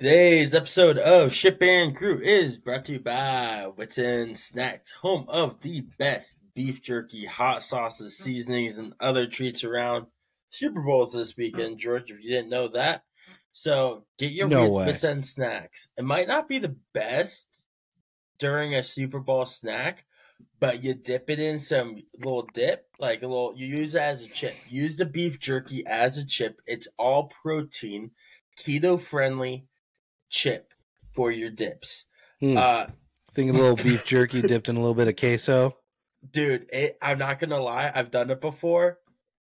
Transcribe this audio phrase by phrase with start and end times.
[0.00, 5.60] Today's episode of Ship and Crew is brought to you by Wits Snacks, home of
[5.60, 10.06] the best beef jerky, hot sauces, seasonings, and other treats around.
[10.48, 13.02] Super Bowl's this weekend, George, if you didn't know that.
[13.52, 15.02] So get your No Wits-.
[15.28, 15.88] Snacks.
[15.98, 17.62] It might not be the best
[18.38, 20.06] during a Super Bowl snack,
[20.60, 24.22] but you dip it in some little dip, like a little, you use it as
[24.22, 24.54] a chip.
[24.66, 26.62] Use the beef jerky as a chip.
[26.66, 28.12] It's all protein,
[28.58, 29.66] keto friendly
[30.30, 30.72] chip
[31.12, 32.06] for your dips.
[32.40, 32.56] Hmm.
[32.56, 32.86] Uh,
[33.34, 35.76] Think a little beef jerky dipped in a little bit of queso.
[36.32, 38.98] dude, it, I'm not gonna lie, I've done it before.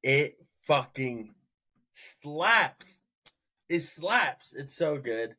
[0.02, 1.34] It fucking
[1.94, 3.00] slaps.
[3.68, 4.54] It slaps.
[4.54, 5.34] It's so good.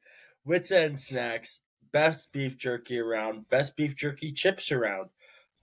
[0.45, 1.61] Wits End Snacks,
[1.91, 5.09] best beef jerky around, best beef jerky chips around.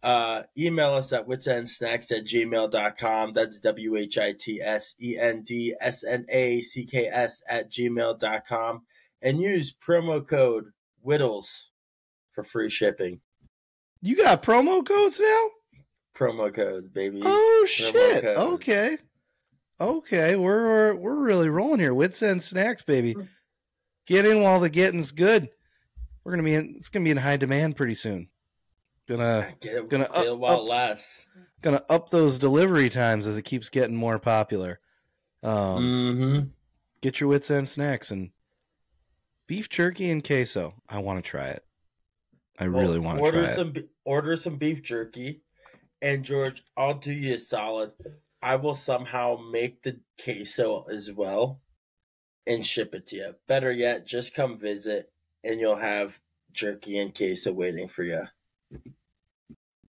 [0.03, 3.33] Uh, email us at witsendsnacks at gmail.com.
[3.33, 7.43] That's W H I T S E N D S N A C K S
[7.49, 8.83] at gmail.com.
[9.25, 10.67] And use promo code
[11.03, 11.71] WHITTLES
[12.33, 13.21] for free shipping.
[14.03, 15.47] You got promo codes now?
[16.15, 17.23] Promo code, baby.
[17.25, 18.25] Oh Promo shit.
[18.25, 18.99] Okay.
[19.81, 21.95] Okay, we're, we're we're really rolling here.
[21.95, 23.17] Wits End Snacks, baby.
[24.07, 25.49] Get in while the getting's good.
[26.23, 26.75] We're gonna be in.
[26.77, 28.29] It's gonna be in high demand pretty soon.
[29.09, 31.19] Gonna Get it, gonna get up- while up- lasts.
[31.63, 34.81] gonna up those delivery times as it keeps getting more popular.
[35.43, 36.47] Um, mm-hmm.
[37.01, 38.31] get your Wits End Snacks and
[39.47, 40.75] beef jerky and queso.
[40.89, 41.65] I want to try it.
[42.59, 43.73] I really want to order try some.
[43.73, 45.41] be- Order some beef jerky,
[46.03, 47.93] and George, I'll do you a solid.
[48.43, 51.63] I will somehow make the queso as well,
[52.47, 53.35] and ship it to you.
[53.49, 55.11] Better yet, just come visit,
[55.43, 56.21] and you'll have
[56.53, 58.25] jerky and queso waiting for you.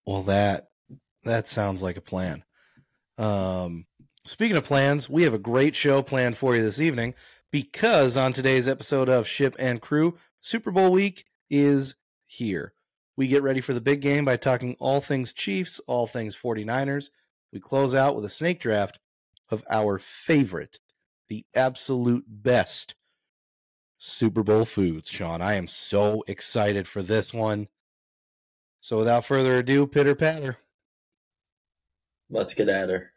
[0.06, 0.68] Well, that
[1.24, 2.44] that sounds like a plan.
[3.18, 3.86] Um,
[4.26, 7.16] speaking of plans, we have a great show planned for you this evening
[7.54, 11.94] because on today's episode of Ship and Crew, Super Bowl week is
[12.26, 12.74] here.
[13.16, 17.12] We get ready for the big game by talking all things Chiefs, all things 49ers.
[17.54, 18.98] We close out with a snake draft
[19.52, 20.80] of our favorite,
[21.30, 22.96] the absolute best
[24.00, 25.08] Super Bowl foods.
[25.10, 27.68] Sean, I am so excited for this one.
[28.82, 30.58] So without further ado, pitter patter.
[32.32, 33.13] Let's get at her.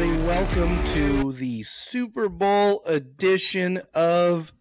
[0.00, 0.26] Everybody?
[0.26, 4.52] Welcome to the Super Bowl edition of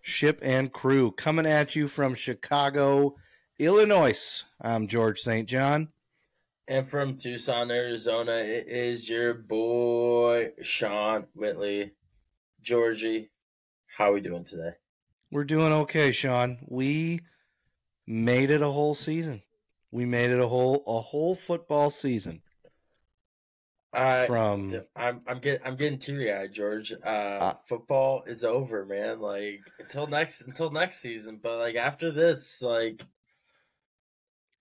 [0.00, 3.16] Ship and Crew, coming at you from Chicago,
[3.58, 4.44] Illinois.
[4.60, 5.48] I'm George St.
[5.48, 5.88] John.
[6.68, 11.92] And from Tucson, Arizona, it is your boy Sean Whitley.
[12.60, 13.30] Georgie,
[13.96, 14.74] how are we doing today?
[15.32, 16.58] We're doing okay, Sean.
[16.68, 17.20] We
[18.06, 19.42] made it a whole season.
[19.90, 22.41] We made it a whole a whole football season
[23.94, 26.92] I, from I'm I'm getting I'm getting teary eyed, George.
[26.92, 29.20] Uh, Uh, football is over, man.
[29.20, 33.02] Like until next until next season, but like after this, like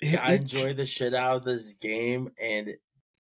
[0.01, 2.75] it- I it- enjoy the shit out of this game and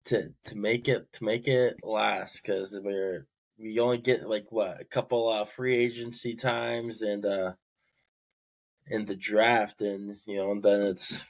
[0.07, 3.27] to to make it to make it last because we're
[3.59, 7.55] we only get like what a couple uh free agency times and uh
[8.87, 11.23] in the draft and you know and then it's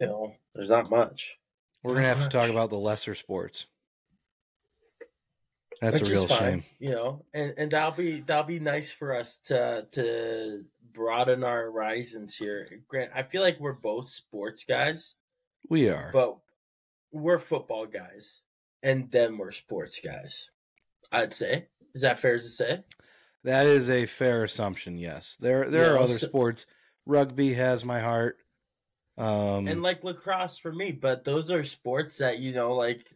[0.00, 1.38] you know there's not much.
[1.82, 3.66] We're gonna have to talk about the lesser sports.
[5.80, 6.64] That's Which a real fine, shame.
[6.78, 11.62] you know, and and that'll be that'll be nice for us to to broaden our
[11.72, 12.68] horizons here.
[12.86, 15.16] Grant, I feel like we're both sports guys,
[15.68, 16.10] We are.
[16.12, 16.38] but
[17.10, 18.42] we're football guys,
[18.82, 20.50] and then we're sports guys.
[21.10, 22.84] I'd say is that fair to say?
[23.42, 24.98] That is a fair assumption.
[24.98, 26.66] Yes, there there Yeah, are other so- sports.
[27.06, 28.38] Rugby has my heart.
[29.18, 33.06] Um, and like lacrosse for me, but those are sports that you know, like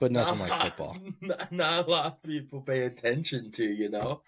[0.00, 0.96] but nothing not, like football.
[1.20, 3.64] Not, not a lot of people pay attention to.
[3.64, 4.22] You know,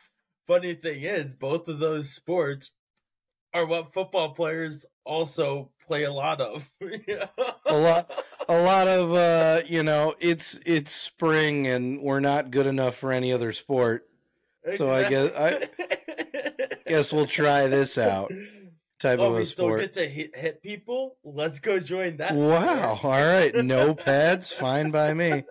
[0.47, 2.73] funny thing is, both of those sports
[3.55, 6.69] are what football players also play a lot of.
[7.67, 8.11] A lot,
[8.49, 13.13] a lot of uh, you know, it's it's spring and we're not good enough for
[13.13, 14.09] any other sport.
[14.77, 15.69] So I guess- I
[16.87, 18.33] Guess we'll try this out.
[19.01, 19.81] Type Oh, of we a still sport.
[19.81, 21.17] get to hit, hit people.
[21.25, 22.35] Let's go join that.
[22.35, 22.97] Wow!
[22.97, 23.05] sport.
[23.15, 25.43] All right, no pads, fine by me.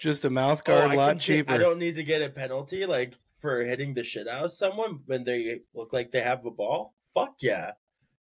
[0.00, 1.52] Just a mouth Oh, guard, I lot can ta- cheaper.
[1.52, 2.86] I don't need to get a penalty.
[2.86, 6.50] Like for hitting the shit out of someone when they look like they have a
[6.50, 7.72] ball, fuck yeah.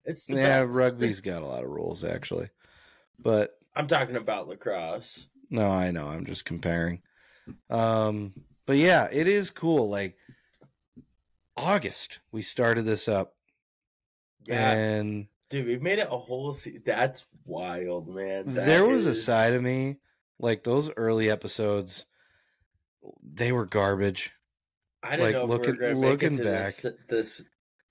[0.06, 0.76] It's the yeah, best.
[0.76, 2.50] rugby's got a lot of rules actually,
[3.20, 5.28] but I'm talking about lacrosse.
[5.50, 6.08] no, I know.
[6.08, 7.02] I'm just comparing.
[7.70, 8.34] Um,
[8.66, 9.90] but yeah, it is cool.
[9.90, 10.16] Like
[11.58, 13.36] August, we started this up,
[14.48, 16.54] Yeah, and dude, we've made it a whole.
[16.54, 18.54] Se- That's wild, man.
[18.54, 19.98] That there was a side of me
[20.40, 22.06] like those early episodes.
[23.24, 24.32] They were garbage.
[25.04, 27.42] I didn't like, know looking- we were going to looking to this, this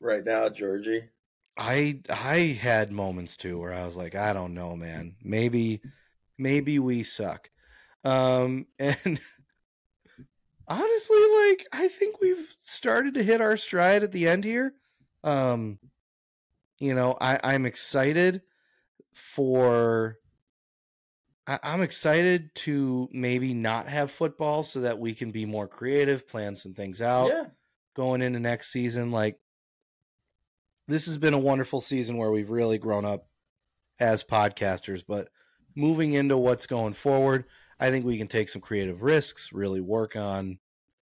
[0.00, 1.05] right now, Georgie.
[1.56, 5.17] I I had moments too where I was like, I don't know, man.
[5.23, 5.82] Maybe
[6.38, 7.50] maybe we suck.
[8.05, 9.20] Um and
[10.69, 11.19] honestly,
[11.49, 14.75] like I think we've started to hit our stride at the end here.
[15.25, 15.79] Um
[16.81, 18.43] you know, I, I'm excited
[19.12, 20.19] for
[21.47, 26.27] I, I'm excited to maybe not have football so that we can be more creative,
[26.27, 27.44] plan some things out Yeah,
[27.94, 29.12] going into next season.
[29.12, 29.38] Like
[30.88, 33.29] this has been a wonderful season where we've really grown up
[33.99, 35.29] as podcasters, but
[35.76, 37.44] moving into what's going forward,
[37.79, 40.59] I think we can take some creative risks, really work on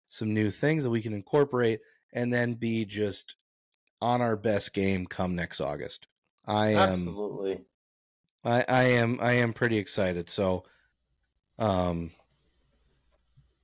[0.09, 1.81] some new things that we can incorporate
[2.13, 3.35] and then be just
[4.01, 6.07] on our best game come next August.
[6.45, 7.61] I am absolutely.
[8.43, 10.29] I, I am I am pretty excited.
[10.29, 10.63] So
[11.59, 12.11] um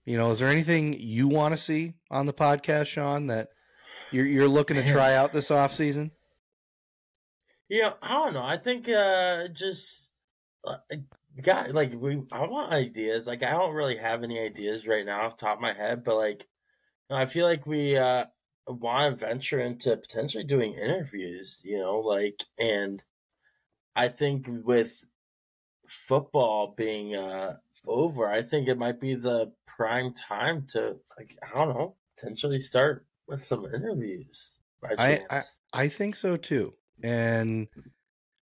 [0.06, 3.50] you know, is there anything you want to see on the podcast, Sean, that
[4.12, 6.12] you're you're looking to try out this off season?
[7.70, 8.44] You know, I don't know.
[8.44, 10.10] I think uh just
[10.66, 10.78] uh,
[11.42, 12.22] got like we.
[12.32, 13.28] I want ideas.
[13.28, 16.04] Like I don't really have any ideas right now off the top of my head,
[16.04, 16.48] but like
[17.10, 18.26] I feel like we uh
[18.68, 21.62] want to venture into potentially doing interviews.
[21.64, 23.04] You know, like and
[23.96, 25.04] I think with
[25.88, 31.58] football being uh over, I think it might be the prime time to like I
[31.60, 34.60] don't know potentially start with some interviews.
[34.82, 34.96] by
[35.30, 35.42] I-
[35.74, 36.74] I think so too.
[37.02, 37.68] And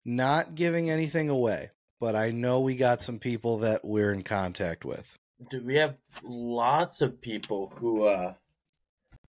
[0.06, 4.86] not giving anything away, but I know we got some people that we're in contact
[4.86, 5.18] with.
[5.50, 8.34] Dude, we have lots of people who uh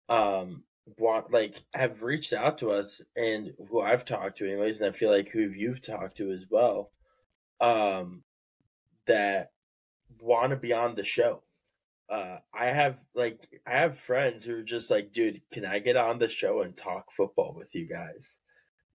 [0.10, 0.64] um
[0.98, 4.98] want like have reached out to us and who I've talked to anyways, and I
[4.98, 6.92] feel like who you've talked to as well,
[7.62, 8.24] um
[9.08, 9.52] that
[10.20, 11.44] want to be on the show.
[12.10, 15.98] Uh I have like I have friends who are just like, dude, can I get
[15.98, 18.40] on the show and talk football with you guys?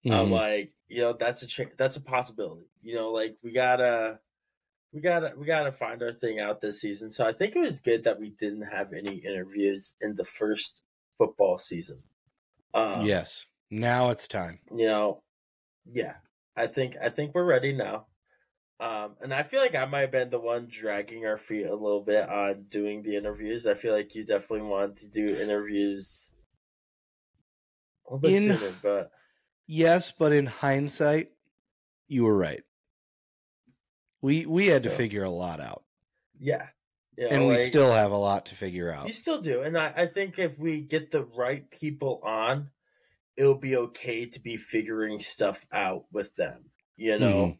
[0.08, 0.30] I'm Mhm.
[0.30, 2.68] like, you know, that's a ch- that's a possibility.
[2.82, 4.20] You know, like we gotta,
[4.92, 7.10] we gotta, we gotta find our thing out this season.
[7.10, 10.84] So I think it was good that we didn't have any interviews in the first
[11.18, 12.02] football season.
[12.74, 13.46] Um, yes.
[13.70, 14.60] Now it's time.
[14.70, 15.22] you know,
[15.84, 16.16] yeah,
[16.56, 18.06] I think I think we're ready now.
[18.80, 21.74] Um, and I feel like I might have been the one dragging our feet a
[21.74, 23.66] little bit on doing the interviews.
[23.66, 26.30] I feel like you definitely want to do interviews
[28.10, 29.10] a In- sooner, but
[29.68, 31.32] Yes, but in hindsight,
[32.06, 32.62] you were right.
[34.20, 35.84] We we had to figure a lot out.
[36.38, 36.68] yeah,
[37.16, 39.06] you and we like- still have a lot to figure out.
[39.08, 42.70] You still do, and I, I think if we get the right people on,
[43.36, 46.70] it'll be okay to be figuring stuff out with them.
[46.96, 47.58] You know, Mhm.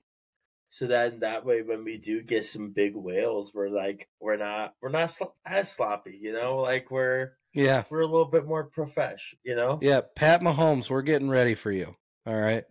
[0.71, 4.75] so then that way when we do get some big whales, we're like we're not
[4.81, 6.19] we're not sl- as sloppy.
[6.21, 7.85] You know, like we're Yeah.
[7.91, 9.35] we're a little bit more profesh.
[9.43, 11.97] You know, Yeah, Pat Mahomes, we're getting ready for you.
[12.27, 12.65] All right.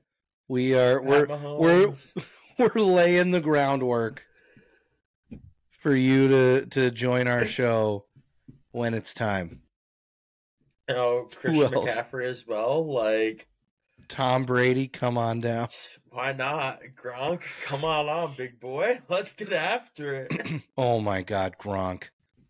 [0.48, 1.94] We are we're Pat we're-
[2.58, 4.24] we're laying the groundwork
[5.86, 8.06] for you to to join our show
[8.72, 9.62] when it's time.
[10.90, 11.62] Oh, Christian?
[11.62, 12.92] McCaffrey as well.
[12.92, 13.48] Like,
[14.08, 15.68] Tom Brady, come on down.
[16.10, 17.44] why not Gronk?
[17.66, 19.00] Come on, on, big boy.
[19.10, 20.64] Let's get after it.
[20.78, 22.06] Oh my god, Gronk.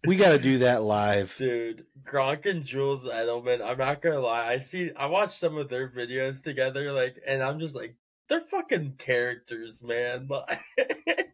[0.07, 1.35] We got to do that live.
[1.37, 5.67] Dude, Gronk and Jules Edelman, I'm not gonna lie, I see I watched some of
[5.67, 7.97] their videos together, like and I'm just like,
[8.29, 10.29] they're fucking characters, man.
[10.77, 11.33] Like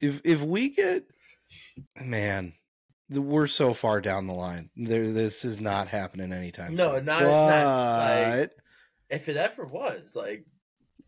[0.00, 1.04] If if we get
[2.04, 2.52] man,
[3.10, 4.70] we're so far down the line.
[4.76, 7.04] There this is not happening anytime No, soon.
[7.06, 8.50] not- but not, like-
[9.08, 10.44] if it ever was, like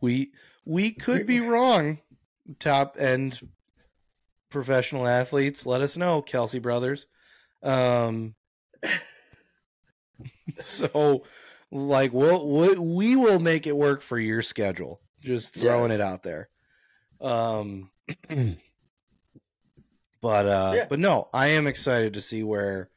[0.00, 0.32] we
[0.64, 1.98] we could be wrong.
[2.58, 3.40] Top end
[4.48, 7.06] professional athletes, let us know, Kelce brothers.
[7.62, 8.34] Um,
[10.60, 11.24] so
[11.70, 15.00] like we'll, we we will make it work for your schedule.
[15.20, 16.00] Just throwing Yes.
[16.00, 16.48] it out there.
[17.20, 17.90] Um,
[20.20, 20.86] but uh, Yeah.
[20.88, 22.90] but no, I am excited to see where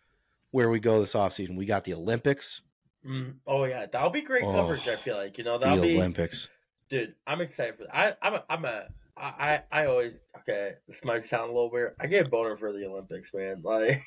[0.51, 1.55] where we go this offseason.
[1.55, 2.61] We got the Olympics.
[3.05, 5.37] mm, oh yeah, that'll be great Oh, coverage, I feel like.
[5.37, 6.47] You know, that'll be Olympics.
[6.89, 8.17] dude, I'm excited for that.
[8.21, 8.87] I I'm a I'm a
[9.17, 11.95] I, I I always okay, this might sound a little weird.
[11.99, 13.61] I get a boner for the Olympics, man.
[13.63, 14.01] Like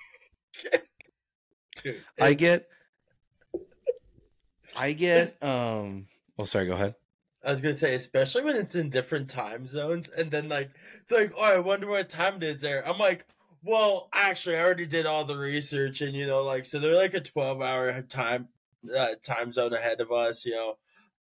[1.83, 2.68] Dude, I get
[4.76, 6.06] I get um
[6.38, 6.94] oh sorry, go ahead.
[7.46, 10.70] I was gonna say, especially when it's in different time zones, and then like
[11.02, 12.86] it's like, oh, I wonder what time it is there.
[12.86, 13.26] I'm like,
[13.62, 17.14] well, actually, I already did all the research, and you know, like, so they're like
[17.14, 18.48] a 12 hour time
[18.96, 20.44] uh, time zone ahead of us.
[20.44, 20.74] You know,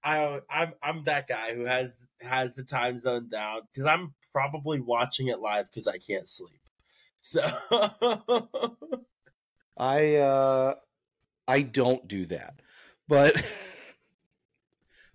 [0.03, 4.81] I I'm I'm that guy who has has the time zone down because I'm probably
[4.81, 6.61] watching it live because I can't sleep.
[7.21, 7.43] So
[9.77, 10.75] I uh
[11.47, 12.61] I don't do that.
[13.09, 13.43] But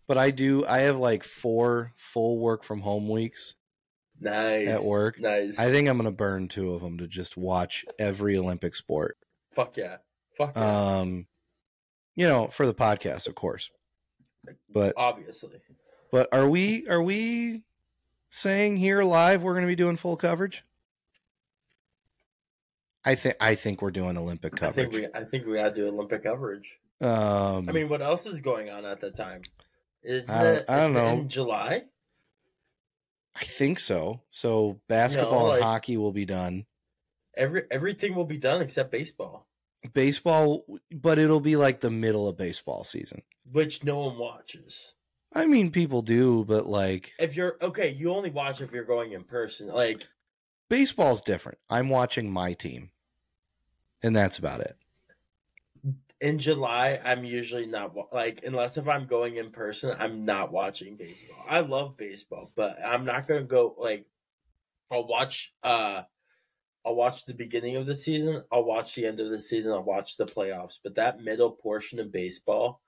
[0.07, 3.55] but I do I have like 4 full work from home weeks.
[4.19, 5.19] nice At work?
[5.19, 5.59] Nice.
[5.59, 9.17] I think I'm going to burn two of them to just watch every Olympic sport.
[9.55, 9.97] Fuck yeah.
[10.37, 10.97] Fuck yeah.
[10.97, 11.27] Um
[12.15, 13.71] you know, for the podcast, of course.
[14.69, 15.59] But Obviously.
[16.11, 17.63] but are we are we
[18.29, 20.63] saying here live we're going to be doing full coverage?
[23.05, 24.87] I think I think we're doing Olympic coverage.
[24.87, 26.67] I think we I think we gotta do Olympic coverage.
[27.01, 29.41] um I mean, what else is going on at the time?
[30.05, 31.07] Is I don't- it, I don't know.
[31.19, 31.83] in July?
[33.35, 34.21] I think so.
[34.29, 36.65] So basketball like- and hockey will be done.
[37.35, 39.45] Every everything will be done except baseball,
[39.93, 43.23] Baseball, but it'll be like the middle of baseball season.
[43.51, 44.93] which no one watches.
[45.33, 49.11] I mean, people do, but like If you're okay, you only watch if you're going
[49.11, 49.67] in person.
[49.67, 50.07] Like
[50.69, 51.57] baseball's different.
[51.69, 52.91] I'm watching my team,
[54.01, 54.77] and that's about it.
[56.21, 60.95] In July, I'm usually not like unless if I'm going in person, I'm not watching
[60.95, 61.45] baseball.
[61.47, 64.05] I love baseball, but I'm not gonna go like
[64.91, 66.03] I'll watch uh
[66.85, 69.83] I'll watch the beginning of the season, I'll watch the end of the season, I'll
[69.83, 72.81] watch the playoffs, but that middle portion of baseball,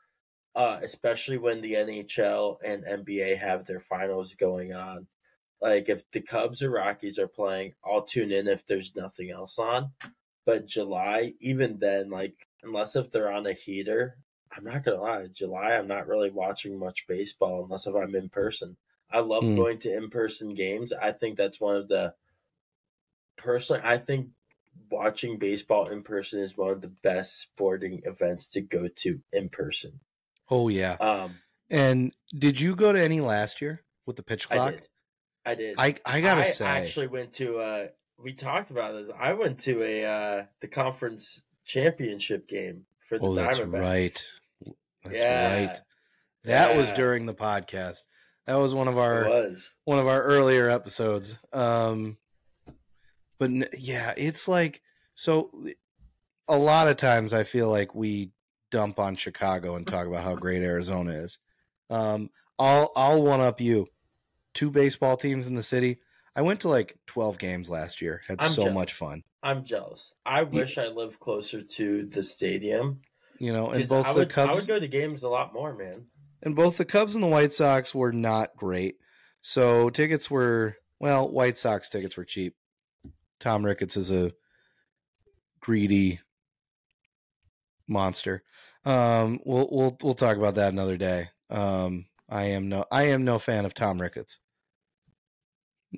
[0.55, 5.07] uh especially when the NHL and NBA have their finals going on.
[5.61, 9.59] Like if the Cubs or Rockies are playing, I'll tune in if there's nothing else
[9.59, 9.91] on.
[10.45, 14.17] But July, even then, like unless if they're on a heater,
[14.51, 15.27] I'm not gonna lie.
[15.27, 18.77] July, I'm not really watching much baseball unless if I'm in person.
[19.09, 19.55] I love Hmm.
[19.55, 20.91] going to in person games.
[20.93, 22.13] I think that's one of the
[23.37, 23.81] personally.
[23.83, 24.29] I think
[24.89, 29.49] watching baseball in person is one of the best sporting events to go to in
[29.49, 29.99] person.
[30.49, 30.93] Oh yeah.
[30.99, 34.71] Um, And did you go to any last year with the pitch I clock?
[34.73, 34.87] did.
[35.45, 35.75] I did.
[35.77, 37.59] I I gotta I say, actually went to.
[37.59, 37.87] Uh,
[38.17, 39.15] we talked about this.
[39.17, 44.25] I went to a uh, the conference championship game for the oh, that's right.
[45.03, 45.65] That's Yeah.
[45.67, 45.81] right.
[46.45, 48.03] That was during the podcast.
[48.45, 49.29] That was one of our
[49.83, 51.37] one of our earlier episodes.
[51.51, 52.17] Um,
[53.37, 54.81] but n- yeah, it's like
[55.15, 55.51] so.
[56.49, 58.31] A lot of times, I feel like we
[58.71, 61.39] dump on Chicago and talk about how great Arizona is.
[61.89, 63.87] Um, I'll I'll one up you.
[64.53, 65.99] Two baseball teams in the city.
[66.37, 68.21] I went to like twelve games last year.
[68.27, 68.75] Had I'm so jealous.
[68.75, 69.23] much fun.
[69.41, 70.13] I'm jealous.
[70.25, 73.01] I wish I lived closer to the stadium.
[73.39, 75.75] You know, and both I the would, I would go to games a lot more,
[75.75, 76.05] man.
[76.43, 78.97] and both the Cubs and the White Sox were not great.
[79.41, 82.55] So tickets were well, White Sox tickets were cheap.
[83.39, 84.31] Tom Ricketts is a
[85.59, 86.19] greedy
[87.87, 88.43] monster.
[88.85, 91.29] Um, we'll we'll we'll talk about that another day.
[91.49, 94.39] Um, I am no I am no fan of Tom Ricketts.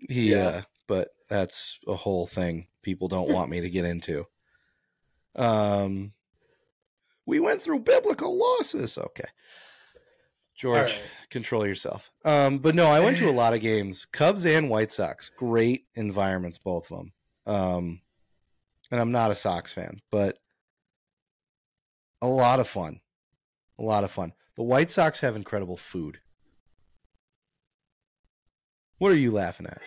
[0.08, 0.48] He, Yeah.
[0.48, 4.26] uh, but that's a whole thing people don't want me to get into.
[5.36, 6.14] Um,
[7.26, 8.98] we went through biblical losses.
[8.98, 9.30] Okay,
[10.56, 11.02] George, right.
[11.30, 12.12] control yourself.
[12.26, 15.30] Um, but no, I went to a lot of games, Cubs and White Sox.
[15.30, 17.14] Great environments, both of them.
[17.46, 18.02] Um,
[18.92, 20.40] and I'm not a Sox fan, but
[22.22, 23.00] a lot of fun.
[23.78, 24.34] A lot of fun.
[24.56, 26.20] The White Sox have incredible food.
[29.00, 29.82] What are you laughing at?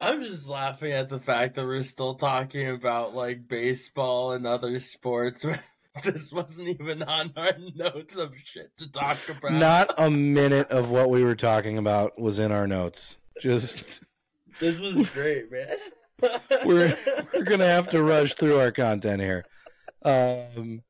[0.00, 4.78] I'm just laughing at the fact that we're still talking about like baseball and other
[4.80, 5.46] sports.
[6.04, 9.52] this wasn't even on our notes of shit to talk about.
[9.52, 13.16] Not a minute of what we were talking about was in our notes.
[13.40, 14.02] Just
[14.60, 15.76] This was great, man.
[16.64, 16.94] we're
[17.34, 19.44] we're gonna have to rush through our content here.
[20.02, 20.82] Um,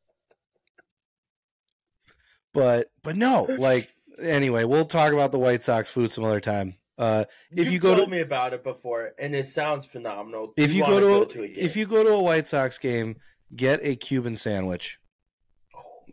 [2.54, 3.88] but but no, like
[4.20, 6.76] anyway, we'll talk about the White Sox food some other time.
[6.98, 10.54] Uh, if you go to- me about it before, and it sounds phenomenal.
[10.56, 11.56] if you wanna go to, a a, game.
[11.58, 13.16] if you go to a White Sox game,
[13.54, 14.98] get a Cuban sandwich.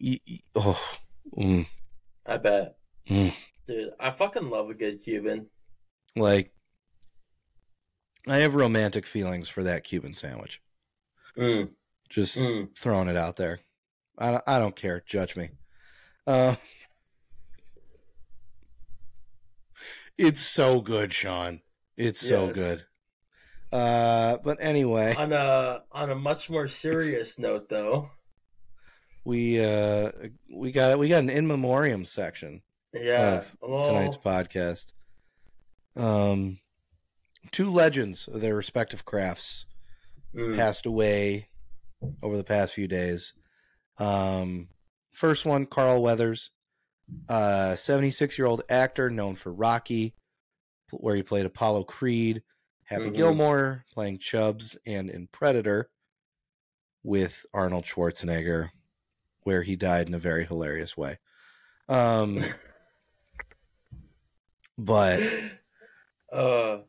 [0.01, 0.97] Y- y- Oh,
[1.37, 1.65] mm,
[2.25, 2.75] I bet,
[3.09, 3.33] Mm.
[3.67, 5.47] dude, I fucking love a good Cuban.
[6.15, 6.51] like
[8.27, 10.61] I have romantic feelings for that Cuban sandwich.
[11.37, 11.71] Mm,
[12.09, 12.69] Just mm.
[12.77, 13.59] throwing it out there.
[14.17, 15.01] I don't, I don't care.
[15.05, 15.49] Judge me.
[16.27, 16.55] Uh,
[20.17, 21.61] it's so good, Sean.
[21.97, 22.85] It's so good.
[23.71, 28.09] Uh, but anyway, On a on a much more serious note, though,
[29.25, 30.11] we uh
[30.53, 32.61] we got we got an in memoriam section
[32.93, 33.37] Yeah.
[33.37, 34.93] of well, tonight's podcast.
[35.95, 36.57] Um,
[37.51, 39.65] two legends of their respective crafts
[40.35, 41.49] mm, passed away
[42.21, 43.33] over the past few days.
[43.97, 44.69] Um,
[45.11, 46.51] first one, Carl Weathers,
[47.29, 50.13] uh, 76 year old actor known for Rocky,
[50.91, 52.43] where he played Apollo Creed,
[52.85, 53.15] Happy Mhm.
[53.15, 55.89] Gilmore, playing Chubbs, and in Predator
[57.03, 58.71] with Arnold Schwarzenegger,
[59.41, 61.17] where he died in a very hilarious way.
[61.89, 62.39] Um,
[64.77, 65.21] but,
[66.31, 66.79] uh,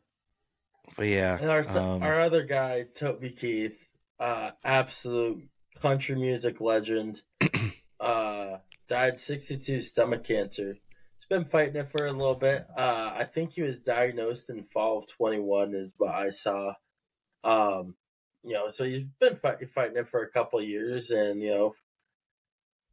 [0.95, 5.49] but yeah, and our um, our other guy, Toby Keith, uh, absolute
[5.81, 7.21] country music legend,
[7.99, 10.73] uh, died 62 stomach cancer.
[10.73, 12.63] He's been fighting it for a little bit.
[12.77, 16.73] Uh, I think he was diagnosed in fall of 21, is what I saw.
[17.43, 17.95] Um,
[18.43, 21.75] you know, so he's been fight- fighting it for a couple years, and you know,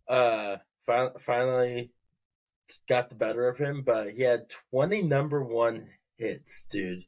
[0.09, 0.57] uh,
[0.87, 1.93] fi- finally
[2.89, 3.83] got the better of him.
[3.83, 7.05] But he had 20 number one hits, dude.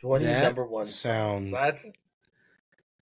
[0.00, 1.92] 20 that number one sounds That's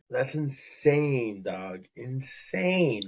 [0.09, 1.85] that's insane, dog.
[1.95, 3.01] Insane.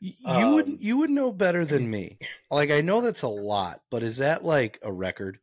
[0.00, 2.18] You would Um, you would know better than me.
[2.50, 5.38] Like I know that's a lot, but is that like a record?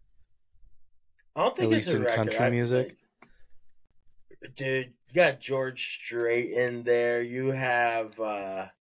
[1.35, 2.15] I don't think At it's least a in record.
[2.15, 2.95] country I- music?
[4.55, 4.93] dude.
[5.09, 7.21] You got George Strait in there.
[7.21, 8.23] You have uh,
[8.67, 8.71] a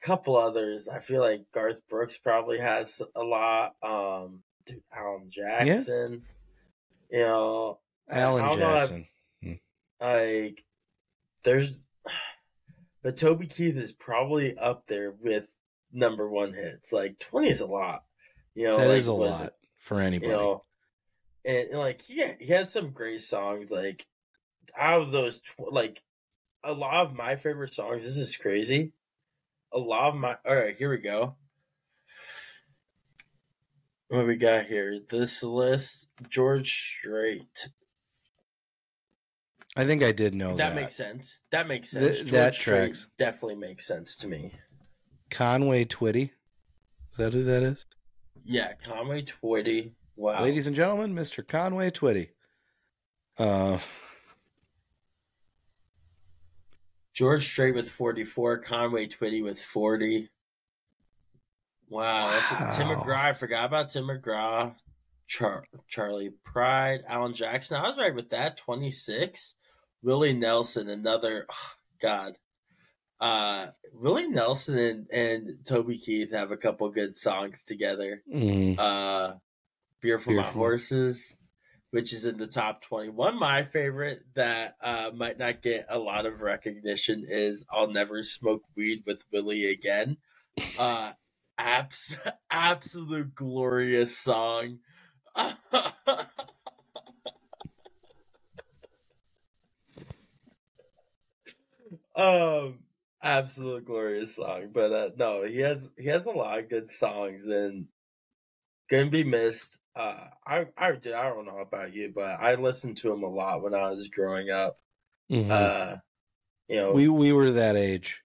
[0.00, 0.86] couple others.
[0.88, 3.74] I feel like Garth Brooks probably has a lot.
[3.82, 6.22] Um, dude, Alan Jackson.
[7.10, 7.78] You know,
[8.08, 9.06] Alan don't know Jackson.
[10.00, 10.64] like
[11.42, 11.82] there's
[13.04, 15.46] but Toby Keith is probably up there with
[15.92, 16.92] number one hits.
[16.92, 18.02] Like twenty is a lot.
[18.56, 20.32] You know, That like, is a lot it- for anybody.
[20.32, 20.64] You know,
[21.44, 23.70] and, and, like he had, he had some great songs.
[23.70, 24.06] Like
[24.76, 26.02] out of those, tw- like
[26.64, 28.02] a lot of my favorite songs.
[28.02, 28.92] This is crazy.
[29.72, 30.36] A lot of my.
[30.46, 31.36] All right, here we go.
[34.08, 35.00] What we got here?
[35.10, 37.68] This list: George Strait,
[39.76, 40.74] I think I did know that, that.
[40.76, 41.40] makes sense.
[41.50, 42.18] That makes sense.
[42.18, 43.08] George that Strait tracks.
[43.18, 44.52] definitely makes sense to me.
[45.30, 46.30] Conway Twitty.
[47.10, 47.84] Is that who that is?
[48.44, 49.92] Yeah, Conway Twitty.
[50.16, 50.42] Wow.
[50.42, 51.46] Ladies and gentlemen, Mr.
[51.46, 52.28] Conway Twitty.
[53.36, 53.78] Uh
[57.12, 60.28] George Strait with 44, Conway Twitty with 40.
[61.88, 62.30] Wow.
[62.30, 63.16] That's Tim McGraw.
[63.16, 64.74] I forgot about Tim McGraw.
[65.28, 67.76] Char- Charley Pride, Alan Jackson.
[67.76, 68.56] I was right with that.
[68.56, 69.54] 26.
[70.04, 71.46] Willie Nelson, another.
[71.50, 72.34] oh, God.
[73.20, 78.22] Uh, Willie Nelson and, and Toby Keith have a couple good songs together.
[78.32, 79.34] mm, uh
[80.00, 81.34] beer for Beer my for- horses
[81.92, 85.98] which is in the top 20 one my favorite that uh might not get a
[85.98, 90.18] lot of recognition is i'll never smoke weed with willie again
[90.78, 91.12] uh
[91.56, 92.18] abs-
[92.50, 94.78] absolute glorious song
[102.16, 102.78] um
[103.22, 107.46] absolute glorious song but uh no he has he has a lot of good songs
[107.46, 107.86] and
[108.90, 113.10] gonna be missed uh i i i don't know about you but i listened to
[113.12, 114.78] him a lot when i was growing up
[115.30, 115.50] mhm.
[115.50, 115.96] uh
[116.68, 118.22] you know we we were that age.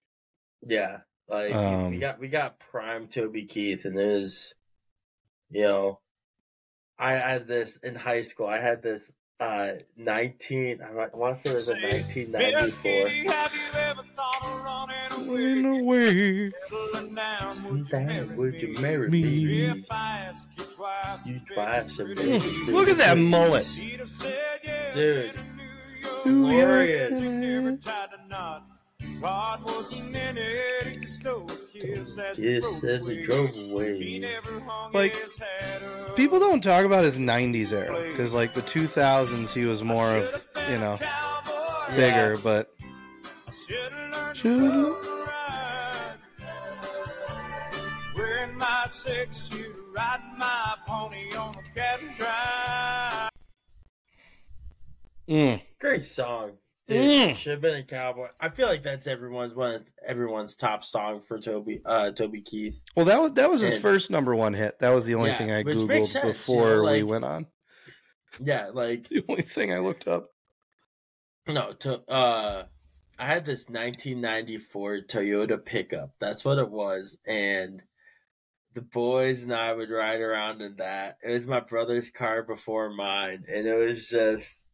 [0.66, 0.98] yeah
[1.28, 4.54] like Um, we got we got prime toby keith and his
[5.50, 6.00] you know
[6.98, 11.50] i had this in high school i had this uh 19 i want to say
[11.50, 13.08] it was a 1994
[15.30, 16.50] In a way.
[17.54, 19.22] Sometime would you marry Me.
[19.22, 19.28] me?
[21.26, 22.40] You twice and maybe
[22.72, 23.66] Look at that mullet.
[24.94, 25.38] Dude,
[26.26, 27.10] Ooh, glorious.
[31.24, 31.82] Yeah.
[31.82, 32.18] Kiss
[32.84, 34.22] as he drove away.
[34.92, 35.16] Like,
[36.16, 40.44] People don't talk about his 90s era because, like, the 2000s, he was more of,
[40.70, 40.98] you know,
[41.94, 42.72] bigger, but.
[44.34, 44.96] Should've-
[48.16, 53.30] Wearing my six shooter, riding my pony on a cabin drive.
[55.28, 55.62] Mm.
[55.80, 56.52] Great song.
[56.90, 57.34] Dude, Mm.
[57.36, 58.28] should have been a cowboy.
[58.40, 62.82] I feel like that's everyone's one of everyone's top song for Toby uh Toby Keith.
[62.96, 64.78] Well, that was that was his And- first number one hit.
[64.80, 67.46] That was the only Yeah, thing I googled sense, you before know, we went on.
[68.40, 70.30] Yeah, like The only thing I looked up.
[71.46, 72.64] no, to uh
[73.18, 76.14] I had this 1994 Toyota pickup.
[76.20, 77.82] That's what it was and
[78.74, 81.18] the boys and I would ride around in that.
[81.22, 84.66] It was my brother's car before mine and it was just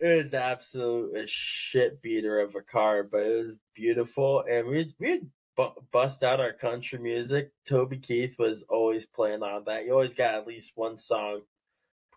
[0.00, 4.66] it was the absolute a shit beater of a car, but it was beautiful and
[4.68, 5.22] we we
[5.56, 7.50] bu- bust out our country music.
[7.66, 9.84] Toby Keith was always playing on that.
[9.86, 11.42] You always got at least one song,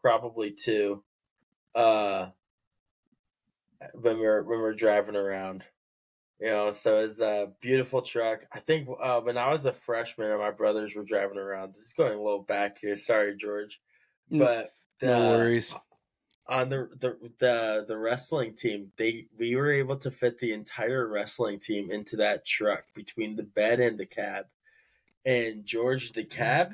[0.01, 1.03] probably two.
[1.75, 2.27] Uh,
[3.93, 5.63] when we're when we're driving around,
[6.39, 6.73] you know.
[6.73, 8.41] So it's a beautiful truck.
[8.51, 11.75] I think uh, when I was a freshman and my brothers were driving around.
[11.75, 12.97] This is going a little back here.
[12.97, 13.79] Sorry, George,
[14.29, 15.73] but No the- worries.
[16.49, 21.07] On the, the the the wrestling team they we were able to fit the entire
[21.07, 24.45] wrestling team into that truck between the bed and the cab.
[25.23, 26.73] And george the cab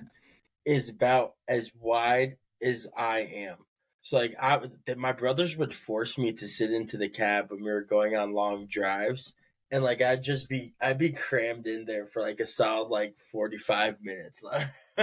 [0.63, 3.57] is about as wide as i am.
[4.01, 7.61] So like i that my brothers would force me to sit into the cab when
[7.61, 9.33] we were going on long drives.
[9.71, 13.15] And like i'd just be i'd be crammed in there for like a solid like
[13.33, 14.41] 45 minutes.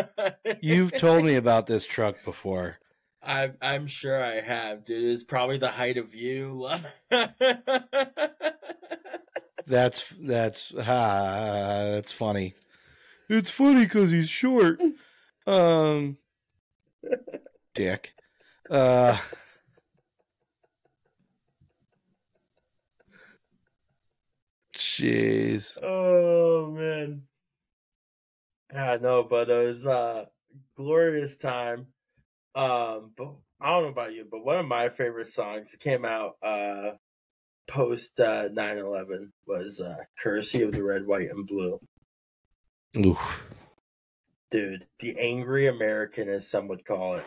[0.62, 2.78] You've told me about this truck before.
[3.22, 5.12] I'm I'm sure I have, dude.
[5.12, 6.68] It's probably the height of you.
[9.66, 12.54] That's that's ah, that's funny.
[13.28, 14.80] It's funny because he's short.
[15.46, 16.18] Um,
[17.74, 18.14] dick.
[18.68, 19.16] Uh,
[24.76, 25.76] jeez.
[25.82, 27.22] oh man.
[28.72, 30.28] Yeah, no, but it was a
[30.76, 31.86] glorious time.
[32.54, 36.04] Um, but I don't know about you, but one of my favorite songs that came
[36.04, 36.92] out uh
[37.68, 41.78] post uh 9-11 was uh Courtesy of the Red, White, and Blue.
[42.98, 43.54] Oof.
[44.50, 47.24] Dude, the angry American as some would call it.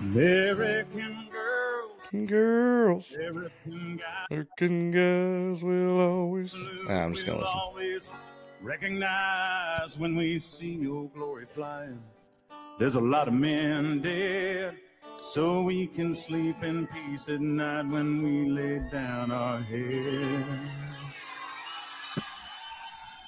[0.00, 4.26] American girls, Girls, American guys.
[4.30, 6.50] American girls will always.
[6.50, 8.10] salute Ah, I'm just gonna listen.
[8.60, 12.02] recognize when we see your glory flying.
[12.78, 14.76] There's a lot of men dead,
[15.20, 20.46] so we can sleep in peace at night when we lay down our heads.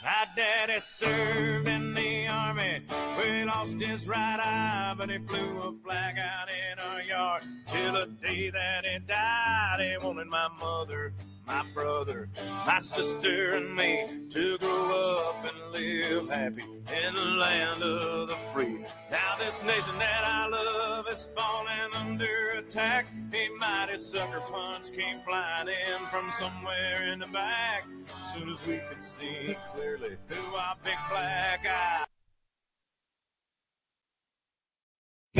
[0.02, 2.83] My daddy served in the army.
[3.16, 7.42] We lost his right eye, but he flew a flag out in our yard.
[7.68, 11.14] Till the day that he died, he wanted my mother,
[11.46, 12.28] my brother,
[12.66, 18.37] my sister, and me to grow up and live happy in the land of the
[18.52, 18.85] free.
[19.11, 23.07] Now this nation that I love is falling under attack.
[23.33, 27.87] A mighty sucker punch came flying in from somewhere in the back.
[28.33, 32.07] Soon as we could see clearly through our big black eyes.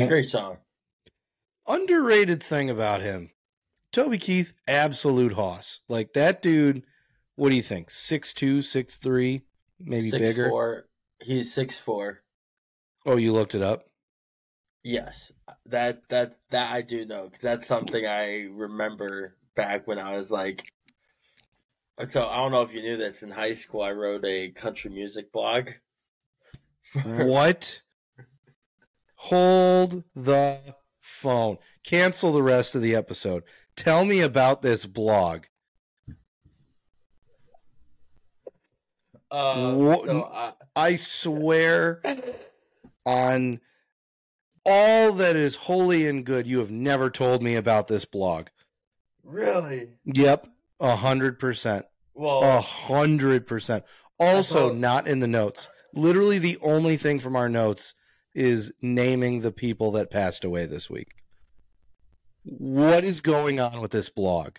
[0.09, 0.59] Great song.
[1.67, 3.31] Underrated thing about him,
[3.95, 5.83] Toby Keith, absolute hoss.
[5.89, 6.83] Like that dude.
[7.37, 7.91] What do you think?
[7.91, 9.43] Six two, six three,
[9.79, 10.49] maybe six bigger.
[10.49, 10.87] four.
[11.21, 12.25] He's six four.
[13.07, 13.85] Oh, you looked it up.
[14.83, 15.31] Yes,
[15.67, 20.29] that that that I do know because that's something I remember back when I was
[20.29, 20.65] like.
[22.09, 23.23] So I don't know if you knew this.
[23.23, 25.71] In high school, I wrote a country music blog.
[27.05, 27.81] What?
[29.15, 30.59] Hold the
[31.01, 31.59] phone.
[31.85, 33.45] Cancel the rest of the episode.
[33.77, 35.45] Tell me about this blog.
[39.31, 42.01] Uh, what- so I, I swear
[43.05, 43.61] on
[44.65, 48.47] all that is holy and good, you have never told me about this blog.
[49.25, 50.47] really Yep,
[50.81, 51.87] a hundred percent.
[52.15, 52.43] well.
[52.45, 53.85] A hundred percent.
[54.21, 55.69] Also, thought- not in the notes.
[55.93, 57.95] Literally, the only thing from our notes
[58.35, 61.15] is naming the people that passed away this week.
[62.45, 64.57] What is going on with this blog?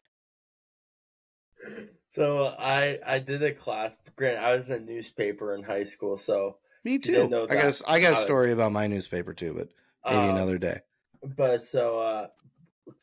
[2.09, 3.97] So I I did a class.
[4.15, 7.23] Grant, I was in a newspaper in high school, so Me too.
[7.49, 9.69] I got a, I got a story about my newspaper too, but
[10.05, 10.79] maybe um, another day.
[11.21, 12.27] But so uh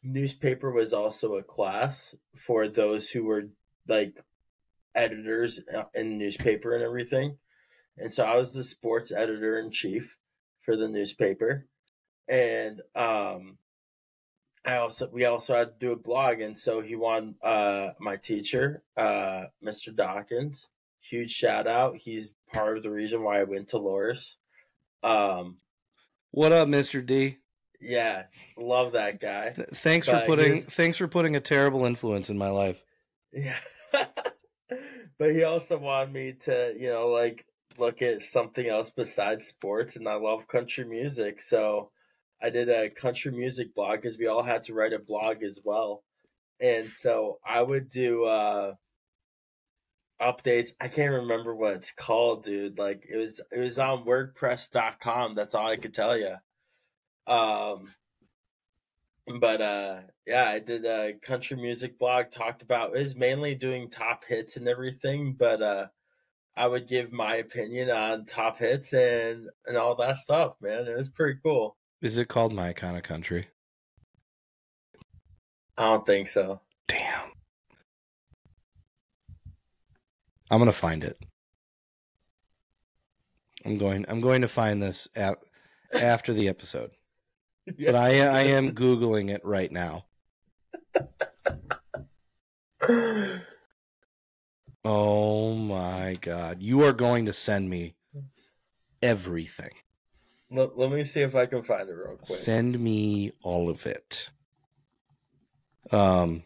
[0.02, 3.48] newspaper was also a class for those who were
[3.86, 4.18] like
[4.94, 7.36] editors uh, in newspaper and everything.
[7.98, 10.16] And so I was the sports editor in chief
[10.62, 11.66] for the newspaper.
[12.28, 13.58] And um
[14.64, 18.16] I also we also had to do a blog and so he wanted uh my
[18.16, 19.94] teacher, uh Mr.
[19.94, 20.68] Dawkins.
[21.00, 21.96] Huge shout out.
[21.96, 24.36] He's part of the reason why I went to Loras.
[25.02, 25.56] Um
[26.30, 27.38] What up, Mister D?
[27.80, 28.22] yeah,
[28.56, 29.50] love that guy.
[29.50, 32.80] Th- thanks for putting his- thanks for putting a terrible influence in my life.
[33.32, 33.58] Yeah.
[35.18, 37.44] but he also wanted me to, you know, like
[37.78, 41.40] look at something else besides sports and I love country music.
[41.40, 41.90] So
[42.42, 45.60] I did a country music blog because we all had to write a blog as
[45.62, 46.02] well.
[46.60, 48.74] And so I would do uh
[50.20, 50.72] updates.
[50.80, 52.78] I can't remember what it's called, dude.
[52.78, 55.34] Like it was it was on wordpress.com.
[55.34, 56.36] That's all I could tell you.
[57.26, 57.94] Um
[59.40, 64.24] but uh yeah i did a country music blog talked about was mainly doing top
[64.26, 65.86] hits and everything but uh
[66.56, 70.86] I would give my opinion on top hits and and all that stuff, man.
[70.86, 71.76] It was pretty cool.
[72.02, 73.46] Is it called My Kind of Country?
[75.78, 76.60] I don't think so.
[76.88, 77.30] Damn.
[80.50, 81.16] I'm gonna find it.
[83.64, 84.04] I'm going.
[84.08, 85.38] I'm going to find this at,
[85.92, 86.90] after the episode.
[87.78, 90.06] But I I am googling it right now.
[94.84, 96.60] Oh my god!
[96.60, 97.94] You are going to send me
[99.00, 99.70] everything.
[100.52, 102.24] Let, let me see if I can find it real quick.
[102.26, 104.28] Send me all of it.
[105.90, 106.44] Um,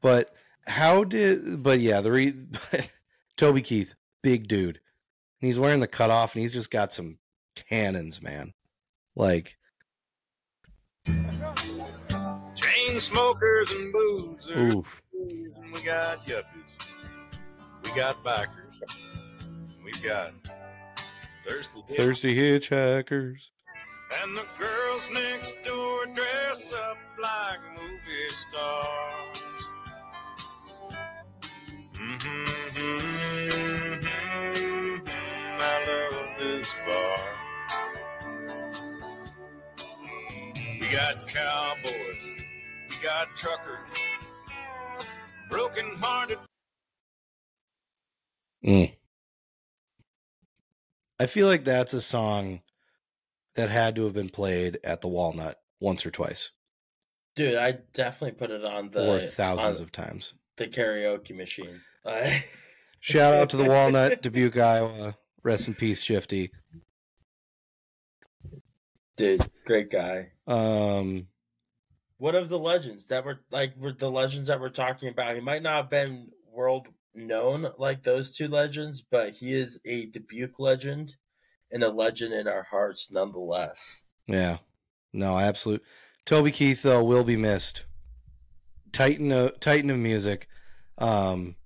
[0.00, 0.34] but
[0.66, 1.62] how did?
[1.62, 2.88] But yeah, the re, but
[3.36, 4.80] Toby Keith, big dude,
[5.40, 7.18] and he's wearing the cutoff, and he's just got some
[7.54, 8.52] cannons, man.
[9.16, 9.56] Like,
[11.06, 14.74] Chain smokers and boozers.
[14.74, 16.90] oof, And we got yuppies.
[17.84, 18.48] We got bikers.
[19.84, 20.32] We've got
[21.46, 23.50] thirsty thirsty hitchhikers.
[24.22, 29.40] And the girls next door dress up like movie stars.
[31.94, 32.64] Mm-hmm.
[35.60, 37.18] I love this bar.
[40.80, 42.22] We got cowboys.
[42.90, 43.90] We got truckers.
[45.50, 46.38] Broken hearted.
[48.64, 48.92] Mm.
[51.20, 52.60] I feel like that's a song
[53.54, 56.50] that had to have been played at the Walnut once or twice,
[57.36, 60.34] Dude, I definitely put it on the or thousands on of times.
[60.56, 61.80] the karaoke machine.
[63.00, 65.16] Shout out to the Walnut, Dubuque, Iowa.
[65.42, 66.50] Rest in peace, Shifty.
[69.16, 70.32] Dude, great guy.
[70.46, 71.26] Um,
[72.18, 75.34] One of the legends that were like were the legends that we're talking about.
[75.34, 80.06] He might not have been world known like those two legends, but he is a
[80.06, 81.14] Dubuque legend
[81.70, 84.02] and a legend in our hearts nonetheless.
[84.26, 84.58] yeah,
[85.12, 85.82] no, absolute.
[86.24, 87.84] Toby Keith though will be missed.
[88.92, 90.46] Titan, of, Titan of music,
[90.98, 91.56] um,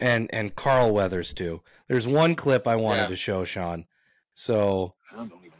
[0.00, 1.60] and and Carl Weathers too.
[1.88, 3.08] There's one clip I wanted Yeah.
[3.08, 3.84] to show Sean,
[4.34, 4.94] so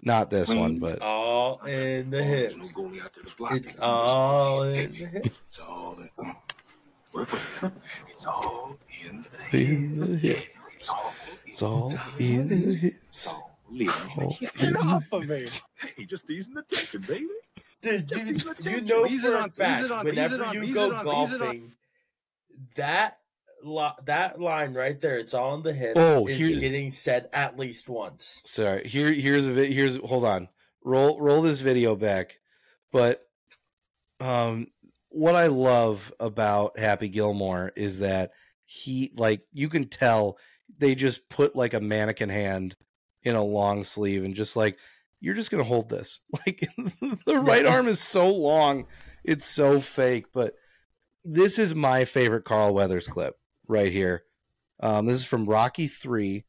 [0.03, 2.55] not this one, but All in the hips.
[2.57, 5.29] It's all in the hips.
[5.47, 6.09] It's all in.
[6.17, 6.37] Come on.
[7.19, 7.73] Work with it.
[8.09, 10.37] It's all in the In the hip.
[10.37, 10.49] hip.
[10.77, 11.13] It's all.
[11.47, 13.35] it's all in the hips.
[13.71, 14.09] Leave.
[14.57, 15.49] Get off of me.
[15.97, 17.27] Hey, just easing the tension, baby.
[17.83, 18.87] Dude, Just you, ease the you tension.
[18.87, 20.63] know Ease for it a on- ease fact, it on, ease whenever it on, you
[20.63, 21.47] ease go it on, ease it on.
[21.49, 21.73] golfing,
[22.77, 23.19] that
[23.63, 27.29] li- that line right there, it's all in the hips, Oh, is here- getting said
[27.33, 28.41] at least once.
[28.45, 28.87] Sorry.
[28.87, 30.49] Here, here's a vi- here's hold on.
[30.85, 32.39] Roll roll this video back.
[32.93, 33.29] But
[34.21, 34.69] um,
[35.19, 38.31] what I love about Happy Gilmore is that
[38.65, 40.39] he like you can tell
[40.79, 42.77] they just put like a mannequin hand
[43.25, 44.79] in a long sleeve and just like
[45.21, 46.21] you're just gonna hold this.
[46.47, 46.61] Like
[47.27, 47.75] the right Yeah.
[47.75, 48.87] arm is so long,
[49.25, 50.27] it's so fake.
[50.33, 50.55] But
[51.25, 53.35] this is my favorite Carl Weathers clip
[53.67, 54.23] right here.
[54.81, 56.45] Um, this is from Rocky Three.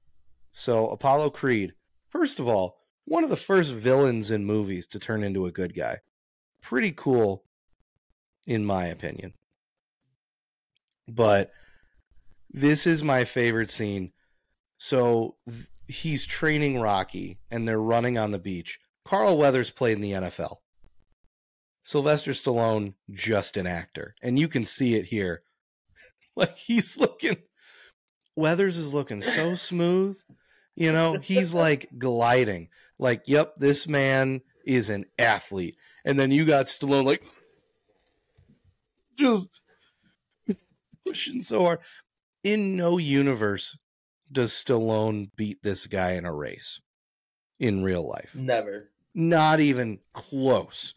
[0.51, 1.73] So Apollo Creed,
[2.05, 5.73] first of all, one of the first villains in movies to turn into a good
[5.73, 5.99] guy.
[6.62, 7.43] Pretty cool,
[8.50, 9.34] in my opinion.
[11.08, 11.52] But
[12.50, 14.12] this is my favorite scene.
[14.80, 18.80] So th- he's training Rocky, and they're running on the beach.
[19.06, 20.58] Carl Weathers played in the NFL.
[21.84, 24.16] Sylvester Stallone, just an actor.
[24.22, 25.44] And you can see it here.
[26.36, 27.36] Like he's looking
[28.38, 30.18] Weathers is looking so smooth.
[30.74, 32.70] You know, he's like gliding.
[32.98, 35.76] Like, yep, this man is an athlete.
[36.06, 37.24] And then you got Stallone like
[39.19, 39.62] just
[41.05, 41.79] pushing so hard.
[42.43, 43.77] In no universe
[44.32, 46.79] does Stallone beat this guy in a race
[47.60, 48.34] in real life.
[48.34, 48.91] Never.
[49.13, 50.93] Not even close.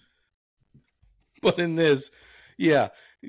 [1.41, 2.11] But in this,
[2.57, 2.89] yeah,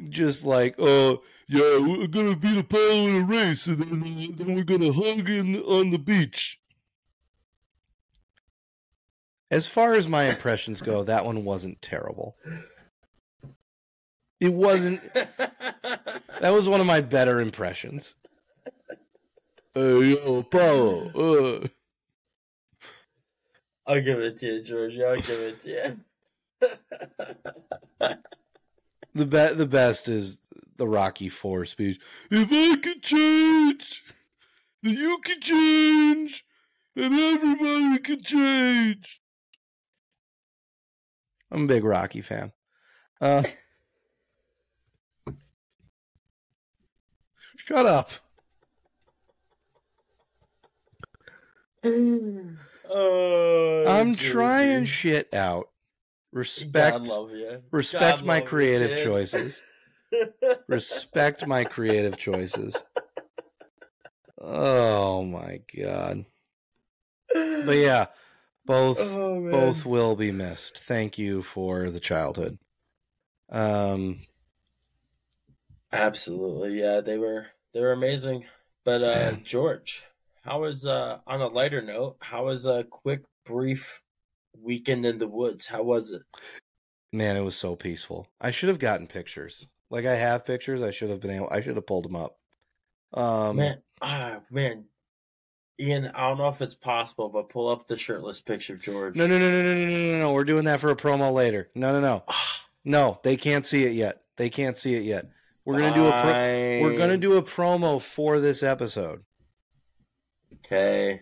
[0.10, 4.64] just like, oh, yeah, we're gonna beat Apollo in a race, and then, then we're
[4.64, 6.60] gonna hug in on the beach.
[9.50, 12.36] As far as my impressions go, that one wasn't terrible.
[14.44, 15.02] It wasn't.
[16.40, 18.16] That was one of my better impressions.
[19.76, 21.64] Hey, yo, Apollo.
[21.64, 21.68] Uh.
[23.88, 25.00] I'll give it to you, George.
[25.00, 25.96] I'll give it to you.
[29.16, 30.40] The be- the best is
[30.78, 32.00] the Rocky Four speech.
[32.32, 34.04] If I could change,
[34.82, 36.44] then you could change,
[36.96, 39.22] and everybody could change.
[41.52, 42.52] I'm a big Rocky fan.
[43.22, 43.44] Uh,
[47.66, 48.12] Shut up.
[51.86, 55.70] Oh, I'm trying shit out.
[56.34, 57.10] Respect.
[57.72, 59.64] Respect God my creative you, choices.
[60.68, 62.84] respect my creative choices.
[64.42, 66.26] Oh my god.
[67.34, 68.08] But yeah,
[68.66, 70.80] both oh, both will be missed.
[70.80, 72.60] Thank you for the childhood.
[73.50, 74.20] Um
[75.94, 76.82] absolutely.
[76.82, 78.46] Yeah, they were they're amazing.
[78.86, 80.06] But uh, George,
[80.44, 82.18] how is uh, on a lighter note?
[82.20, 84.02] How was a quick, brief
[84.62, 85.68] weekend in the woods?
[85.68, 86.22] How was it?
[87.12, 88.28] Man, it was so peaceful.
[88.42, 89.68] I should have gotten pictures.
[89.90, 90.82] Like I have pictures.
[90.82, 91.50] I should have been able.
[91.52, 92.38] I should have pulled them up.
[93.14, 94.86] Um, man, ah, man,
[95.80, 99.16] Ian, I don't know if it's possible, but pull up the shirtless picture of George.
[99.16, 100.18] No, no, no, no, no, no, no, no.
[100.20, 100.34] no.
[100.34, 101.70] We're doing that for a promo later.
[101.76, 102.24] No, no, no.
[102.28, 102.58] Ah.
[102.84, 104.24] no, they can't see it yet.
[104.38, 105.28] They can't see it yet.
[105.66, 109.24] We're gonna do a pro- we're gonna do a promo for this episode.
[110.66, 111.22] Okay.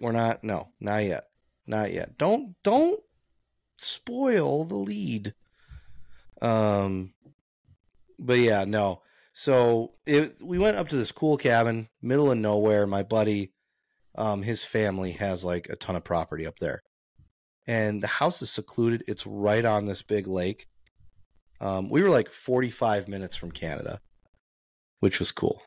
[0.00, 0.42] We're not.
[0.42, 1.28] No, not yet.
[1.66, 2.18] Not yet.
[2.18, 3.00] Don't don't
[3.76, 5.34] spoil the lead.
[6.40, 7.14] Um,
[8.18, 9.02] but yeah, no.
[9.32, 12.86] So it, we went up to this cool cabin, middle of nowhere.
[12.86, 13.52] My buddy,
[14.16, 16.82] um, his family has like a ton of property up there,
[17.66, 19.04] and the house is secluded.
[19.06, 20.66] It's right on this big lake.
[21.62, 24.00] Um, we were like forty five minutes from Canada,
[25.00, 25.62] which was cool.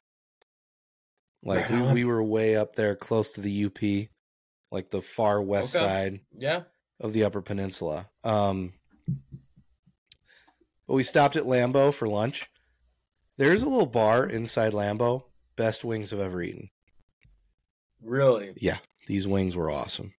[1.41, 4.09] Like Right we, we were way up there, close to the UP,
[4.71, 5.85] like the far west Okay.
[5.85, 6.63] side Yeah.
[6.99, 8.09] of the Upper Peninsula.
[8.23, 8.73] Um,
[10.87, 12.49] but we stopped at Lambeau for lunch.
[13.37, 15.23] There's a little bar inside Lambeau,
[15.55, 16.69] Best wings I've ever eaten.
[18.01, 18.53] Really?
[18.57, 18.77] Yeah,
[19.07, 20.13] these wings were awesome.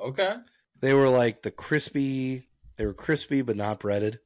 [0.00, 0.34] Okay.
[0.80, 2.46] They were like the crispy.
[2.76, 4.20] They were crispy but not breaded.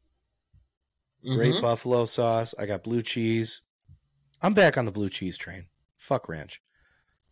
[1.25, 1.63] Great Mhm.
[1.63, 2.55] buffalo sauce.
[2.59, 3.63] I got blue cheese.
[4.43, 5.69] I'm back on the blue cheese train.
[5.97, 6.61] Fuck ranch.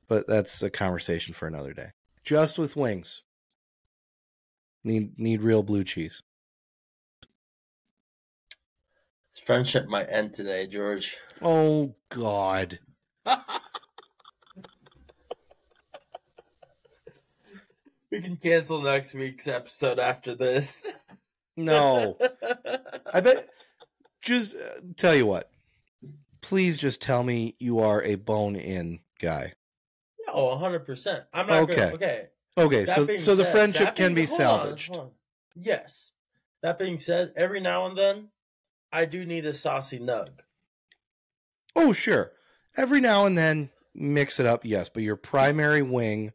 [0.09, 1.91] But that's a conversation for another day.
[2.25, 3.23] Just with wings.
[4.85, 6.23] Need need real blue cheese.
[9.45, 11.19] Friendship might end today, George.
[11.43, 12.79] Oh God.
[18.11, 20.87] we can cancel next week's episode after this.
[21.57, 22.19] No.
[23.13, 23.49] I bet.
[24.23, 25.51] Just uh, tell you what.
[26.41, 29.53] Please just tell me you are a bone in guy.
[30.27, 31.25] No, hundred percent.
[31.33, 31.75] I'm not Okay.
[31.77, 31.95] gonna.
[31.95, 32.27] Okay.
[32.57, 34.89] Okay, That so so the friendship can being- be on, salvaged.
[34.89, 35.11] hold on.
[35.55, 36.11] Yes.
[36.63, 38.29] That being said, every now and then,
[38.93, 40.29] I do need a saucy nug.
[41.75, 42.33] Oh sure.
[42.77, 46.33] Every now and then mix it up, yes, but your primary wing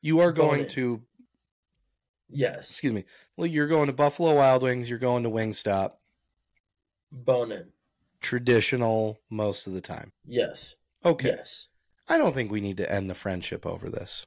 [0.00, 0.68] you are Bone going in.
[0.70, 1.02] to
[2.28, 3.04] Yes, excuse me.
[3.36, 5.92] Well, you're going to Buffalo Wild Wings, you're going to Wingstop.
[7.12, 7.66] Bone in.
[8.20, 10.12] Traditional most of the time.
[10.26, 11.28] Yes, Okay.
[11.28, 11.68] yes.
[12.08, 14.26] I don't think we need to end the friendship over this.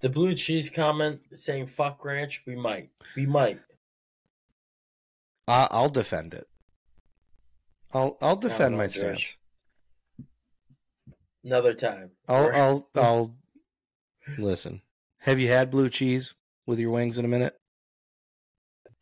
[0.00, 2.90] The blue cheese comment saying "fuck ranch." We might.
[3.16, 3.60] We might.
[5.48, 6.46] I I'll defend it.
[7.92, 9.36] I'll I'll defend my stance.
[11.42, 12.10] Another time.
[12.28, 13.36] I'll I'll I'll
[14.38, 14.82] listen.
[15.20, 16.34] Have you had blue cheese
[16.66, 17.58] with your wings in a minute?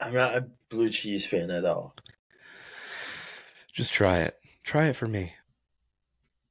[0.02, 1.94] I'm not a blue cheese fan at all.
[3.72, 4.36] Just try it.
[4.64, 5.34] Try it for me.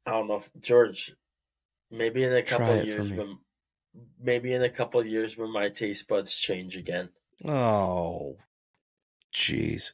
[0.05, 1.13] I don't know, George.
[1.91, 3.37] Maybe in a couple for years, when
[4.21, 7.09] maybe in a couple years when my taste buds change again.
[7.45, 8.37] Oh,
[9.33, 9.91] jeez.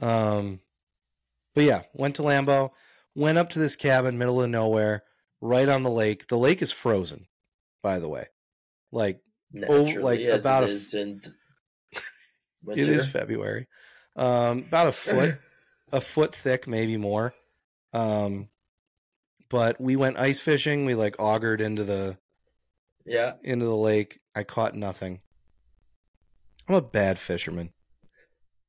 [0.00, 0.60] Um,
[1.54, 2.72] but yeah, went to Lambeau,
[3.14, 5.04] went up to this cabin, middle of nowhere,
[5.40, 6.28] right on the lake.
[6.28, 7.26] The lake is frozen,
[7.82, 8.26] by the way.
[8.92, 11.22] Like Naturally, like, about a in
[12.64, 12.82] winter.
[12.82, 13.66] it is February.
[14.16, 15.34] Um, about a foot,
[15.92, 17.34] a foot thick, maybe more.
[17.92, 18.48] Um,
[19.48, 20.84] but we went ice fishing.
[20.84, 22.18] We like augured into the
[23.04, 24.20] yeah, into the lake.
[24.34, 25.20] I caught nothing.
[26.68, 27.70] I'm a bad fisherman.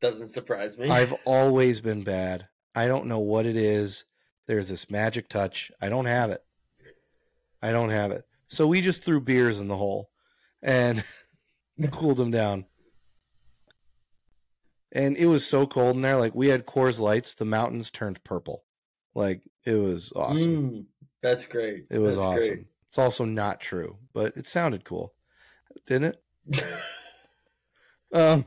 [0.01, 0.89] doesn't surprise me.
[0.89, 2.47] I've always been bad.
[2.76, 4.03] I don't know what it is.
[4.47, 5.72] There's this magic touch.
[5.82, 6.41] I don't have it.
[7.61, 8.24] I don't have it.
[8.49, 10.09] So we just threw beers in the hole
[10.61, 11.03] and
[11.91, 12.66] cooled them down.
[14.98, 16.18] And it was so cold in there.
[16.18, 17.36] Like we had Coors Lights.
[17.36, 18.64] The mountains turned purple.
[19.14, 20.72] Like it was awesome.
[20.72, 20.86] Mm,
[21.22, 21.86] that's great.
[21.89, 22.66] It was That's awesome.
[22.88, 25.14] It's also not true, but it sounded cool,
[25.86, 26.16] didn't
[26.50, 26.64] it?
[28.14, 28.45] Um,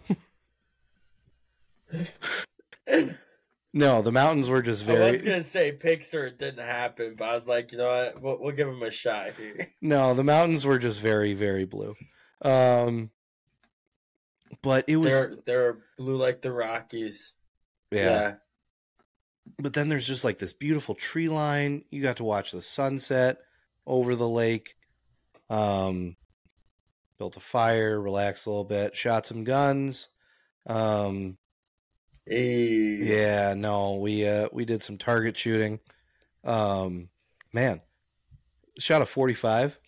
[3.75, 5.05] no, the mountains were just very.
[5.05, 8.23] I was gonna say Pixar, it didn't happen, but I was like, you know what?
[8.23, 9.69] We'll, we'll give him a shot here.
[9.83, 11.95] No, the mountains were just very, very blue.
[12.43, 13.11] Um,
[14.63, 17.33] but it was They're they're blue like the Rockies.
[17.91, 18.05] yeah.
[18.05, 18.35] yeah.
[19.59, 21.85] But then there's just like this beautiful tree line.
[21.91, 23.39] You got to watch the sunset.
[23.87, 24.77] over the lake.
[25.49, 26.17] Um,
[27.19, 30.09] built a fire, relaxed a little bit, shot some guns.
[30.67, 31.37] Um,
[32.27, 32.97] Hey.
[33.01, 35.81] yeah, no, we uh we did some target shooting.
[36.45, 37.09] Um,
[37.53, 37.81] man,
[38.79, 39.79] shot a forty five.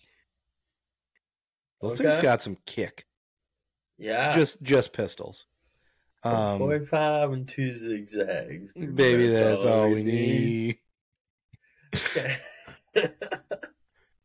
[1.81, 3.05] Those things got some kick.
[3.97, 4.33] Yeah.
[4.35, 5.45] Just just pistols.
[6.23, 8.71] Um, Forty-five and two zigzags.
[8.73, 10.77] baby, that's all we need.
[11.95, 12.35] Okay.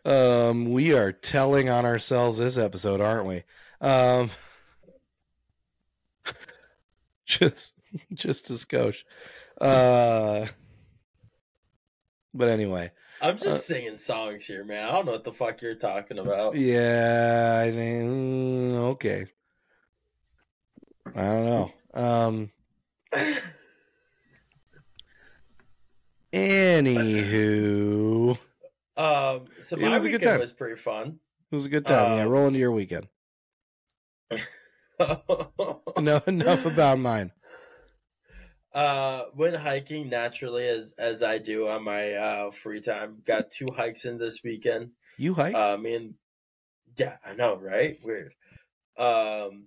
[0.04, 3.42] Um, we are telling on ourselves this episode, aren't we?
[3.82, 4.30] Um,
[7.26, 7.74] just,
[8.14, 9.02] just a skosh.
[9.60, 10.46] Uh,
[12.32, 12.90] but anyway,
[13.20, 14.88] I'm just Uh, singing songs here, man.
[14.88, 16.56] I don't know what the fuck you're talking about.
[16.56, 19.26] yeah, I think mm, okay.
[21.16, 21.72] I don't know.
[21.94, 22.50] Um,
[26.98, 28.38] anywho,
[28.96, 30.40] um, so It was a good time.
[30.40, 31.18] was pretty fun.
[31.50, 32.14] it was a good time.
[32.14, 33.09] yeah, Um, roll into your weekend.
[36.00, 37.30] No, enough about mine.
[38.74, 43.22] Uh, went hiking naturally as as I do on my uh free time.
[43.24, 44.90] Got two hikes in this weekend.
[45.16, 45.54] You hike?
[45.54, 46.14] Uh, me and
[46.96, 47.96] yeah, I know, right?
[48.04, 48.32] Weird.
[48.96, 49.66] Um,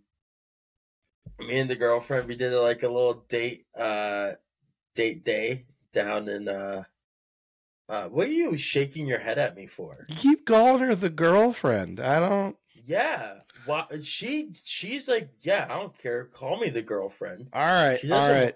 [1.40, 4.32] me and the girlfriend we did like a little date uh
[4.96, 6.84] date day down in uh
[7.90, 10.06] uh what are you shaking your head at me for?
[10.08, 12.00] You keep calling her the girlfriend.
[12.00, 12.56] I don't.
[12.86, 13.40] Yeah.
[13.66, 16.26] Why she she's like, yeah, I don't care.
[16.26, 17.50] Call me the girlfriend.
[17.54, 18.56] All right, She all doesn't.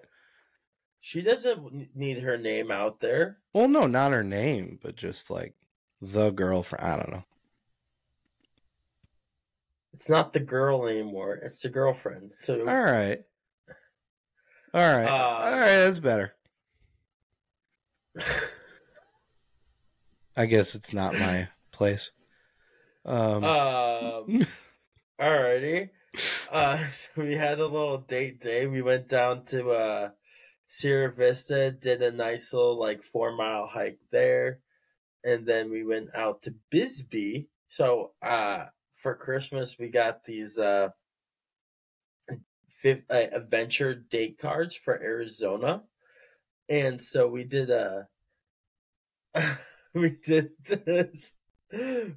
[1.02, 3.38] She doesn't need her name out there.
[3.54, 5.54] Well, no, not her name, but just like
[6.02, 6.84] the girlfriend.
[6.84, 7.24] I don't know.
[9.96, 11.36] It's not the girl anymore.
[11.36, 12.32] It's the girlfriend.
[12.38, 13.24] So All right,
[14.74, 15.78] all right, Uh, all right.
[15.78, 16.36] That's better.
[20.36, 22.12] I guess it's not my place.
[23.06, 24.46] Um, um
[25.22, 25.92] alrighty.
[26.52, 28.68] Uh so we had a little date day.
[28.68, 30.10] We went down to uh
[30.68, 34.60] Sierra Vista, did a nice little like four mile hike there,
[35.24, 37.48] and then we went out to Bisbee.
[37.70, 38.66] So uh
[39.06, 40.90] for Christmas we got these uh
[42.84, 45.84] uh, adventure date cards for Arizona.
[46.70, 48.08] And so we did a
[49.94, 51.36] we did this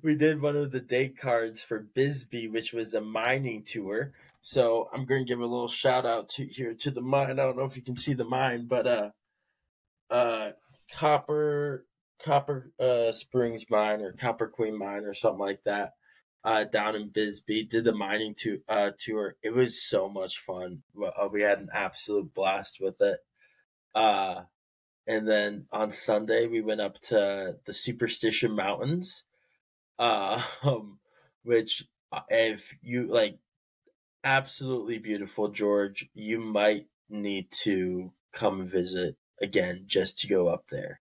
[0.03, 4.13] we did one of the date cards for Bisbee, which was a mining tour.
[4.41, 7.33] So I'm going to give a little shout out to here to the mine.
[7.33, 9.11] I don't know if you can see the mine, but uh,
[10.09, 10.51] uh,
[10.91, 11.85] Copper
[12.19, 15.93] Copper uh Springs mine or Copper Queen mine or something like that.
[16.45, 19.37] Uh, down in Bisbee, did the mining to, uh, tour.
[19.43, 20.83] It was so much fun.
[20.97, 23.19] Uh, We had an absolute blast with it.
[23.95, 24.43] Uh,
[25.07, 29.25] and then on Sunday we went up to the Superstition Mountains
[29.99, 30.99] uh, um,
[31.43, 33.39] which uh, if you like
[34.25, 41.01] absolutely beautiful george you might need to come visit again just to go up there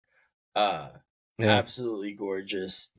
[0.55, 0.89] uh
[1.37, 1.57] yeah.
[1.57, 2.89] absolutely gorgeous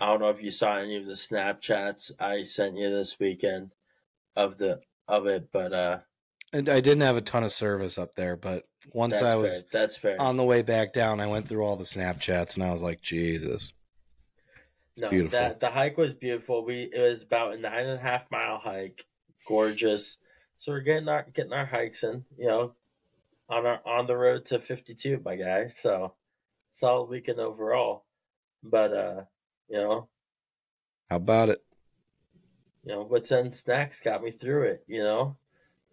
[0.00, 3.72] i don't know if you saw any of the snapchats i sent you this weekend
[4.36, 5.98] of the of it but uh
[6.52, 9.38] And I didn't have a ton of service up there, but once I fair.
[9.38, 12.64] was that's fair on the way back down, I went through all the Snapchats and
[12.64, 13.72] I was like, Jesus.
[14.96, 15.38] No, beautiful.
[15.38, 16.64] that the hike was beautiful.
[16.64, 19.04] We it was about a nine and a half mile hike,
[19.46, 20.16] gorgeous.
[20.58, 22.74] So we're getting our getting our hikes in, you know,
[23.48, 25.68] on our on the road to fifty two, my guy.
[25.68, 26.14] So
[26.70, 28.04] solid weekend overall.
[28.62, 29.22] But uh,
[29.68, 30.08] you know,
[31.10, 31.62] How about it?
[32.84, 35.36] you know, Whits End snacks got me through it, you know,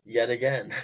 [0.06, 0.72] yet again.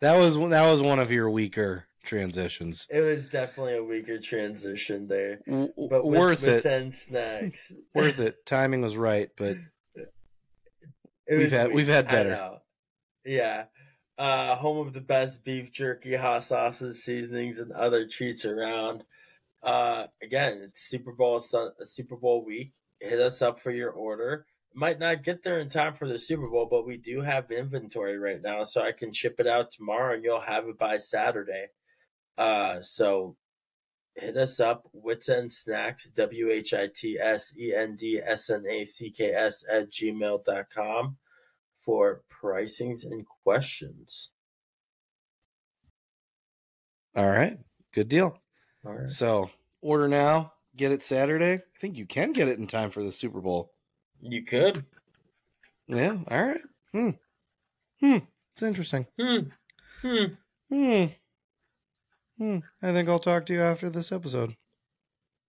[0.00, 2.86] That was that was one of your weaker transitions.
[2.90, 5.40] it was definitely a weaker transition there.
[5.46, 6.68] But with, worth with it.
[6.68, 7.72] 10 snacks.
[7.94, 8.46] Worth it.
[8.46, 9.56] Timing was right, but
[9.94, 11.76] It We've had- weak.
[11.76, 12.58] we've had better.
[13.26, 13.64] Yeah.
[14.16, 19.04] Uh, home of the best beef jerky, hot sauces, seasonings, and other treats around.
[19.62, 22.72] Uh, again, it's Super Bowl Super Bowl week.
[23.00, 24.46] Hit us up for your order.
[24.74, 28.18] Might not get there in time for the Super Bowl, but we do have inventory
[28.18, 31.66] right now, so I can ship it out tomorrow, and you'll have it by Saturday.
[32.38, 33.36] Uh, so
[34.14, 38.48] hit us up, Whits End Snacks, W H I T S E N D S
[38.48, 41.16] N A C K S at gmail.com
[41.78, 44.30] for pricings and questions.
[47.16, 47.58] all right.
[47.92, 48.38] Good deal.
[48.84, 49.08] All right.
[49.10, 49.50] So
[49.82, 51.54] order now, get it Saturday.
[51.54, 53.72] I think you can get it in time for the Super Bowl.
[54.22, 54.84] You could.
[55.86, 56.16] Yeah.
[56.28, 56.60] All right.
[56.92, 57.10] Hmm.
[58.00, 58.18] Hmm.
[58.54, 59.06] It's interesting.
[59.18, 59.38] Hmm.
[60.02, 60.24] Hmm.
[60.70, 61.04] Hmm.
[62.38, 62.58] Hmm.
[62.82, 64.56] I think I'll talk to you after this episode.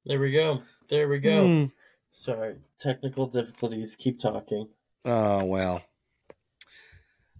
[0.05, 0.63] There we go.
[0.89, 1.45] There we go.
[1.47, 1.65] Hmm.
[2.13, 3.95] Sorry, technical difficulties.
[3.95, 4.67] Keep talking.
[5.05, 5.81] Oh well.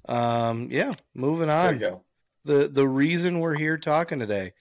[0.07, 0.69] Um.
[0.71, 0.93] Yeah.
[1.13, 1.73] Moving There on.
[1.75, 2.01] we go.
[2.45, 4.53] the the reason we're here talking today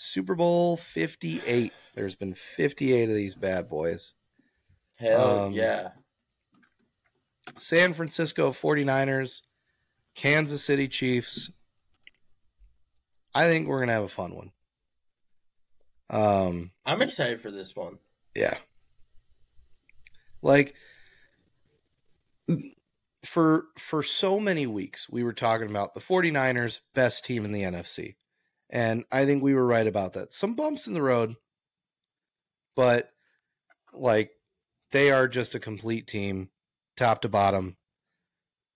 [0.00, 4.12] super bowl 58 there's been 58 of these bad boys.
[4.96, 5.88] Hell Um, yeah.
[7.56, 9.42] san francisco 49ers
[10.14, 11.50] kansas city chiefs.
[13.34, 14.52] I think we're gonna have a fun one.
[16.10, 17.98] Um I'm excited for this one.
[18.36, 18.56] yeah.
[20.42, 20.74] Like
[23.24, 27.62] for for so many weeks we were talking about the 49ers best team in the
[27.62, 28.14] NFC
[28.70, 31.34] and I think we were right about that some bumps in the road
[32.76, 33.10] but
[33.92, 34.30] like
[34.92, 36.50] they are just a complete team
[36.96, 37.76] top to bottom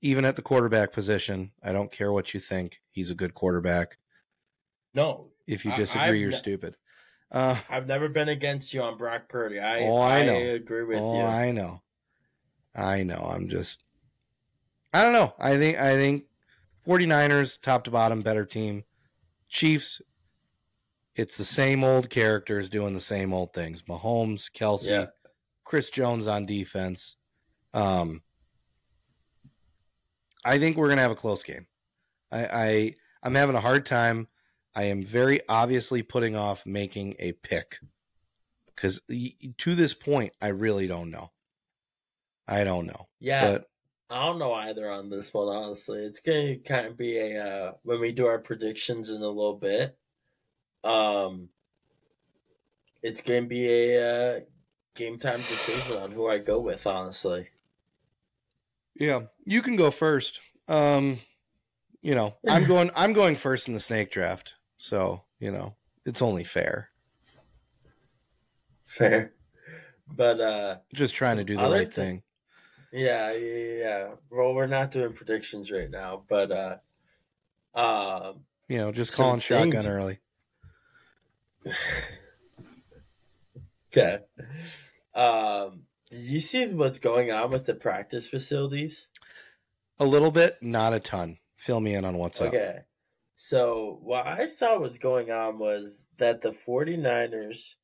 [0.01, 3.99] even at the quarterback position I don't care what you think he's a good quarterback
[4.95, 6.77] No, if you disagree I've you're ne- stupid
[7.31, 9.59] uh I've never been against you on Brock Purdy.
[9.59, 10.37] I Oh, I know.
[10.37, 11.03] agree with you.
[11.03, 11.23] oh, you.
[11.25, 11.81] I know.
[12.75, 13.31] I know.
[13.35, 13.83] I'm just
[14.95, 15.33] I don't know.
[15.39, 16.25] I think I think
[16.87, 18.85] 49ers top to bottom better team.
[19.53, 20.01] Chiefs
[21.15, 23.83] it's the same old characters doing the same old things.
[23.83, 25.07] Mahomes, Kelce, Yeah.
[25.63, 27.17] Chris Jones on defense.
[27.75, 28.23] Um
[30.45, 31.67] I think we're going to have a close game.
[32.33, 34.27] I, I I'm having a hard time.
[34.75, 37.79] I am very obviously putting off making a pick
[38.67, 39.01] because
[39.59, 41.31] to this point, I really don't know.
[42.49, 43.67] I don't know, yeah, but
[44.13, 45.49] I don't know either on this one.
[45.49, 49.27] Honestly, it's gonna kind of be a uh, when we do our predictions in a
[49.27, 49.97] little bit.
[50.85, 51.49] Um,
[53.03, 54.41] it's gonna be a uh,
[54.95, 56.87] game time decision on who I go with.
[56.87, 57.49] Honestly,
[58.95, 60.41] yeah, you can go first.
[60.69, 61.19] Um,
[62.03, 62.91] you know, I'm going.
[62.95, 66.91] I'm going first in the snake draft, so you know it's only fair.
[68.85, 69.33] fair,
[70.07, 72.23] but uh, Just trying to do the right thing.
[72.93, 74.09] Yeah, yeah, yeah.
[74.31, 76.77] Well, we're not doing predictions right now, but uh,
[77.75, 80.19] um, You know, just calling shotgun early.
[83.93, 84.19] okay.
[85.15, 89.09] Um, did you see what's going on with the practice facilities?
[89.99, 91.39] A little bit, not a ton.
[91.57, 92.49] Fill me in on what's up.
[92.49, 92.81] Okay.
[93.37, 97.75] So what I saw was going on was that the 49ers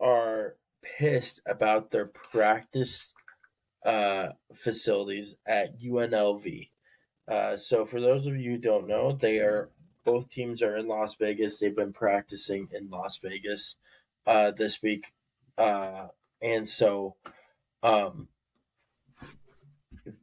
[0.00, 3.12] are pissed about their practice
[3.86, 6.70] uh, facilities at UNLV.
[7.28, 9.70] Uh, so for those of you who don't know, they are
[10.04, 11.58] both teams are in Las Vegas.
[11.58, 13.76] They've been practicing in Las Vegas
[14.26, 15.12] uh, this week,
[15.58, 16.06] uh,
[16.40, 17.16] and so
[17.82, 18.28] um,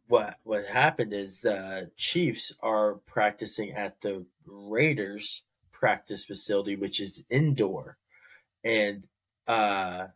[0.07, 7.25] what what happened is uh, Chiefs are practicing at the Raiders practice facility, which is
[7.29, 7.97] indoor,
[8.63, 9.03] and
[9.47, 10.07] uh,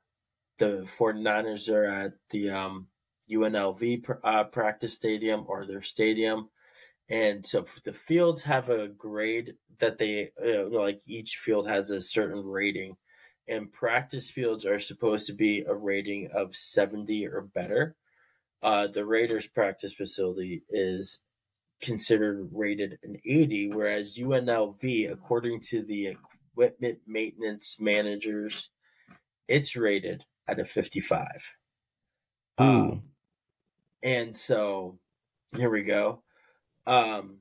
[0.60, 2.88] the 49ers are at the um,
[3.32, 6.50] UNLV uh, practice stadium or their stadium.
[7.10, 11.02] And so the fields have a grade that they uh, like.
[11.06, 12.98] Each field has a certain rating,
[13.48, 17.96] and practice fields are supposed to be a rating of seventy or better.
[18.62, 21.20] Uh, the Raiders practice facility is
[21.82, 28.70] considered rated an 80, whereas UNLV, according to the equipment maintenance managers,
[29.48, 31.28] it's rated at a 55.
[32.60, 32.64] Ooh.
[32.64, 33.04] Um,
[34.04, 35.00] and so
[35.56, 36.22] here we go.
[36.86, 37.38] Um,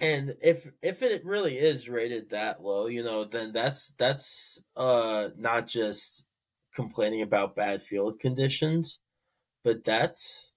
[0.00, 5.28] and if if it really is rated that low, you know, then that's that's uh
[5.36, 6.24] not just
[6.74, 8.98] complaining about bad field conditions,
[9.62, 10.52] but that's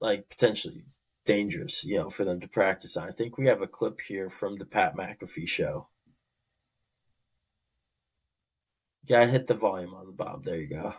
[0.00, 0.84] like potentially
[1.26, 3.08] dangerous, you know, for them to practice on.
[3.08, 5.88] I think we have a clip here from the Pat McAfee show.
[9.04, 10.44] Yeah, hit the volume on the Bob.
[10.44, 10.94] There you go.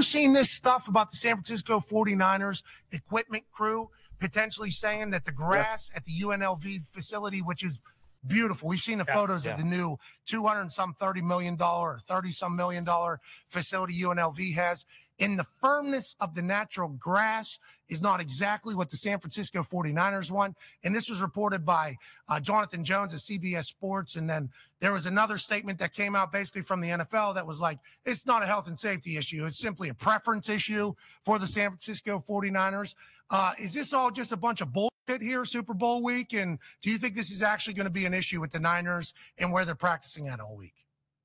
[0.00, 5.30] You seen this stuff about the San Francisco 49ers equipment crew potentially saying that the
[5.30, 7.80] grass at the UNLV facility, which is
[8.26, 9.52] beautiful, we've seen the Yeah, photos yeah.
[9.52, 13.20] of the new 200 some 30 million dollar, or 30 some million dollar
[13.50, 14.86] facility UNLV has.
[15.20, 17.58] In the firmness of the natural grass
[17.90, 20.56] is not exactly what the San Francisco 49ers want.
[20.82, 24.16] And this was reported by uh, Jonathan Jones at CBS Sports.
[24.16, 24.48] And then
[24.80, 28.26] there was another statement that came out basically from the NFL that was like, it's
[28.26, 29.44] not a health and safety issue.
[29.44, 32.94] It's simply a preference issue for the San Francisco 49ers.
[33.28, 36.32] Uh, is this all just a bunch of bullshit here, Super Bowl week?
[36.32, 39.12] And do you think this is actually going to be an issue with the Niners
[39.36, 40.74] and where they're practicing at all week?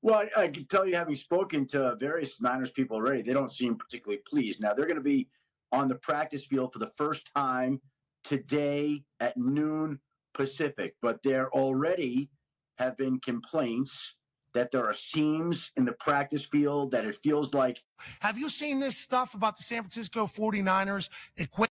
[0.06, 3.52] Well, I, I can tell you, having spoken to various Niners people already, they don't
[3.52, 4.60] seem particularly pleased.
[4.60, 5.28] Now, they're going to be
[5.72, 7.80] on the practice field for the first time
[8.22, 9.98] today at noon
[10.32, 12.30] Pacific, but there already
[12.78, 14.14] have been complaints
[14.54, 17.82] that there are seams in the practice field that it feels like
[18.20, 21.70] Have you seen this stuff about the San Francisco 49ers equip?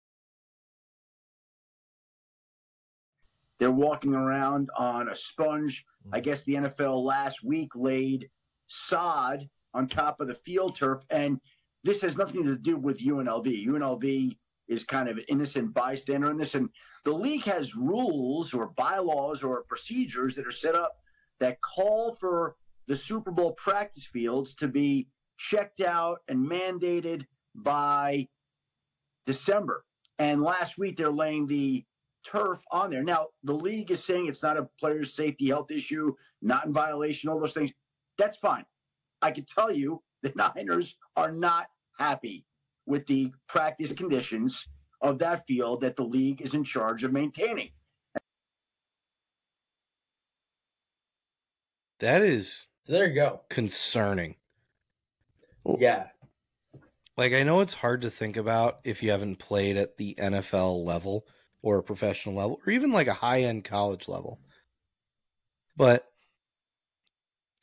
[3.62, 5.86] They're walking around on a sponge.
[6.12, 6.24] I mm.
[6.24, 8.28] guess the NFL last week laid
[8.66, 11.40] sod on top of the field turf, and
[11.84, 13.68] this has nothing to do with UNLV.
[13.68, 14.36] UNLV
[14.68, 16.70] is kind of an innocent bystander in this, and
[17.06, 20.94] the league has rules or bylaws or procedures that are set up
[21.40, 22.56] that call for
[22.88, 25.08] the Super Bowl practice fields to be
[25.38, 28.28] checked out and mandated by
[29.28, 29.86] December.
[30.18, 31.86] And last week they're laying the
[32.26, 33.04] turf on there.
[33.04, 37.30] Now, the league is saying it's not a player's safety health issue, not in violation,
[37.30, 37.72] all those things.
[38.18, 38.66] That's fine.
[39.22, 41.68] I can tell you the Niners are not
[41.98, 42.46] happy
[42.86, 44.68] with the practice conditions
[45.02, 47.70] of that field that the league is in charge of maintaining.
[52.00, 53.42] That is there you go.
[53.50, 54.36] concerning.
[55.80, 56.08] Yeah.
[57.16, 60.84] Like I know it's hard to think about if you haven't played at the NFL
[60.84, 61.28] level
[61.62, 64.40] or a professional level or even like a high-end college level.
[65.76, 66.06] But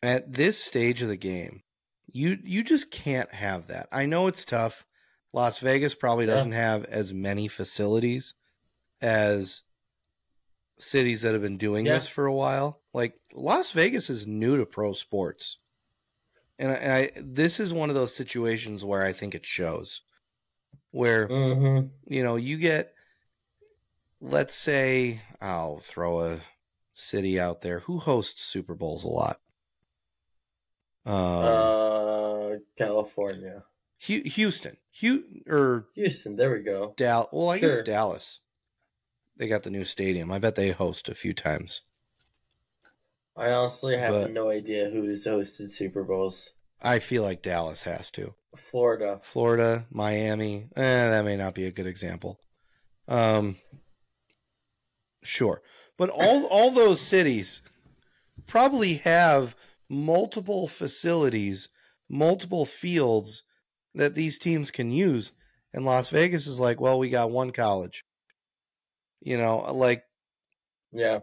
[0.03, 1.63] at this stage of the game,
[2.11, 3.89] you you just can't have that.
[3.93, 4.87] I know it's tough.
[5.35, 8.35] Las Vegas probably doesn't have as many facilities
[9.03, 9.63] as
[10.79, 11.95] cities that have been doing Yeah.
[11.95, 12.81] this for a while.
[12.95, 15.59] Like Las Vegas is new to pro sports.
[16.59, 20.01] And I, and I this is one of those situations where I think it shows.
[20.91, 21.89] Where Mm-hmm.
[22.07, 22.95] you know, you get
[24.21, 26.41] let's say I'll throw a
[26.95, 29.41] city out there who hosts Super Bowls a lot.
[31.07, 33.64] Um, uh, California,
[33.99, 36.37] Houston, Hu- or Houston.
[36.37, 36.95] There we go.
[36.97, 37.29] Dal.
[37.33, 37.77] Well, I Sure.
[37.77, 38.41] guess Dallas.
[39.37, 40.31] They got the new stadium.
[40.33, 41.83] I bet they host a few times.
[43.37, 46.53] I honestly have But- no idea who's hosted Super Bowls.
[46.81, 48.35] I feel like Dallas has to.
[48.57, 49.21] Florida.
[49.23, 50.69] Florida, Miami.
[50.77, 52.41] Eh, that may not be a good example.
[53.07, 53.57] Um,
[55.29, 55.62] sure,
[55.97, 57.62] but all all those cities
[58.47, 59.55] probably have
[59.89, 61.68] multiple facilities,
[62.09, 63.43] multiple fields
[63.95, 65.33] that these teams can use.
[65.72, 68.05] And Las Vegas is like, well, we got one college.
[69.20, 70.05] You know, like
[70.93, 71.20] Yeah.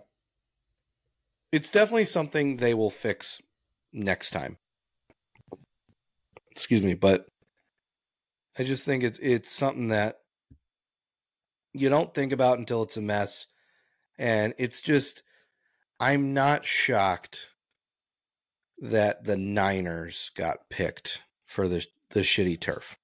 [1.52, 3.42] it's definitely something they will fix
[3.92, 4.58] next time.
[6.52, 7.26] Excuse me, but
[8.58, 10.18] I just think it's it's something that
[11.74, 13.48] you don't think about until it's a mess
[14.18, 15.24] and it's just
[16.00, 17.50] I'm not shocked
[18.80, 22.98] that the Niners got picked for the the shitty turf.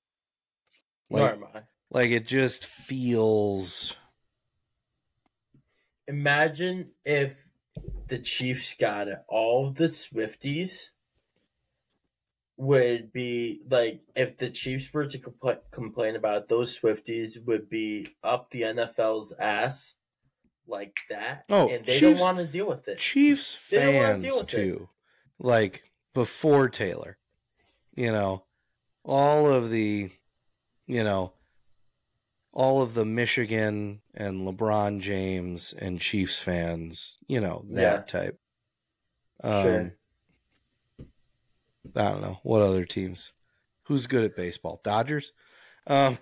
[1.09, 1.61] Nor Like, am I.
[1.89, 3.95] like it just feels
[6.07, 7.37] Imagine if
[8.07, 9.19] the Chiefs got it.
[9.29, 10.87] All of the Swifties
[12.57, 17.69] would be like if the Chiefs were to compl- complain about it, those Swifties would
[17.69, 19.95] be up the NFL's ass
[20.71, 21.45] like that.
[21.49, 22.97] Oh, and they Chiefs- don't want to deal with it.
[22.97, 24.57] Chiefs They don't wanna deal fans it.
[24.57, 24.89] too.
[25.39, 27.17] Like before Taylor.
[27.95, 28.45] You know,
[29.03, 30.09] all of the
[30.87, 31.33] you know
[32.53, 38.39] all of the Michigan and LeBron James and Chiefs fans, you know, that type.
[39.43, 39.91] Um Sure.
[41.95, 42.39] I don't know.
[42.43, 43.33] What other teams?
[43.83, 44.79] Who's good at baseball?
[44.83, 45.33] Dodgers?
[45.87, 46.17] Um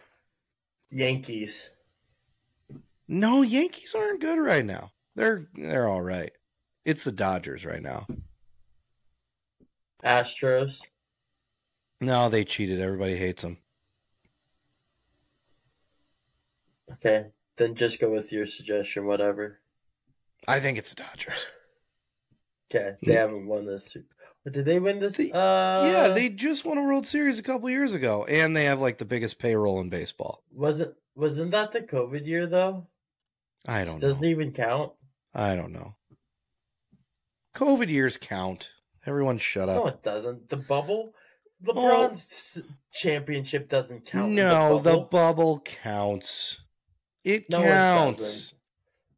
[0.91, 1.69] Yankees.
[3.09, 4.91] No, Yankees aren't good right now.
[5.15, 6.31] They're they're all right.
[6.85, 8.07] It's the Dodgers right now.
[10.03, 10.81] Astros.
[11.99, 12.79] No, they cheated.
[12.79, 13.57] Everybody hates them.
[16.93, 17.25] Okay.
[17.57, 19.59] Then just go with your suggestion, whatever.
[20.47, 21.45] I think it's the Dodgers.
[22.71, 22.95] Okay.
[23.03, 23.97] They haven't won this.
[24.49, 25.17] Did they win this?
[25.17, 28.65] They- uh, yeah, they just won a World Series a couple years ago, and they
[28.65, 30.43] have like the biggest payroll in baseball.
[30.51, 32.87] wasn't wasn't that the COVID year though?
[33.67, 34.07] I don't know.
[34.07, 34.29] Doesn't know.
[34.29, 34.93] even count.
[35.33, 35.95] I don't know.
[37.55, 38.71] COVID years count.
[39.05, 39.83] Everyone shut up.
[39.83, 40.49] No, it doesn't.
[40.49, 41.13] The bubble,
[41.65, 42.61] LeBron's
[42.93, 44.29] championship doesn't count.
[44.29, 45.05] in No, the the bubble.
[45.09, 46.61] bubble counts.
[47.23, 48.19] It No, it counts.
[48.19, 48.53] doesn't.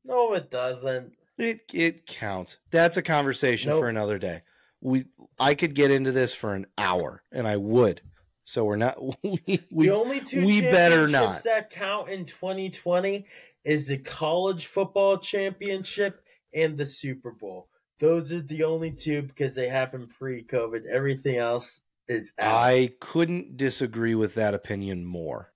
[0.05, 1.13] no, it doesn't.
[1.37, 2.57] It it counts.
[2.71, 3.79] That's a conversation Nope.
[3.81, 4.41] for another day.
[4.81, 5.05] We
[5.39, 8.01] I could get into this for an hour, and I would.
[8.43, 8.97] So we're not.
[9.23, 11.43] We, we the only two we better championships not.
[11.43, 13.25] that count in 2020
[13.63, 17.67] is the college football championship and the Super Bowl.
[17.99, 20.85] Those are the only two because they happen pre-COVID.
[20.87, 22.53] Everything else is out.
[22.55, 25.53] I couldn't disagree with that opinion more.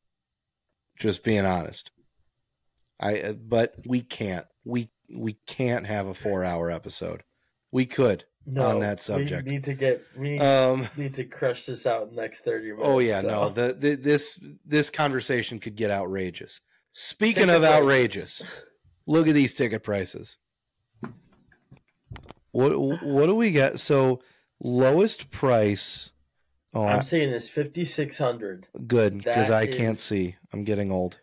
[1.00, 1.92] Just being honest.
[3.00, 4.46] I uh, but we can't.
[4.64, 7.24] We we can't have a 4-hour episode.
[7.72, 8.26] We could.
[8.48, 9.46] No, on that subject.
[9.46, 12.68] We need to get we Um, need to crush this out in the next thirty
[12.68, 12.84] minutes.
[12.86, 13.28] oh yeah, so.
[13.28, 16.62] no, the, the this this conversation could get outrageous.
[16.98, 17.76] Speaking Ticket of prices.
[17.78, 18.44] outrageous,
[19.06, 20.38] look at these ticket prices.
[22.52, 22.72] What
[23.04, 23.82] what do we get?
[23.82, 24.22] So
[24.62, 26.12] lowest price.
[26.74, 28.68] Oh, I- I'm saying this fifty six hundred.
[28.88, 30.38] good because I can't see.
[30.54, 31.20] I'm getting old.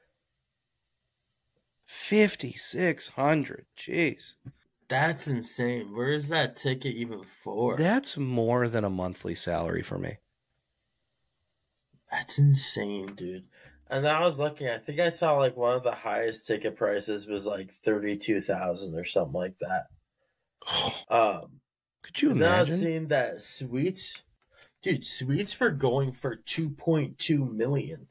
[1.87, 3.64] Fifty six hundred.
[3.75, 4.35] Jeez,
[4.89, 5.97] That's insane.
[5.97, 7.77] Where is that ticket even for?
[7.79, 10.18] that's more than a monthly salary for me.
[12.11, 13.45] That's insane, dude.
[13.93, 14.68] And I was looking.
[14.68, 18.40] I think I saw like one of the highest ticket prices was like thirty two
[18.40, 19.86] thousand or something like that.
[21.09, 21.61] Um,
[22.03, 22.78] Could you and then I was imagine?
[22.78, 24.22] seeing that suites,
[24.82, 28.09] dude, suites were going for two point two million.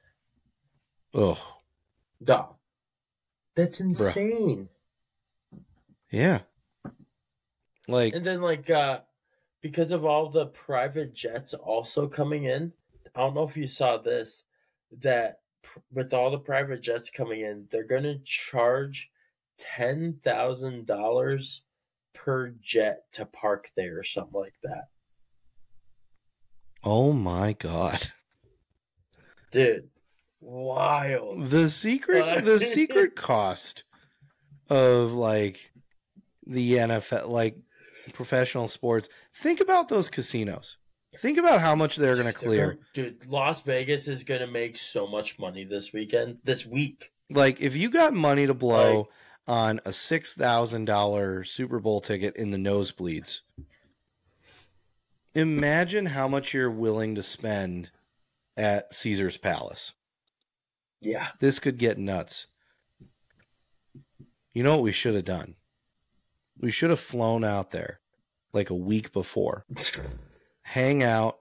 [1.14, 1.62] Oh,
[2.24, 2.56] Dog,
[3.56, 4.70] that's insane.
[6.12, 6.42] yeah.
[7.88, 9.02] Like And then like uh
[9.62, 12.74] because of all the private jets also coming in,
[13.16, 14.44] I don't know if you saw this
[15.02, 15.41] that
[15.92, 19.10] with all the private jets coming in, they're going to charge
[19.60, 21.62] $10,000
[22.14, 24.86] per jet to park there or something like that.
[26.84, 28.08] Oh my god.
[29.52, 29.90] Dude,
[30.40, 31.50] wild.
[31.50, 33.84] The secret the secret cost
[34.70, 35.72] of like
[36.48, 37.58] the NFL like
[38.14, 39.10] professional sports.
[39.36, 40.78] Think about those casinos.
[41.18, 42.80] Think about how much they're going to clear.
[42.94, 47.12] Dude, Las Vegas is going to make so much money this weekend, this week.
[47.30, 49.08] Like if you got money to blow Like-
[49.48, 53.40] on a $6,000 Super Bowl ticket in the nosebleeds.
[55.34, 57.90] Imagine how much you're willing to spend
[58.56, 59.94] at Caesar's Palace.
[61.02, 61.30] Yeah.
[61.40, 62.48] This could get nuts.
[64.54, 65.56] You know what we should have done?
[66.60, 68.00] We should have flown out there
[68.54, 69.66] like a week before,
[70.62, 71.40] hang out,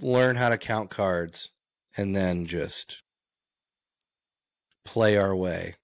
[0.00, 1.50] learn how to count cards,
[1.96, 3.02] and then just
[4.84, 5.74] play our way.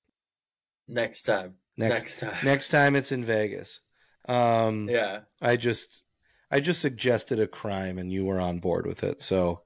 [0.88, 1.54] Next time.
[1.76, 2.44] Next Next time.
[2.44, 3.80] next time it's in Vegas.
[4.28, 5.20] Um Yeah.
[5.42, 6.04] I just
[6.50, 9.20] I just suggested a crime and you were on board with it.
[9.20, 9.62] So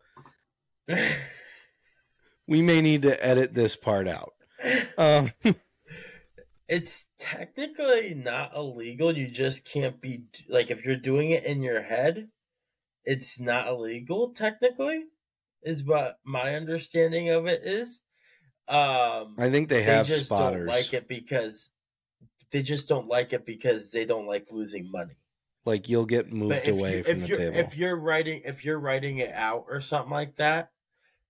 [2.46, 4.32] we may need to edit this part out.
[4.96, 5.30] Um
[6.68, 9.16] it's technically not illegal.
[9.16, 12.28] You just can't be like if you're doing it in your head,
[13.08, 15.04] it's not illegal technically.
[15.62, 18.02] Is what my understanding of it is.
[18.68, 20.58] Um I think they have just spotters.
[20.58, 21.70] don't like it because
[22.50, 25.16] they just don't like it because they don't like losing money.
[25.64, 27.58] Like you'll get moved away you, from the table.
[27.58, 30.70] If you're writing, if you're writing it out or something like that,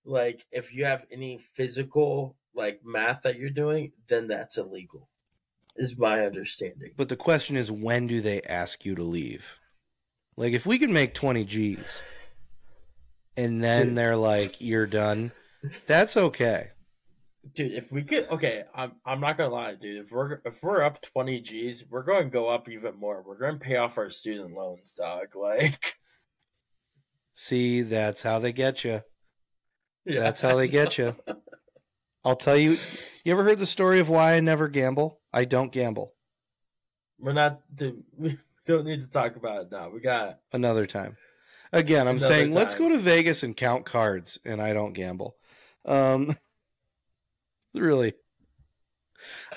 [0.05, 5.09] like if you have any physical like math that you're doing, then that's illegal.
[5.75, 6.91] Is my understanding.
[6.97, 9.58] But the question is, when do they ask you to leave?
[10.39, 12.01] Like, if we can make 20 G's
[13.35, 13.97] and then Dude.
[13.97, 15.33] they're like, you're done,
[15.85, 16.69] that's okay.
[17.53, 20.05] Dude, if we could, okay, I'm I'm not gonna lie, dude.
[20.05, 23.23] If we're if we're up twenty G's, we're going to go up even more.
[23.25, 25.27] We're going to pay off our student loans, dog.
[25.35, 25.83] Like,
[27.33, 29.01] See, that's how they get you.
[30.05, 30.19] yeah.
[30.19, 31.15] That's how they get you.
[32.23, 32.77] I'll tell you.
[33.23, 35.19] You ever heard the story of why I never gamble?
[35.33, 36.13] I don't gamble.
[37.19, 37.61] We're not.
[37.73, 38.37] Dude, we
[38.69, 39.89] don't need to talk about it now.
[39.89, 40.29] We got.
[40.29, 40.37] it.
[40.53, 41.17] Another time.
[41.73, 45.35] Again, I'm Another saying let's go to Vegas and count cards, and I don't gamble.
[45.85, 46.35] Um,
[47.73, 48.13] really,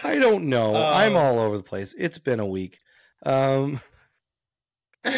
[0.03, 0.75] I don't know.
[0.77, 1.95] I'm Uh, all over the place.
[1.97, 2.81] It's been a week.
[3.25, 3.81] Um,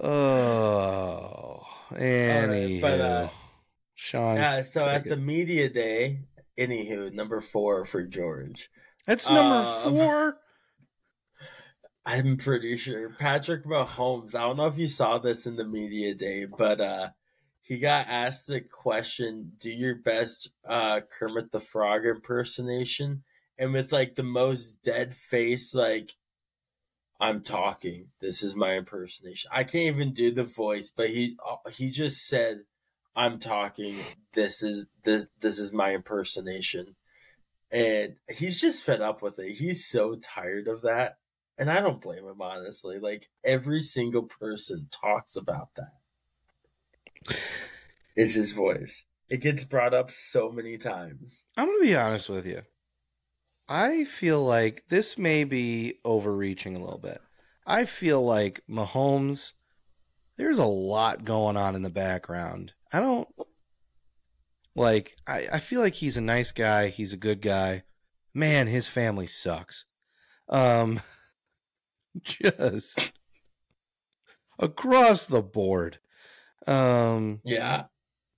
[0.00, 3.28] oh, anywho, but, uh,
[3.94, 6.20] Sean, Yeah, so at the media day,
[6.58, 8.70] anywho, number four for George.
[9.06, 10.38] That's number um, four.
[12.04, 14.34] I'm pretty sure Patrick Mahomes.
[14.34, 17.08] I don't know if you saw this in the media day, but uh
[17.60, 23.22] he got asked the question, "Do your best uh Kermit the Frog impersonation,"
[23.56, 26.16] and with like the most dead face, like
[27.20, 28.08] I'm talking.
[28.20, 29.48] This is my impersonation.
[29.54, 32.64] I can't even do the voice, but he uh, he just said,
[33.14, 34.00] "I'm talking.
[34.32, 36.96] This is this this is my impersonation."
[37.72, 39.52] And he's just fed up with it.
[39.52, 41.16] He's so tired of that.
[41.56, 42.98] And I don't blame him, honestly.
[42.98, 47.36] Like, every single person talks about that.
[48.14, 49.04] It's his voice.
[49.30, 51.44] It gets brought up so many times.
[51.56, 52.62] I'm going to be honest with you.
[53.68, 57.22] I feel like this may be overreaching a little bit.
[57.66, 59.52] I feel like Mahomes,
[60.36, 62.74] there's a lot going on in the background.
[62.92, 63.28] I don't
[64.74, 66.88] like, I, I feel like he's a nice guy.
[66.88, 67.82] He's a good guy.
[68.34, 69.84] Man, his family sucks.
[70.48, 71.00] Um,
[72.22, 73.10] just
[74.58, 75.98] across the board.
[76.66, 77.84] Um, Yeah.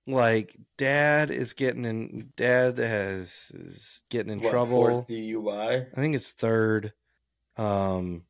[0.07, 2.31] like dad is getting in.
[2.35, 4.75] Dad has is getting in What, trouble.
[4.75, 5.87] Fourth DUI.
[5.91, 6.93] I think it's third.
[7.57, 8.23] Um,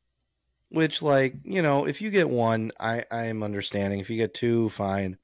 [0.68, 4.00] which like you know, if you get one, I I'm understanding.
[4.00, 5.16] If you get two, fine.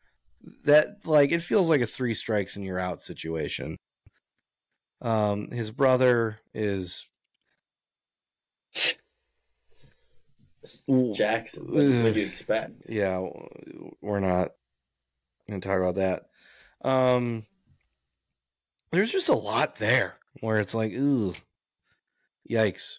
[0.65, 3.77] That like it feels like a three strikes and you're out situation.
[5.01, 7.07] Um, his brother is
[11.15, 11.67] Jackson.
[11.67, 12.83] What, what do you expect?
[12.89, 13.25] yeah,
[14.01, 14.51] we're not
[15.49, 16.89] going to talk about that.
[16.89, 17.45] Um,
[18.91, 21.35] there's just a lot there where it's like, ooh,
[22.49, 22.99] yikes.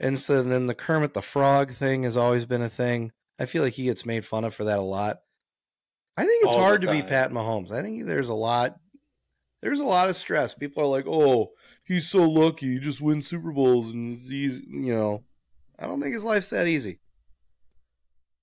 [0.00, 3.12] And so then the Kermit the Frog thing has always been a thing.
[3.38, 5.20] I feel like he gets made fun of for that a lot.
[6.16, 7.02] I think it's hard to be.
[7.02, 7.70] Pat Mahomes.
[7.72, 8.76] I think there's a lot.
[9.62, 10.54] There's a lot of stress.
[10.54, 11.52] People are like, "Oh,
[11.84, 12.74] he's so lucky.
[12.74, 15.24] He just wins Super Bowls and he's, you know."
[15.78, 17.00] I don't think his life's that easy.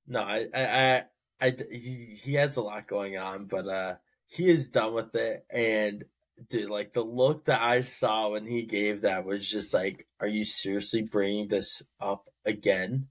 [0.07, 1.03] No, I, I, I,
[1.39, 3.95] I, he, he has a lot going on, but uh,
[4.27, 5.45] he is done with it.
[5.49, 6.03] And
[6.49, 10.27] dude, like the look that I saw when he gave that was just like, are
[10.27, 13.07] you seriously bringing this up again?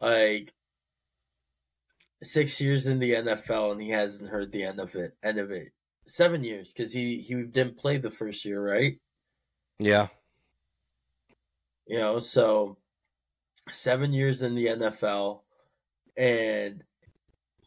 [0.00, 0.54] Like
[2.22, 5.16] six years in the NFL, and he hasn't heard the end of it.
[5.22, 5.72] End of it.
[6.06, 8.98] Seven years because he he didn't play the first year, right?
[9.78, 10.08] Yeah.
[11.86, 12.78] You know, so
[13.70, 15.42] seven years in the NFL,
[16.16, 16.82] and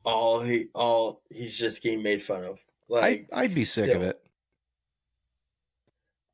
[0.03, 2.59] all he all he's just getting made fun of.
[2.87, 4.21] Like I, I'd be sick of it.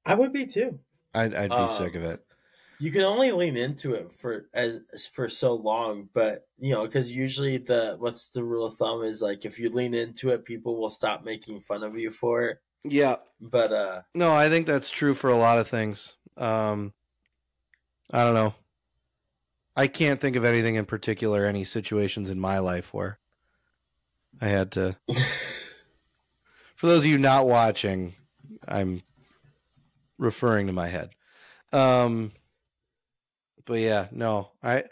[0.05, 0.79] I would be too.
[1.13, 2.23] I'd, I'd be Um, sick of it.
[2.81, 4.81] You can only lean into it for as
[5.13, 9.21] for so long, but you know, because usually the what's the rule of thumb is
[9.21, 12.57] like if you lean into it, people will stop making fun of you for it.
[12.83, 13.17] Yeah.
[13.39, 16.15] But uh, No, I think that's true for a lot of things.
[16.37, 16.93] Um,
[18.11, 18.55] I don't know.
[19.75, 23.19] I can't think of anything in particular, any situations in my life where
[24.41, 24.97] I had to.
[26.75, 28.15] For those of you not watching,
[28.67, 29.03] I'm
[30.17, 31.11] referring to my head.
[31.71, 32.31] Um,
[33.65, 34.85] but yeah, no, I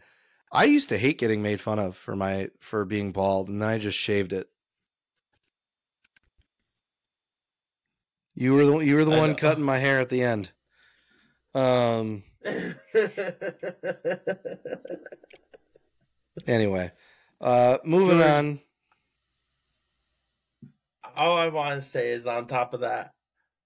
[0.52, 3.70] I used to hate getting made fun of for my for being bald, and then
[3.70, 4.50] I just shaved it.
[8.36, 9.36] You were the you were the I one know.
[9.36, 10.52] cutting my hair at the end.
[11.54, 12.24] Um.
[16.48, 16.92] Anyway,
[17.42, 18.60] uh, moving on.
[21.16, 23.14] all I want to say is on top of that,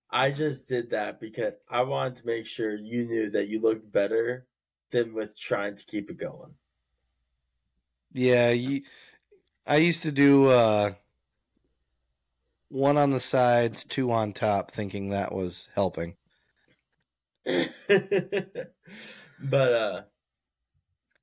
[0.10, 3.92] I just did that because I wanted to make sure you knew that you looked
[3.92, 4.48] better
[4.94, 6.54] than with trying to keep it going.
[8.14, 8.84] Yeah, you,
[9.68, 10.94] I used to do uh,
[12.70, 16.16] one on the sides, two on top, thinking that was helping.
[17.46, 17.74] but
[19.54, 20.02] uh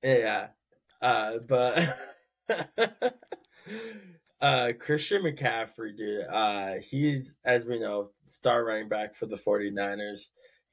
[0.02, 0.48] yeah.
[1.00, 1.98] Uh but
[4.40, 10.26] uh Christian McCaffrey, dude, uh he's as we know, star running back for the 49ers.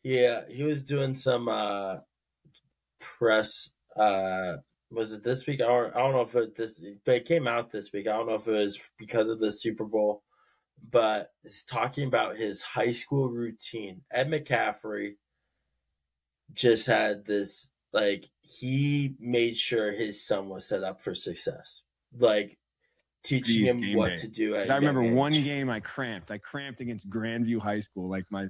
[0.03, 1.97] He uh, he was doing some uh
[2.99, 4.57] press uh
[4.89, 5.59] was it this week?
[5.61, 8.07] I don't, I don't know if it this but it came out this week.
[8.07, 10.23] I don't know if it was because of the Super Bowl,
[10.91, 14.01] but it's talking about his high school routine.
[14.11, 15.15] Ed McCaffrey
[16.53, 21.81] just had this like he made sure his son was set up for success.
[22.17, 22.57] Like
[23.23, 24.17] teaching Jeez, him what day.
[24.17, 24.55] to do.
[24.55, 25.43] At 'Cause a I remember one age.
[25.43, 26.31] game I cramped.
[26.31, 28.47] I cramped against Grandview High School, like my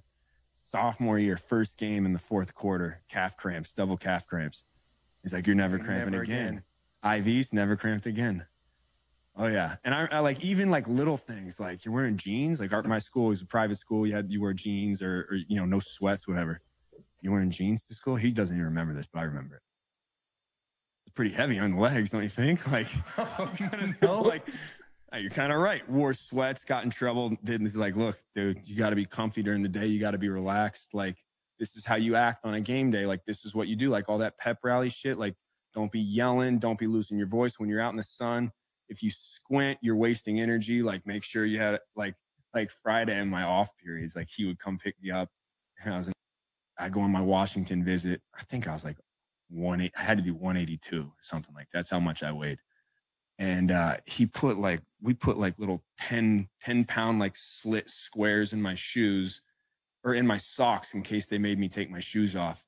[0.57, 3.01] sophomore year, first game in the fourth quarter.
[3.09, 4.65] Calf cramps, double calf cramps.
[5.23, 6.63] He's like, "You're never cramping Never again.
[7.03, 8.45] IVs never cramped again."
[9.35, 12.59] Oh yeah, and I, I like even like little things like you're wearing jeans.
[12.59, 14.07] Like our, my school was a private school.
[14.07, 16.59] You had you wear jeans or, or you know no sweats, whatever.
[17.21, 18.15] You wearing jeans to school?
[18.15, 19.61] He doesn't even remember this, but I remember it.
[21.05, 22.59] It's pretty heavy on the legs, don't you think?
[22.71, 22.87] Like,
[23.17, 24.47] oh, you gotta like,
[25.15, 25.87] you're kind of right.
[25.89, 27.29] Wore sweats, got in trouble.
[27.43, 29.85] Didn't he's like, look, dude, you got to be comfy during the day.
[29.85, 30.93] You got to be relaxed.
[30.93, 31.17] Like,
[31.59, 33.05] this is how you act on a game day.
[33.05, 33.89] Like, this is what you do.
[33.89, 35.17] Like all that pep rally shit.
[35.17, 35.35] Like,
[35.73, 36.59] don't be yelling.
[36.59, 38.51] Don't be losing your voice when you're out in the sun.
[38.89, 40.81] If you squint, you're wasting energy.
[40.81, 42.15] Like, make sure you had like
[42.53, 44.15] like Friday in my off periods.
[44.15, 45.29] Like, he would come pick me up.
[45.83, 46.13] And I was in,
[46.77, 48.21] I go on my Washington visit.
[48.37, 48.97] I think I was like
[49.49, 49.81] one.
[49.81, 51.79] I had to be 182, something like that.
[51.79, 52.59] that's how much I weighed
[53.39, 58.53] and uh, he put like we put like little 10 10 pound like slit squares
[58.53, 59.41] in my shoes
[60.03, 62.65] or in my socks in case they made me take my shoes off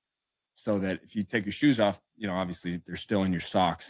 [0.55, 3.41] so that if you take your shoes off you know obviously they're still in your
[3.41, 3.89] socks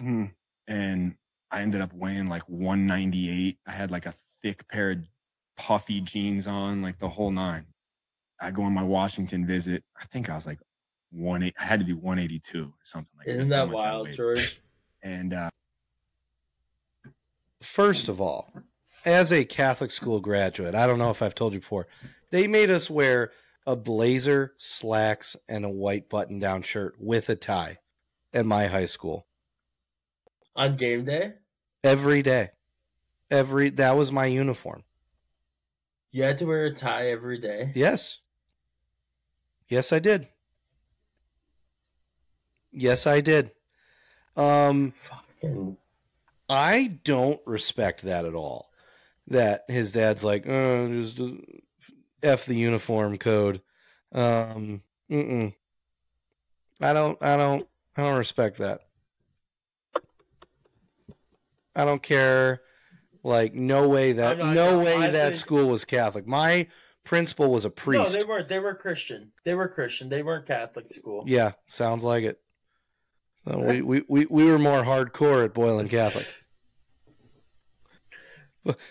[0.67, 1.15] and
[1.51, 4.99] i ended up weighing like 198 i had like a thick pair of
[5.57, 7.65] puffy jeans on like the whole nine
[8.39, 10.59] i go on my washington visit i think i was like
[11.11, 11.41] one.
[11.41, 14.13] eight- I had to be 182 or something like Isn't That's that wild.
[14.13, 14.59] George?
[15.01, 15.49] And uh,
[17.61, 18.53] First of all,
[19.05, 21.87] as a Catholic school graduate, I don't know if I've told you before,
[22.31, 23.31] they made us wear
[23.65, 27.77] a blazer, slacks, and a white button down shirt with a tie
[28.33, 29.27] at my high school
[30.55, 31.33] On game day,
[31.83, 32.51] every day.
[33.31, 34.83] Every that was my uniform.
[36.11, 37.71] you had to wear a tie every day.
[37.75, 38.19] Yes.
[39.67, 40.27] Yes, I did.
[42.71, 43.51] Yes, I did.
[44.35, 44.93] Um
[45.43, 45.77] And
[46.49, 48.69] I don't respect that at all.
[49.27, 51.31] That his dad's like, uh, just uh,
[52.23, 53.61] f the uniform code.
[54.11, 54.81] Um,
[55.11, 55.53] mm-mm.
[56.81, 58.81] I don't, I don't, I don't respect that.
[61.75, 62.61] I don't care.
[63.23, 66.25] Like, no way that, I'm no way I that think- school was Catholic.
[66.25, 66.67] My
[67.03, 68.13] principal was a priest.
[68.13, 68.47] No, they weren't.
[68.47, 69.31] They were Christian.
[69.45, 70.09] They were Christian.
[70.09, 71.23] They weren't Catholic school.
[71.27, 72.39] Yeah, sounds like it.
[73.45, 76.31] We, we, we, we were more hardcore at Boylan Catholic.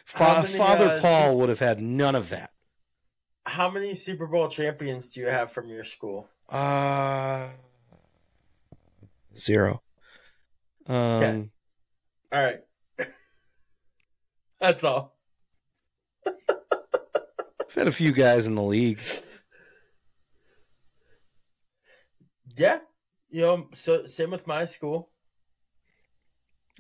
[0.05, 2.51] Fa- many, Father uh, Paul would have had none of that.
[3.45, 6.29] How many Super Bowl champions do you have from your school?
[6.49, 7.49] Uh,
[9.37, 9.83] zero.
[10.87, 11.51] Um, Okay.
[12.33, 12.61] All right.
[14.61, 15.17] That's all.
[16.27, 19.01] I've had a few guys in the league.
[22.57, 22.79] Yeah.
[23.31, 25.11] You know, so same with my school.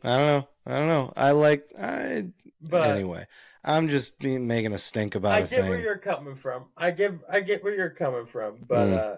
[0.02, 0.48] I don't know.
[0.66, 1.12] I don't know.
[1.16, 1.64] I like.
[1.78, 2.28] I
[2.60, 3.26] But anyway.
[3.64, 6.66] I'm just being, making a stink about I get where you're coming from.
[6.76, 8.98] I get I get where you're coming from, but Mm.
[8.98, 9.16] uh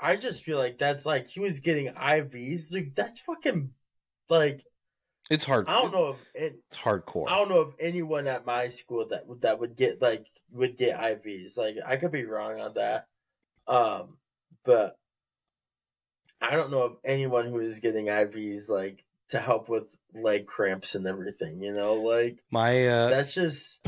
[0.00, 2.72] I just feel like that's like he was getting IVs.
[2.72, 3.72] Like that's fucking
[4.28, 4.64] like
[5.30, 5.68] It's hard.
[5.68, 7.28] I don't know if it, It's hardcore.
[7.28, 10.76] I don't know if anyone at my school that would that would get like would
[10.76, 11.56] get IVs.
[11.56, 13.06] Like I could be wrong on that.
[13.66, 14.18] Um
[14.64, 14.96] but
[16.40, 19.84] I don't know of anyone who is getting IVs like to help with
[20.14, 21.94] leg cramps and everything, you know?
[21.94, 23.80] Like My uh, that's just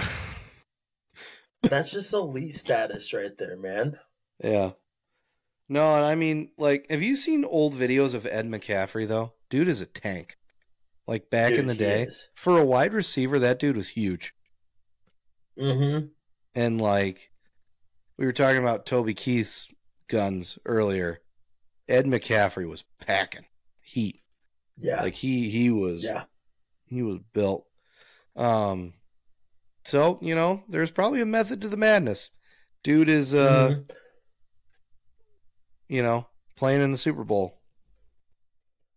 [1.62, 3.98] that's just elite status right there, man.
[4.42, 4.72] Yeah.
[5.68, 9.32] No, and I mean, like, have you seen old videos of Ed McCaffrey though?
[9.50, 10.36] Dude is a tank.
[11.06, 12.28] Like back in the day, is.
[12.34, 14.32] for a wide receiver, that dude was huge.
[15.58, 16.06] Mm-hmm.
[16.54, 17.30] And like,
[18.16, 19.68] we were talking about Toby Keith's
[20.08, 21.20] guns earlier.
[21.90, 23.44] Ed McCaffrey was packing
[23.82, 24.22] heat.
[24.78, 25.02] Yeah.
[25.02, 26.24] Like he he was yeah.
[26.86, 27.66] he was built.
[28.36, 28.94] Um,
[29.84, 32.30] so you know, there's probably a method to the madness.
[32.82, 33.90] Dude is uh, Mhm.
[35.88, 36.26] you know,
[36.56, 37.58] playing in the Super Bowl.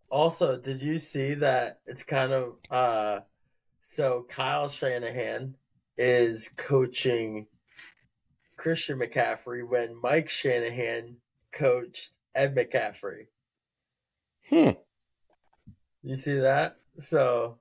[0.09, 3.19] Also, did you see that it's kind of uh
[3.81, 5.55] so Kyle Shanahan
[5.97, 7.47] is coaching
[8.57, 11.17] Christian McCaffrey when Mike Shanahan
[11.51, 13.27] coached Ed McCaffrey.
[14.49, 14.71] Hmm.
[16.01, 16.77] You see that?
[16.99, 17.57] So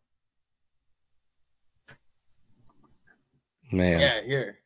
[3.71, 4.01] Man.
[4.01, 4.59] yeah, here.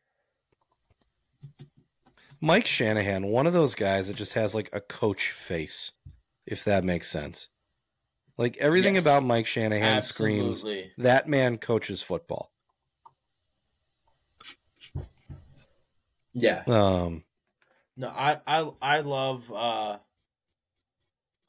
[2.41, 5.91] Mike Shanahan, one of those guys that just has like a coach face,
[6.45, 7.49] if that makes sense.
[8.37, 9.03] Like everything Yes.
[9.03, 10.63] about Mike Shanahan screams
[10.97, 12.51] that man coaches football.
[16.33, 16.63] Yeah.
[16.67, 17.23] Um,
[17.97, 19.97] No, I I I love uh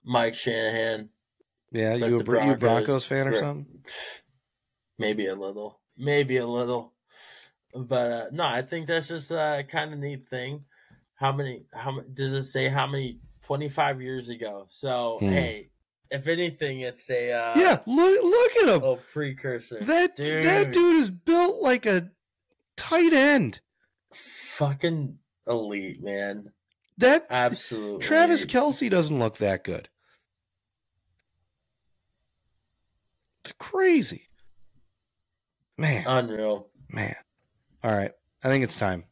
[0.05, 1.11] Mike Shanahan.
[1.72, 3.66] yeah, you a the Bro- you a Broncos fan or something?
[4.99, 5.80] Maybe a little.
[5.96, 6.94] Maybe a little.
[7.74, 10.64] But uh, no, I think that's just a kind of neat thing.
[11.14, 11.66] How many?
[11.74, 12.01] How?
[12.14, 13.20] Does it say how many?
[13.42, 14.66] Twenty five years ago.
[14.68, 15.28] So Hmm.
[15.28, 15.70] hey,
[16.11, 18.82] if anything, it's a uh, yeah, look look at him.
[18.84, 19.82] Oh, precursor.
[19.84, 20.44] that dude.
[20.44, 22.11] that dude is built like a
[22.76, 23.61] tight end.
[24.12, 25.18] fucking
[25.49, 26.53] elite, man.
[26.99, 28.01] That Absolutely.
[28.01, 29.88] Travis Kelce doesn't look that good.
[33.44, 34.28] It's crazy.
[35.78, 36.68] Man, Unreal.
[36.90, 37.14] man.
[37.84, 38.11] All right.
[38.42, 39.05] I think it's time.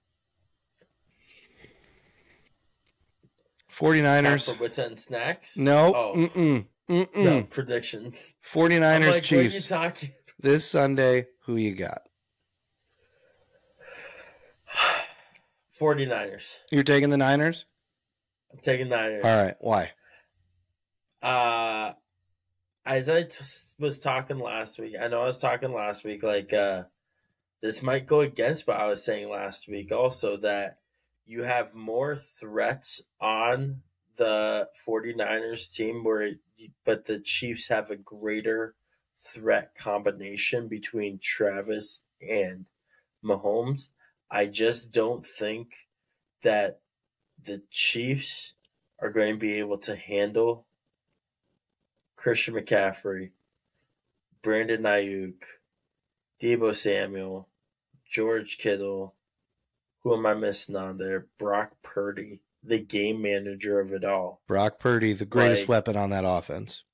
[3.72, 4.46] 49ers.
[4.46, 5.56] Time for Whits snacks.
[5.56, 5.94] No.
[5.94, 6.12] Oh.
[6.16, 6.66] Mm-mm.
[6.88, 7.16] Mm-mm.
[7.16, 8.34] No predictions.
[8.44, 10.04] 49ers I'm like, what are you Chiefs.
[10.40, 12.02] This Sunday, who you got?
[15.80, 16.58] 49ers.
[16.70, 17.66] You're taking the Niners?
[18.52, 19.24] I'm taking Niners.
[19.24, 19.54] All right.
[19.60, 19.90] Why?
[21.22, 21.92] Uh,
[22.84, 23.44] as I t-
[23.78, 26.84] was talking last week, I know I was talking last week, like, uh,
[27.60, 30.78] this might go against what I was saying last week also that
[31.24, 33.82] you have more threats on
[34.16, 36.32] the 49ers team where
[36.84, 38.74] but the Chiefs have a greater
[39.18, 42.66] threat combination between Travis and
[43.24, 43.90] Mahomes.
[44.30, 45.68] I just don't think
[46.42, 46.80] that
[47.42, 48.54] the Chiefs
[49.00, 50.66] are going to be able to handle
[52.16, 53.30] Christian McCaffrey,
[54.42, 55.34] Brandon Aiyuk,
[56.40, 57.48] Deebo Samuel,
[58.08, 59.14] George Kittle.
[60.02, 61.26] Who am I missing on there?
[61.38, 64.40] Brock Purdy, the game manager of it all.
[64.46, 66.84] Brock Purdy, the greatest Like- weapon on that offense.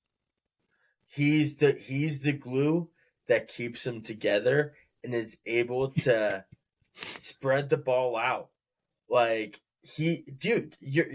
[1.07, 2.91] He's the he's the glue
[3.26, 4.74] that keeps them together
[5.05, 6.43] and is able to
[6.95, 8.49] spread the ball out.
[9.09, 11.07] Like he, dude, you're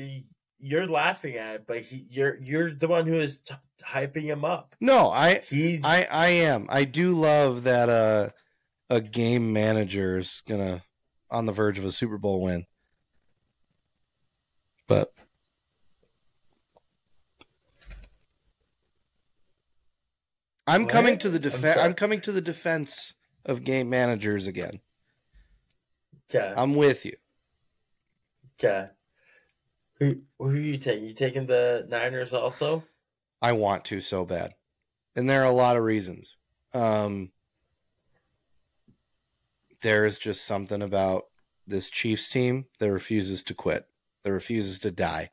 [0.60, 3.56] you're laughing at it, but he, you're you're the one who is t-
[3.86, 4.76] hyping him up.
[4.82, 6.68] No, I He's I I am.
[6.70, 8.30] I do love that uh
[8.90, 10.84] a game manager is gonna
[11.30, 12.66] on the verge of a Super Bowl win.
[14.88, 15.12] But
[20.66, 20.92] I'm What?
[20.92, 21.78] coming to the I'm defense.
[21.78, 23.14] I'm coming to the defense
[23.46, 24.82] of game managers again.
[26.30, 26.54] Okay.
[26.56, 27.16] I'm with you.
[28.60, 28.90] Okay.
[30.00, 31.06] Who who are you taking?
[31.06, 32.84] You taking the Niners also?
[33.42, 34.54] I want to so bad.
[35.16, 36.36] And there are a lot of reasons.
[36.74, 37.32] Um
[39.82, 41.26] there is just something about
[41.68, 43.86] this Chiefs team that refuses to quit.
[44.24, 45.32] That refuses to die.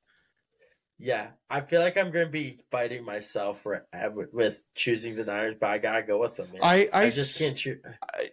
[0.98, 3.86] Yeah, I feel like I'm going to be biting myself for
[4.32, 6.48] with choosing the Niners, but I gotta go with them.
[6.52, 6.60] Man.
[6.62, 7.80] I I, I just can't choose.
[7.84, 8.30] I,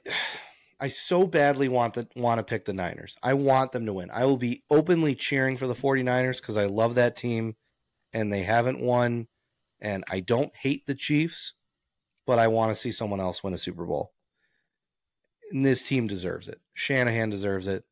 [0.82, 3.16] I so badly want the want to pick the Niners.
[3.22, 4.10] I want them to win.
[4.12, 7.56] I will be openly cheering for the 49ers cuz I love that team
[8.12, 9.28] and they haven't won
[9.80, 11.54] and I don't hate the Chiefs,
[12.26, 14.14] but I want to see someone else win a Super Bowl.
[15.52, 16.60] And this team deserves it.
[16.74, 17.84] Shanahan deserves it.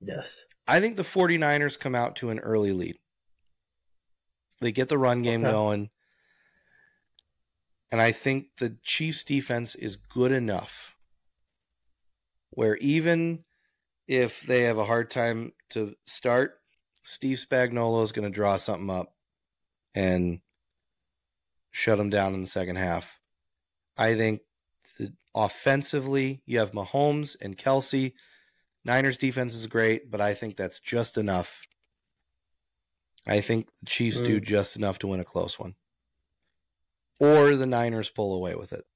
[0.00, 0.28] Yes.
[0.66, 2.98] I think the 49ers come out to an early lead.
[4.60, 5.52] They get the run game Okay.
[5.52, 5.90] going.
[7.92, 10.95] And I think the Chiefs defense is good enough
[12.56, 13.44] where even
[14.08, 16.58] if they have a hard time to start,
[17.04, 19.14] Steve Spagnuolo is going to draw something up
[19.94, 20.40] and
[21.70, 23.20] shut them down in the second half.
[23.98, 24.40] I think
[25.34, 28.14] offensively, you have Mahomes and Kelce.
[28.86, 31.60] Niners defense is great, but I think that's just enough.
[33.26, 34.44] I think the Chiefs do Mm.
[34.44, 35.74] just enough to win a close one.
[37.18, 38.86] Or the Niners pull away with it.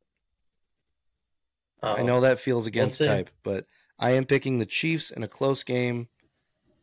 [1.82, 3.66] I Um, know that feels against type, but
[3.98, 6.08] I am picking the Chiefs in a close game.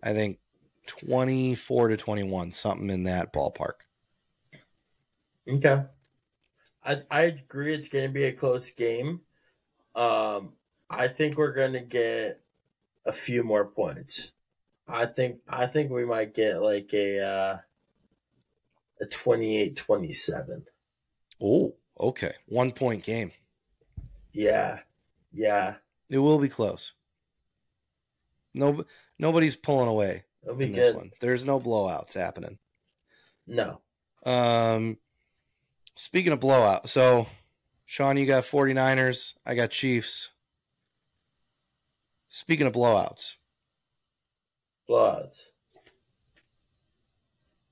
[0.03, 0.39] I think
[0.87, 3.81] 24 to 21, something in that ballpark.
[5.47, 5.85] Okay.
[6.83, 7.73] I I agree.
[7.73, 9.21] It's going to be a close game.
[9.95, 10.55] Um,
[10.89, 12.43] I think we're going to get
[13.05, 14.33] a few more points.
[14.87, 17.59] I think I think we might get like a uh,
[19.01, 20.65] a 28-27.
[21.41, 22.35] Oh, okay.
[22.45, 23.31] One point game.
[24.31, 24.83] Yeah,
[25.37, 25.75] yeah.
[26.09, 26.93] It will be close.
[28.53, 28.85] No,
[29.19, 30.95] nobody's pulling away It'll be in this good.
[30.95, 31.11] one.
[31.21, 32.57] There's no blowouts happening.
[33.45, 33.81] No.
[34.25, 34.97] Um,
[35.95, 37.27] speaking of blowout, so
[37.85, 39.33] Sean, you got 49ers.
[39.45, 40.29] I got Chiefs.
[42.29, 43.35] Speaking of blowouts,
[44.89, 45.43] blowouts.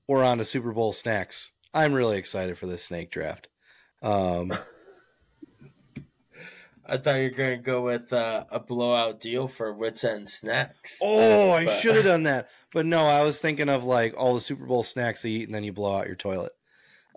[0.06, 1.50] we're on to Super Bowl snacks.
[1.74, 3.48] I'm really excited for this snake draft.
[4.02, 4.52] Um,
[6.88, 10.28] I thought you were going to go with uh, a blowout deal for Whits End
[10.28, 10.98] Snacks.
[11.02, 14.34] oh, I But- should have done that, but no, I was thinking of like all
[14.34, 16.52] the Super Bowl snacks you eat and then you blow out your toilet.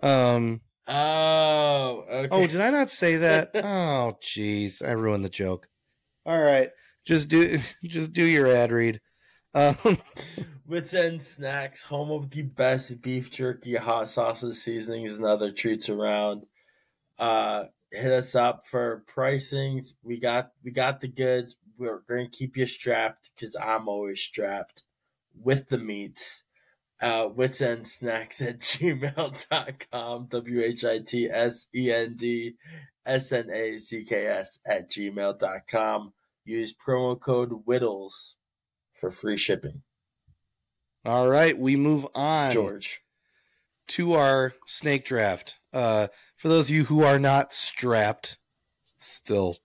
[0.02, 2.28] Um, Oh, okay.
[2.32, 3.50] oh, did I not say that?
[3.54, 5.68] oh, jeez, I ruined the joke.
[6.26, 6.70] All right,
[7.04, 9.00] just do just do your ad read.
[9.54, 9.76] Um,
[10.66, 15.88] Whits End Snacks, home of the best beef jerky, hot sauces, seasonings, and other treats
[15.88, 16.44] around.
[17.18, 19.92] Uh, hit us up for pricings.
[20.02, 21.56] We got we got the goods.
[21.78, 24.84] We're going to keep you strapped because I'm always strapped
[25.34, 26.42] with the meats.
[27.00, 30.26] Uh, Whits Snacks at gmail.com.
[30.26, 32.56] W H I T S E N D
[33.06, 36.12] S N A C K S at gmail.com.
[36.44, 38.34] Use promo code WIDDLES
[38.92, 39.82] for free shipping.
[41.06, 42.52] all right, we move on.
[42.52, 43.02] George.
[43.88, 45.56] to our snake draft.
[45.72, 48.38] Uh, for those of you who are not strapped,
[48.96, 49.56] still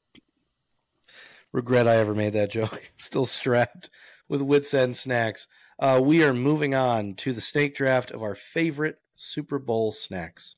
[1.56, 2.92] regret I ever made that joke.
[2.96, 3.90] Still strapped
[4.30, 5.48] with Whits End snacks.
[5.80, 10.58] Uh, we are moving on to the snake draft of our favorite Super Bowl snacks.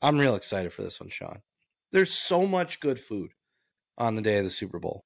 [0.00, 1.40] I'm real excited for this one, Sean.
[1.92, 3.32] There's so much good food
[3.98, 5.04] on the day of the Super Bowl.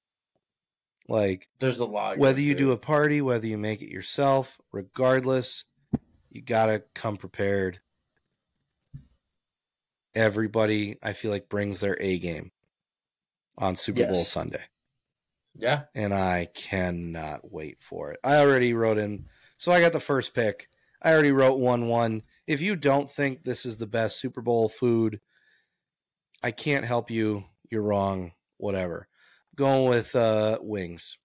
[1.08, 2.18] Like There's a lot.
[2.18, 5.64] whether you do a party, whether you make it yourself, regardless,
[6.30, 7.80] you gotta come prepared.
[10.18, 12.50] Everybody, I feel like, brings their A game
[13.56, 14.62] on Super Bowl Sunday,
[15.54, 18.20] yeah, and I cannot wait for it.
[18.24, 19.26] I already wrote in,
[19.56, 20.68] so I got the first pick.
[21.00, 22.22] I already wrote one one.
[22.46, 25.20] If you don't think this is the best Super Bowl food,
[26.42, 27.44] I can't help you.
[27.70, 28.32] You're wrong.
[28.56, 29.06] Whatever.
[29.54, 31.18] Going with uh, wings.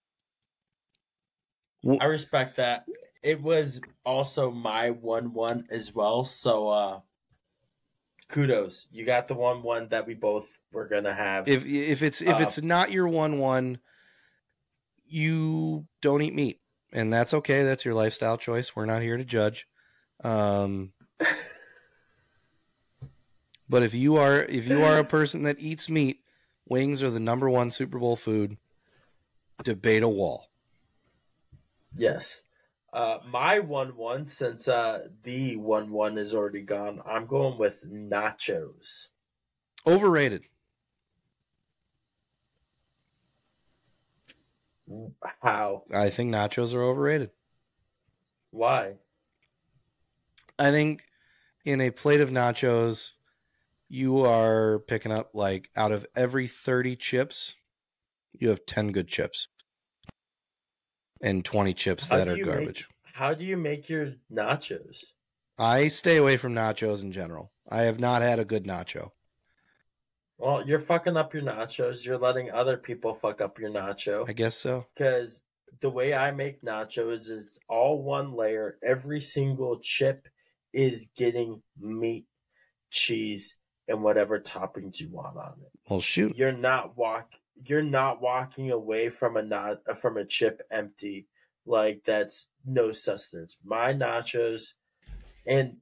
[1.99, 2.85] I respect that.
[3.21, 6.25] It was also my one one as well.
[6.25, 6.99] So uh
[8.33, 8.87] kudos.
[8.91, 11.47] You got the one one that we both were gonna have.
[11.47, 13.79] If if it's if Uh, it's not your one one,
[15.05, 16.59] you don't eat meat,
[16.91, 17.63] and that's okay.
[17.63, 18.75] That's your lifestyle choice.
[18.75, 19.67] We're not here to judge.
[20.23, 20.93] Um,
[23.69, 26.21] but if you are if you are a person that eats meat,
[26.67, 28.57] wings are the number one Super Bowl food.
[29.63, 30.49] Debate a wall.
[31.95, 32.41] Yes.
[32.93, 37.83] Uh, my one one, since uh, the one one is already gone, I'm going with
[37.91, 39.07] nachos.
[39.87, 40.43] Overrated.
[45.41, 45.83] How?
[45.91, 47.31] I think nachos are overrated.
[48.51, 48.97] Why?
[50.59, 51.03] I think
[51.65, 53.13] in a plate of nachos,
[53.89, 57.55] you are picking up like out of every 30 chips,
[58.33, 59.47] you have 10 good chips
[61.23, 62.87] and 20 chips How that are you make- garbage.
[63.13, 65.03] How do you make your nachos?
[65.57, 67.51] I stay away from nachos in general.
[67.69, 69.11] I have not had a good nacho.
[70.39, 72.03] Well, you're fucking up your nachos.
[72.03, 74.27] You're letting other people fuck up your nacho.
[74.27, 74.87] I guess so.
[74.95, 75.41] Because
[75.79, 78.77] the way I make nachos is all one layer.
[78.83, 80.27] Every single chip
[80.73, 82.25] is getting meat,
[82.89, 83.55] cheese,
[83.87, 85.71] and whatever toppings you want on it.
[85.87, 86.35] Well, shoot.
[86.35, 87.29] You're not walk.
[87.55, 91.27] You're not walking away from a not from a chip empty.
[91.65, 93.57] Like that's no sustenance.
[93.63, 94.73] My nachos
[95.45, 95.77] and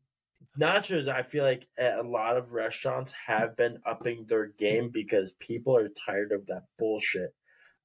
[0.59, 1.07] nachos.
[1.07, 5.89] I feel like a lot of restaurants have been upping their game because people are
[6.05, 7.33] tired of that bullshit.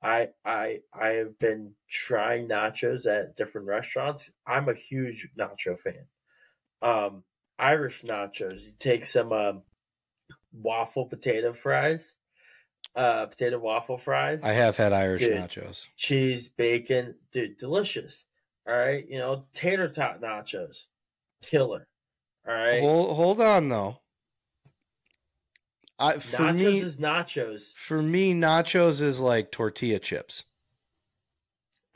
[0.02, 4.30] I I I have been trying nachos at different restaurants.
[4.46, 6.06] I'm a huge nacho fan.
[6.82, 7.24] Um,
[7.58, 8.62] Irish nachos.
[8.62, 9.62] You take some um,
[10.52, 12.16] waffle potato fries,
[12.96, 14.42] uh, potato waffle fries.
[14.42, 15.36] I have had Irish Good.
[15.36, 15.86] nachos.
[15.96, 18.26] cheese, bacon, dude, delicious.
[18.66, 20.84] All right, you know, tater tot nachos,
[21.42, 21.86] killer.
[22.48, 23.98] All right, Hold, hold on though.
[25.98, 27.72] I, for nachos me, is nachos.
[27.74, 30.44] for me, nachos is like tortilla chips.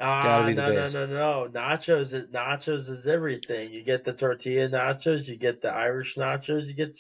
[0.02, 1.48] Ah, the no, no, no, no.
[1.52, 3.70] Nachos is nachos is everything.
[3.70, 6.97] You get the tortilla nachos, you get the Irish nachos, you get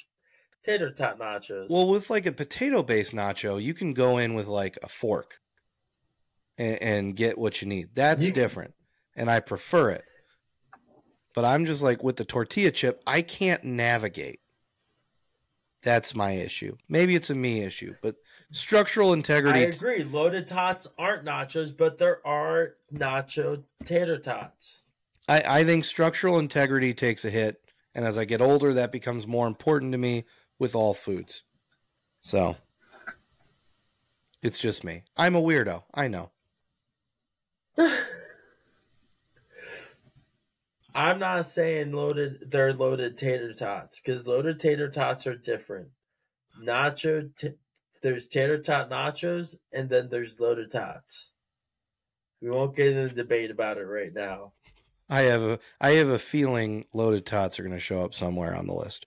[0.62, 1.68] tater tot nachos.
[1.68, 5.38] Well, with like a potato based nacho, you can go in with like a fork
[6.58, 7.90] and, and get what you need.
[7.94, 8.74] That's You- different,
[9.16, 10.04] and I prefer it.
[11.34, 14.40] But I'm just like with the tortilla chip, I can't navigate.
[15.82, 16.76] That's my issue.
[16.88, 18.16] Maybe it's a me issue, but
[18.52, 19.60] structural integrity.
[19.60, 20.04] I agree.
[20.04, 24.82] Loaded tots aren't nachos, but there are nacho tater tots.
[25.28, 27.62] I, I think structural integrity takes a hit,
[27.94, 30.24] and as I get older, that becomes more important to me
[30.60, 31.42] with all foods.
[32.20, 32.54] So
[34.42, 35.02] it's just me.
[35.16, 35.82] I'm a weirdo.
[35.92, 36.30] I know.
[40.94, 42.50] I'm not saying loaded.
[42.50, 45.88] They're loaded tater tots because loaded tater tots are different.
[46.62, 47.54] Nacho, t-
[48.02, 51.30] there's tater tot nachos, and then there's loaded tots.
[52.42, 54.52] We won't get into debate about it right now.
[55.08, 58.54] I have a I have a feeling loaded tots are going to show up somewhere
[58.54, 59.06] on the list.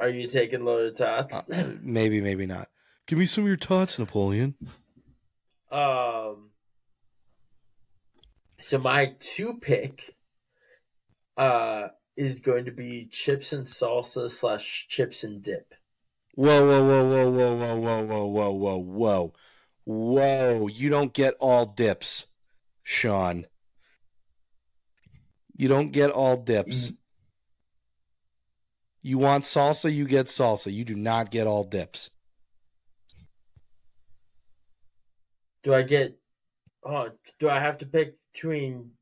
[0.00, 1.36] Are you taking loaded tots?
[1.48, 2.68] Uh, maybe, maybe not.
[3.06, 4.54] Give me some of your tots, Napoleon.
[5.70, 6.50] um.
[8.58, 10.14] So my two pick,
[11.36, 15.74] uh, is going to be chips and salsa slash chips and dip.
[16.34, 19.34] Whoa, whoa, whoa, whoa, whoa, whoa, whoa, whoa, whoa, whoa, whoa,
[19.84, 20.68] whoa!
[20.68, 22.26] You don't get all dips,
[22.82, 23.46] Sean.
[25.56, 26.92] You don't get all dips.
[29.06, 30.72] You want salsa, you get salsa.
[30.72, 32.08] You do not get all dips.
[35.62, 36.16] Do I get?
[36.82, 38.92] Oh, do I have to pick between?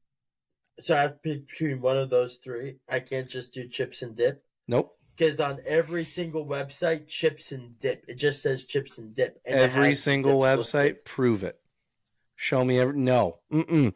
[0.81, 2.79] So I have to pick between one of those three.
[2.89, 4.93] I can't just do chips and dip Nope.
[5.17, 8.05] because on every single website, chips and dip.
[8.09, 9.41] It just says chips and dip.
[9.47, 11.61] and Every single website, prove it.
[12.35, 12.99] Show me every.
[12.99, 13.39] No.
[13.53, 13.95] Mm-mm.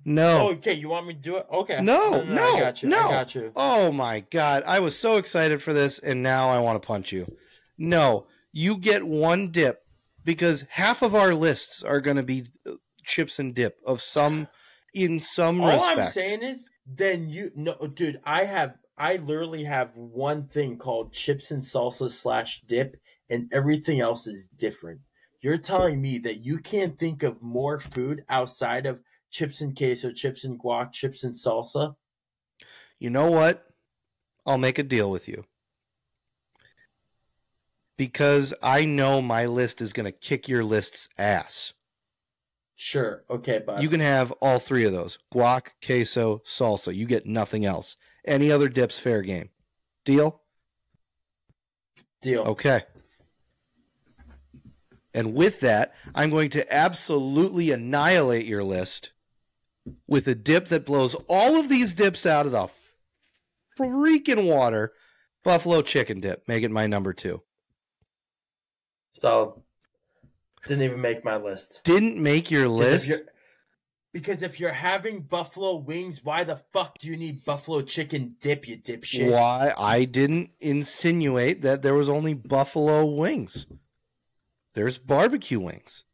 [0.00, 0.50] Oh, No.
[0.52, 0.72] okay.
[0.72, 1.46] You want me to do it?
[1.52, 1.80] Okay.
[1.82, 2.88] No, I no, I got you.
[2.88, 2.98] no.
[2.98, 3.52] I got you.
[3.54, 7.12] Oh my god, I was so excited for this and now I want to punch
[7.12, 7.36] you.
[7.76, 9.82] No, you get one dip
[10.24, 12.72] because half of our lists are going to be uh,
[13.04, 14.48] chips and dip of some
[14.94, 15.98] in some All respect.
[16.00, 18.20] I'm saying is, then you no, dude.
[18.24, 18.74] I have.
[18.98, 22.96] I literally have one thing called chips and salsa slash dip,
[23.30, 25.00] and everything else is different.
[25.40, 28.98] You're telling me that you can't think of more food outside of
[29.30, 31.94] chips and queso, chips and guac, chips and salsa?
[32.98, 33.66] You know what?
[34.46, 35.44] I'll make a deal with you.
[37.96, 41.74] Because I know my list is going to kick your list's ass.
[42.76, 43.24] Sure.
[43.28, 43.82] Okay, bud.
[43.82, 46.94] You can have all three of those guac, queso, salsa.
[46.94, 47.96] You get nothing else.
[48.24, 49.50] Any other dips, fair game.
[50.06, 50.40] Deal?
[52.22, 52.42] deal.
[52.42, 52.82] Okay.
[55.12, 59.12] And with that, I'm going to absolutely annihilate your list
[60.06, 62.68] with a dip that blows all of these dips out of the
[63.78, 64.92] freaking water.
[65.42, 66.46] Buffalo chicken dip.
[66.46, 67.42] Make it my number two.
[69.10, 69.62] So
[70.66, 71.80] didn't even make my list.
[71.84, 73.22] Didn't make your Because if list.
[74.12, 78.66] Because if you're having buffalo wings, why the fuck do you need buffalo chicken dip,
[78.66, 79.30] you dipshit?
[79.30, 83.66] Why I didn't insinuate that there was only buffalo wings.
[84.74, 86.04] There's barbecue wings.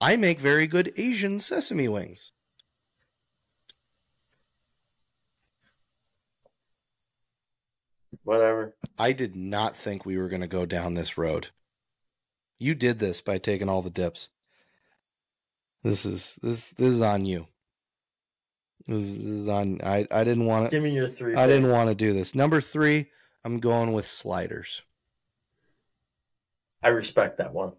[0.00, 2.32] I make very good Asian sesame wings.
[8.24, 8.74] Whatever.
[8.98, 11.48] I did not think we were going to go down this road.
[12.58, 14.28] You did this by taking all the dips.
[15.82, 17.46] This is this this is on you.
[18.86, 19.80] This, is- this is on.
[19.84, 20.70] I I didn't want to.
[20.74, 21.34] Give me your three.
[21.34, 22.34] I didn't want to do this.
[22.34, 23.10] Number three,
[23.44, 24.82] I'm going with sliders.
[26.82, 27.72] I respect that one.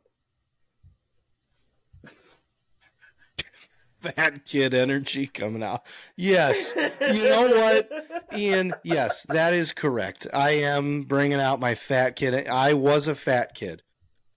[4.06, 5.86] Fat kid energy coming out.
[6.16, 8.74] Yes, you know what, Ian?
[8.84, 10.28] Yes, that is correct.
[10.34, 12.48] I am bringing out my fat kid.
[12.48, 13.82] I was a fat kid.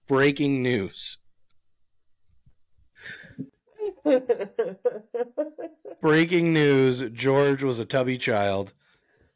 [0.07, 1.17] Breaking news.
[6.01, 8.73] Breaking news: George was a tubby child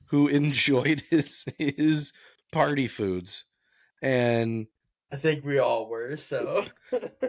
[0.05, 2.13] who enjoyed his his
[2.51, 3.43] party foods,
[4.01, 4.67] and
[5.13, 6.17] I think we all were.
[6.17, 6.65] So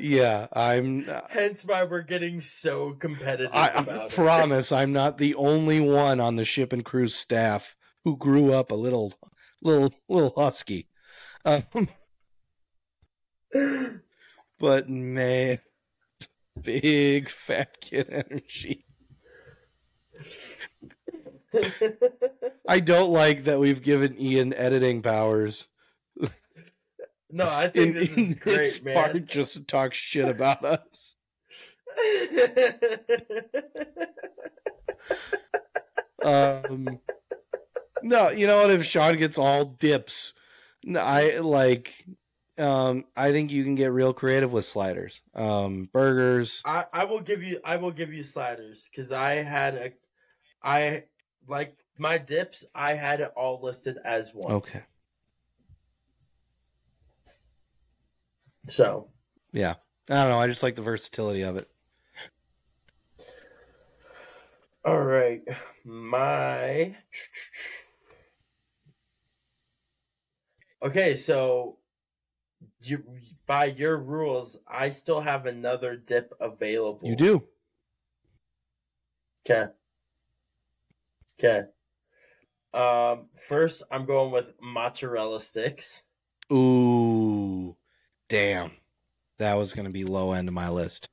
[0.00, 1.04] yeah, I'm.
[1.28, 4.10] hence why we're getting so competitive I, I it.
[4.10, 8.70] promise I'm not the only one on the ship and cruise staff who grew up
[8.70, 9.12] a little,
[9.60, 10.88] little, little husky.
[11.44, 11.90] Um,
[14.58, 15.58] but man,
[16.62, 18.86] big fat kid energy.
[22.66, 25.66] I don't like that we've given Ian editing powers
[27.34, 28.94] no, I think in, this is great, man.
[28.94, 31.16] part just to talk shit about us.
[36.24, 37.00] Um,
[38.02, 38.70] no, you know what?
[38.70, 40.32] If Sean gets all dips,
[40.96, 42.06] I like.
[42.56, 45.20] Um, I think you can get real creative with sliders.
[45.34, 46.62] Um, burgers.
[46.64, 49.92] I, I will give you I will give you sliders because I had a
[50.62, 51.04] I
[51.48, 54.52] like my dips I had it all listed as one.
[54.52, 54.82] Okay.
[58.66, 59.10] So
[59.52, 59.74] Yeah.
[60.10, 60.40] I don't know.
[60.40, 61.70] I just like the versatility of it.
[64.84, 65.40] all right,
[65.84, 66.94] my
[70.82, 71.14] okay.
[71.14, 71.78] So
[72.80, 73.02] you
[73.46, 77.08] by your rules, I still have another dip available.
[77.08, 77.44] You do.
[79.46, 79.70] Okay.
[81.38, 81.62] Okay.
[82.72, 86.02] Um, first, I'm going with mozzarella sticks.
[86.52, 87.76] Ooh,
[88.28, 88.72] damn.
[89.38, 91.08] That was going to be low end of my list.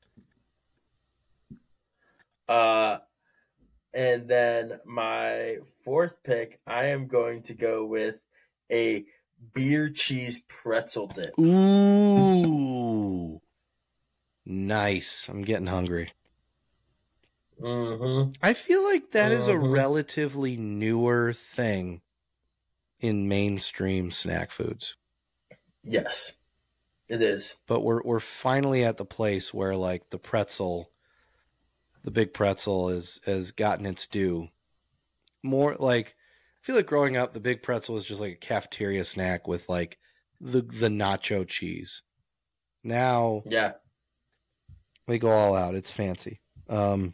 [2.47, 2.99] Uh,
[3.93, 8.15] and then my fourth pick, I am going to go with
[8.71, 9.05] a
[9.53, 11.37] beer cheese pretzel dip.
[11.39, 13.41] Ooh,
[14.45, 15.27] nice.
[15.27, 16.11] I'm getting hungry.
[17.59, 18.31] Mm-hmm.
[18.41, 19.73] I feel like that is a Mhm.
[19.73, 22.01] relatively newer thing
[22.99, 24.95] in mainstream snack foods.
[25.83, 26.33] Yes,
[27.11, 27.55] it is.
[27.67, 30.89] But we're we're finally at the place where like the pretzel
[32.03, 34.47] the big pretzel is has gotten its due.
[35.43, 36.15] More like
[36.61, 39.67] I feel like growing up the big pretzel was just like a cafeteria snack with
[39.69, 39.99] like
[40.39, 42.01] the the nacho cheese.
[42.83, 43.73] Now Yeah.
[45.07, 45.75] they go all out.
[45.75, 46.39] It's fancy.
[46.69, 47.13] Um,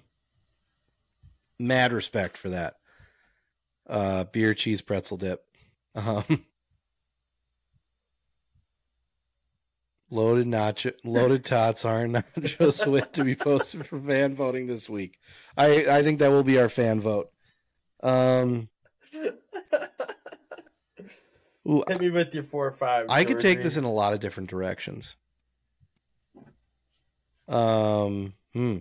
[1.60, 2.76] mad respect for that.
[3.88, 5.44] Uh, beer cheese pretzel dip.
[5.96, 6.46] Um,
[10.10, 15.20] loaded nacho, loaded tots are nachos wait to be posted for fan voting this week.
[15.58, 17.32] I I think that will be our fan vote.
[18.02, 18.70] Um,
[21.68, 23.08] ooh, Hit me with your four or five.
[23.10, 25.16] I could take this in a lot of different directions.
[27.48, 28.78] Um, hmm.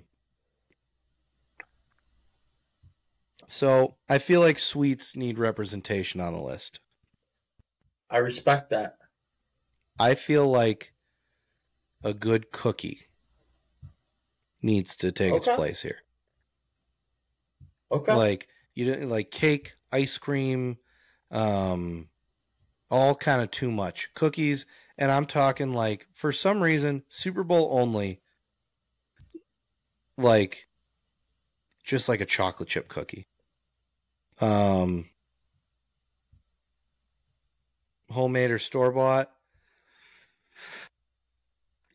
[3.49, 6.81] So I feel like sweets need representation on the list.
[8.11, 8.99] I respect that.
[9.99, 10.93] I feel like
[12.07, 13.01] a good cookie
[14.63, 15.99] needs to take its place here.
[17.91, 18.15] Okay.
[18.15, 20.79] Like you don't like cake, ice cream,
[21.33, 22.07] um,
[22.93, 24.11] all kind of too much.
[24.15, 24.67] Cookies,
[24.97, 28.21] and I'm talking like for some reason Super Bowl only,
[30.17, 30.69] like
[31.83, 33.27] just like a chocolate chip cookie.
[34.41, 35.07] Um,
[38.13, 39.33] homemade or store bought.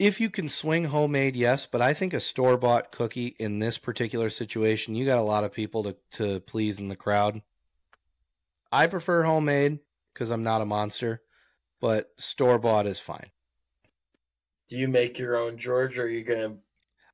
[0.02, 3.78] If you can swing homemade, yes, but I think a store bought cookie in this
[3.78, 7.44] particular situation, you got a lot of people to, to please in the crowd.
[8.72, 9.78] I prefer homemade
[10.12, 11.22] because I'm not a monster,
[11.80, 13.30] but store bought is fine.
[14.70, 16.56] Do you make your own, George, or are you gonna?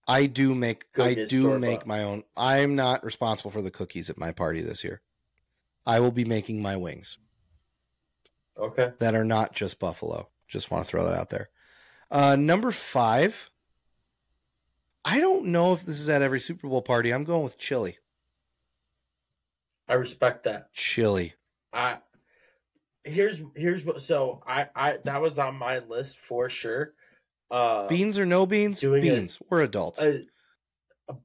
[0.07, 2.23] I do make I do make my own.
[2.37, 5.01] I'm not responsible for the cookies at my party this year.
[5.85, 7.17] I will be making my wings
[8.57, 8.93] Okay.
[8.99, 10.29] that are not just buffalo.
[10.47, 11.49] Just want to throw that out there.
[12.09, 13.49] Uh, number five.
[15.03, 17.11] I don't know if this is at every Super Bowl party.
[17.11, 17.97] I'm going with chili.
[19.87, 20.73] I respect that.
[20.73, 21.33] Chili.
[21.71, 21.99] I
[23.05, 24.01] here's here's what.
[24.01, 26.93] So I I that was on my list for sure.
[27.49, 28.81] Uh, Beans or no beans?
[28.81, 29.39] beans.
[29.49, 30.01] We're adults.
[30.01, 30.19] uh,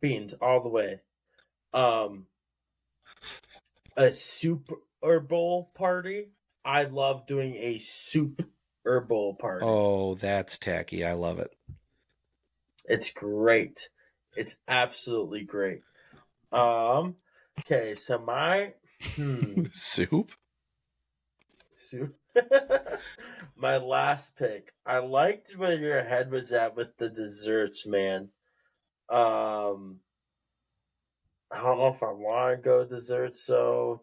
[0.01, 1.01] beans all the way.
[1.75, 2.27] Um,
[3.97, 4.77] a Super
[5.21, 6.29] Bowl party.
[6.65, 8.45] I love doing a Super
[8.85, 9.65] Bowl party.
[9.65, 11.05] oh, that's tacky.
[11.05, 11.51] I love it.
[12.85, 13.89] It's great.
[14.37, 15.83] It's absolutely great.
[16.51, 17.17] Um.
[17.61, 20.33] Okay, so my hmm, Soup?
[21.77, 22.15] Soup.
[23.57, 24.73] My last pick.
[24.87, 28.31] I liked where your head was at with the desserts, man.
[29.09, 30.01] Um,
[31.51, 34.01] I don't know if I want to go desserts, so.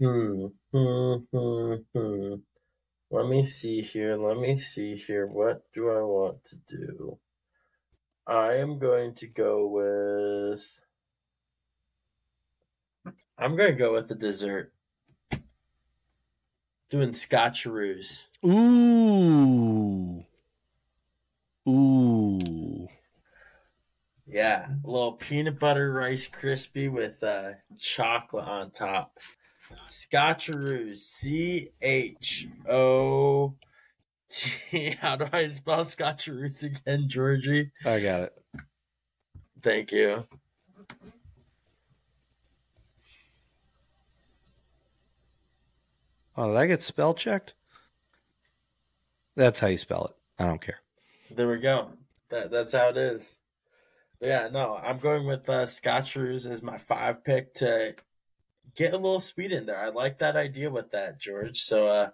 [0.00, 2.34] Hmm, hmm, hmm, hmm.
[3.12, 4.16] Let me see here.
[4.16, 5.26] Let me see here.
[5.26, 7.18] What do I want to do?
[8.26, 10.66] I am going to go with.
[13.36, 14.72] I'm going to go with the dessert.
[16.88, 18.24] Doing scotcheroos.
[18.46, 20.24] Ooh.
[21.68, 22.88] Ooh.
[24.26, 29.18] Yeah, a little peanut butter rice crispy with uh, chocolate on top.
[29.92, 30.96] Scotcheroos.
[30.96, 33.54] C H O
[34.30, 34.90] T.
[35.00, 37.70] How do I spell scotcheroos again, Georgie?
[37.84, 38.32] I got it.
[39.62, 40.24] Thank you.
[46.36, 47.52] Oh, did I get spell checked?
[49.36, 50.42] That's how you spell it.
[50.42, 50.80] I don't care.
[51.30, 51.90] There we go.
[52.30, 53.38] That that's how it is.
[54.18, 57.94] But yeah, no, I'm going with uh, Scotcheroos as my five pick to
[58.76, 59.78] get a little sweet in there.
[59.78, 61.60] I like that idea with that, George.
[61.62, 62.10] So, uh,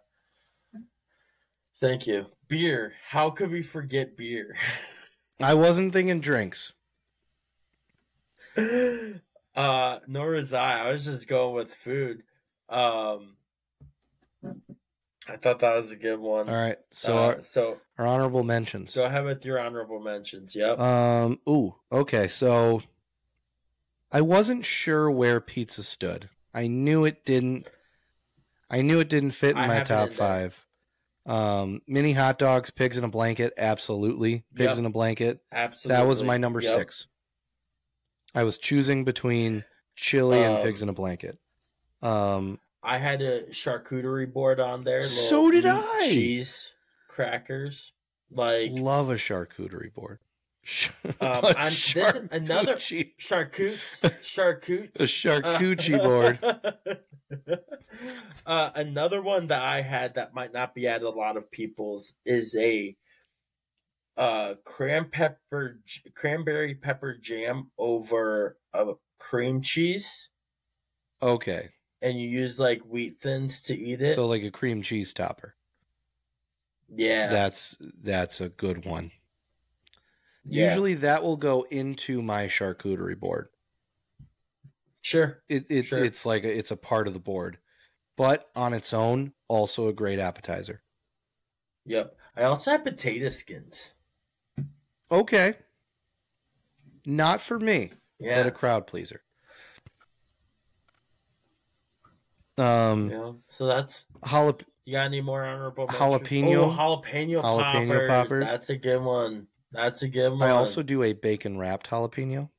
[1.81, 2.27] thank you.
[2.49, 2.95] Beer.
[3.09, 4.57] How could we forget beer?
[5.41, 6.73] I wasn't thinking drinks.
[8.57, 10.89] uh, nor was I.
[10.89, 12.23] I was just going with food.
[12.69, 13.37] Um,
[15.29, 16.49] I thought that was a good one.
[16.49, 16.79] All right.
[16.91, 18.95] So Uh, our, so our honorable mentions.
[18.95, 20.57] go ahead with your honorable mentions.
[20.57, 20.79] Yep.
[20.81, 21.39] Um.
[21.49, 21.75] Ooh.
[21.93, 22.29] Okay.
[22.29, 22.83] So
[24.11, 26.31] I wasn't sure where pizza stood.
[26.55, 27.66] I knew it didn't.
[28.70, 30.65] I knew it didn't fit in I my top five.
[31.27, 34.79] Um, mini hot dogs, pigs in a blanket, absolutely, pigs Yep.
[34.79, 35.41] in a blanket.
[35.53, 35.97] Absolutely.
[35.97, 36.77] That was my number Yep.
[36.79, 37.07] six.
[38.35, 39.65] I was choosing between
[39.95, 41.39] chili and Um, pigs in a blanket.
[42.03, 45.03] Um, I had a charcuterie board on there.
[45.03, 46.07] So did I.
[46.07, 46.73] Cheese,
[47.09, 47.93] crackers,
[48.31, 50.20] like love a charcuterie board.
[51.05, 51.97] Um, A on this
[52.31, 56.39] another charcuterie- charcutes, charcutes, A charcuterie board.
[58.47, 62.15] uh, another one that I had that might not be at a lot of people's
[62.24, 62.97] is a
[64.16, 65.78] uh cran pepper
[66.15, 70.28] cranberry pepper jam over a cream cheese,
[71.23, 71.69] Okay,
[72.03, 74.15] and you use like wheat thins to eat it.
[74.15, 75.55] so like a cream cheese topper.
[76.95, 79.11] yeah, That's that's a good one.
[80.49, 80.65] Yeah.
[80.69, 83.49] Usually that will go into my charcuterie board.
[85.03, 85.43] sure.
[85.49, 86.03] It, it Sure.
[86.05, 87.59] it's like a, it's a part of the board,
[88.16, 90.83] but on its own, also a great appetizer.
[91.87, 92.16] Yep.
[92.37, 93.95] I also have potato skins.
[95.11, 95.55] Okay,
[97.07, 98.43] not for me, Yeah.
[98.43, 99.23] but a crowd pleaser.
[102.57, 103.33] Um, yeah.
[103.49, 104.05] So that's.
[104.23, 106.03] jalap- You got any more honorable mentions?
[106.29, 108.09] Jalapeno- Oh, jalapeno, jalapeno poppers.
[108.09, 108.45] poppers.
[108.45, 109.47] That's a good one.
[109.73, 110.43] That's a good one.
[110.43, 112.51] I also do a bacon wrapped jalapeno,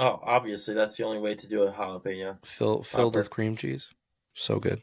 [0.00, 2.38] Oh, obviously, that's the only way to do a jalapeno.
[2.44, 3.20] fill, filled Popper.
[3.22, 3.90] with cream cheese.
[4.32, 4.80] So good.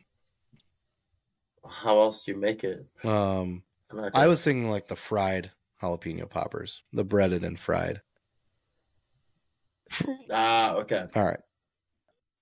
[1.67, 2.85] How else do you make it?
[3.03, 3.63] Um,
[3.93, 5.51] not I was thinking like the fried
[5.81, 8.01] jalapeno poppers, the breaded and fried.
[10.31, 11.05] Ah, okay.
[11.15, 11.39] All right.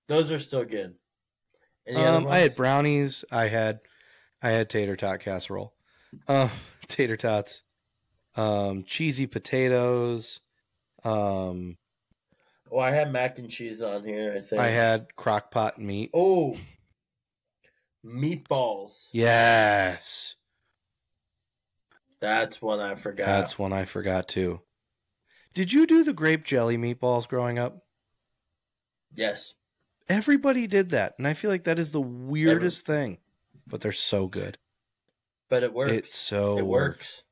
[0.08, 0.94] Those are still good.
[1.94, 3.24] Um, I had brownies.
[3.30, 3.80] I had
[4.42, 5.74] I had tater tot casserole.
[6.26, 6.48] Uh,
[6.88, 7.62] tater tots.
[8.36, 10.40] Um, cheesy potatoes.
[11.04, 11.76] Um,
[12.72, 14.34] Oh, I had mac and cheese on here.
[14.36, 16.10] I think I had crock pot meat.
[16.12, 16.56] Oh,
[18.04, 19.08] meatballs.
[19.12, 20.34] Yes,
[22.20, 23.26] That's one I forgot.
[23.26, 24.60] that's one I forgot too.
[25.52, 27.84] Did you do the grape jelly meatballs growing up?
[29.14, 29.54] yes.
[30.06, 33.16] Everybody did that, and I feel like that is the weirdest thing,
[33.66, 34.58] but they're so good.
[35.48, 35.92] But it works.
[35.92, 37.22] It so it works.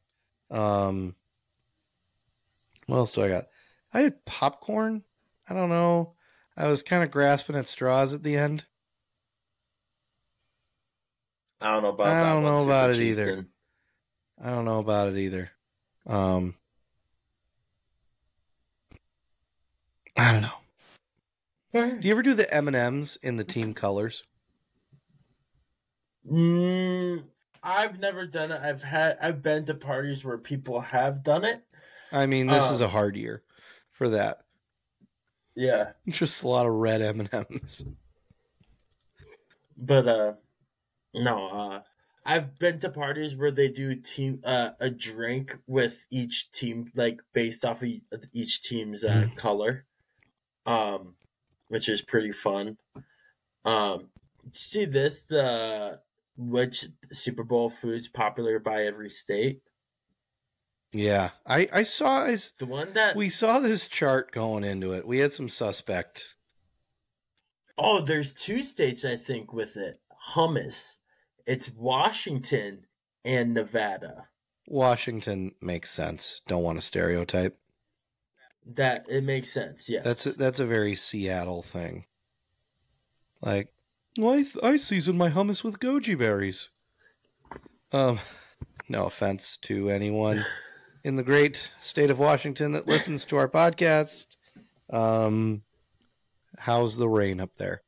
[0.52, 1.14] Um,
[2.86, 3.46] what else do I got?
[3.92, 5.02] I had popcorn.
[5.48, 6.14] I don't know.
[6.56, 8.64] I was kind of grasping at straws at the end.
[11.60, 12.06] I don't know about.
[12.06, 13.26] I don't know about it either.
[13.26, 13.48] Chieftain.
[14.42, 15.50] I don't know about it either.
[16.06, 16.54] Um,
[20.18, 20.50] I don't know.
[22.00, 24.24] Do you ever do the M and M's in the team colors?
[26.30, 27.24] Mm,
[27.62, 28.60] I've never done it.
[28.60, 29.16] I've had.
[29.22, 31.62] I've been to parties where people have done it.
[32.12, 33.42] I mean, this is Um, a hard year
[33.92, 34.44] for that.
[35.54, 37.84] Yeah, Just a lot of red M and M's.
[39.76, 40.34] but uh,
[41.14, 41.48] no.
[41.48, 41.82] Uh,
[42.24, 47.20] I've been to parties where they do team uh, a drink with each team, like
[47.32, 47.90] based off of
[48.32, 49.36] each team's uh, Mhm.
[49.36, 49.86] color,
[50.66, 51.16] um,
[51.68, 52.78] which is pretty fun.
[53.64, 54.10] Um,
[54.52, 56.00] see this the
[56.50, 59.60] which Super Bowl foods popular by every state.
[60.92, 64.92] Yeah, I I saw I, s- The one that we saw this chart going into
[64.92, 65.06] it.
[65.06, 66.34] We had some suspect.
[67.78, 69.98] oh, there's two states I think with it
[70.34, 70.96] hummus.
[71.46, 72.86] It's Washington
[73.24, 74.28] and Nevada.
[74.68, 76.42] Washington makes sense.
[76.46, 77.58] Don't want to stereotype.
[78.74, 79.88] That it makes sense.
[79.88, 82.04] Yes, That's a, that's a very Seattle thing.
[83.40, 83.72] Like,
[84.18, 86.68] well, I, I season my hummus with goji berries.
[87.92, 88.18] Um,
[88.88, 90.44] no offense to anyone
[91.04, 94.26] in the great state of Washington that listens to our podcast.
[94.92, 95.62] Um,
[96.58, 97.82] how's the rain up there?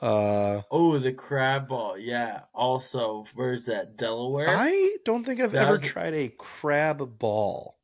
[0.00, 1.96] Uh, Oh, the crab ball.
[1.98, 2.42] Yeah.
[2.54, 3.96] Also, where's that?
[3.96, 4.48] Delaware.
[4.48, 7.78] I don't think I've That ever was- tried a crab ball.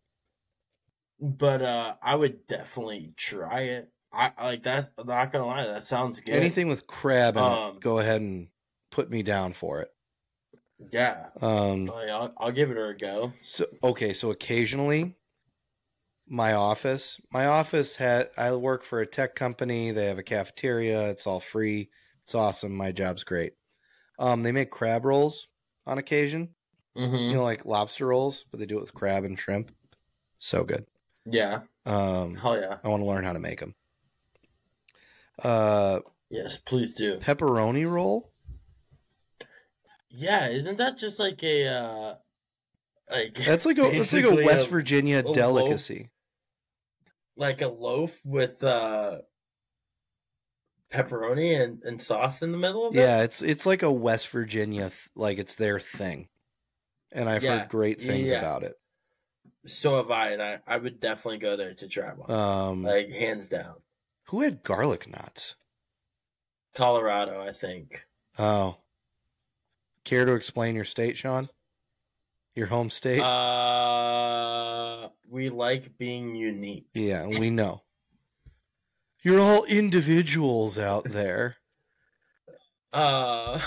[1.21, 3.92] but uh, I would definitely try it.
[4.13, 4.91] I like that's.
[4.99, 5.67] I'm not gonna lie.
[5.67, 6.35] That sounds good.
[6.35, 8.49] Anything with crab in Um, it, go ahead and
[8.91, 9.89] put me down for it.
[10.91, 11.29] Yeah.
[11.41, 13.33] Um, Like, I'll, I'll give it a go.
[13.43, 15.17] so okay, so occasionally,
[16.29, 18.31] my office, my office had.
[18.37, 19.91] I work for a tech company.
[19.93, 21.11] They have a cafeteria.
[21.11, 21.91] It's all free.
[22.25, 22.75] It's awesome.
[22.75, 23.55] My job's great.
[24.19, 25.49] Um, they make crab rolls
[25.87, 26.51] on occasion.
[26.95, 29.73] hmm You know, like lobster rolls, but they do it with crab and shrimp.
[30.39, 30.87] So good.
[31.25, 31.61] Yeah.
[31.87, 32.77] Um, Hell yeah.
[32.83, 33.75] I want to learn how to make them.
[35.41, 36.01] Uh,
[36.31, 37.19] Yes, please do.
[37.19, 38.33] pepperoni roll.
[40.11, 42.15] Yeah, isn't that just like a uh
[43.11, 45.35] like That's like a that's like a West Virginia loaf.
[45.35, 46.11] delicacy.
[47.37, 49.19] like a loaf with uh
[50.93, 53.01] pepperoni and, and sauce in the middle of it?
[53.01, 56.29] Yeah, it's it's like a West Virginia th- like it's their thing,
[57.13, 58.39] and I've Yeah, heard great things yeah.
[58.39, 58.75] about it.
[59.67, 62.31] So have I, and I, I would definitely go there to try one.
[62.31, 63.75] Um, like hands down.
[64.33, 65.55] Who had garlic knots?
[66.75, 68.07] Colorado, I think.
[68.39, 68.79] Oh,
[70.07, 71.51] care to explain your state, Sean?
[72.55, 73.21] Your home state?
[73.21, 76.87] Uh we like being unique.
[76.95, 77.83] yeah, we know.
[79.23, 81.57] You're all individuals out there.
[82.93, 83.61] Uh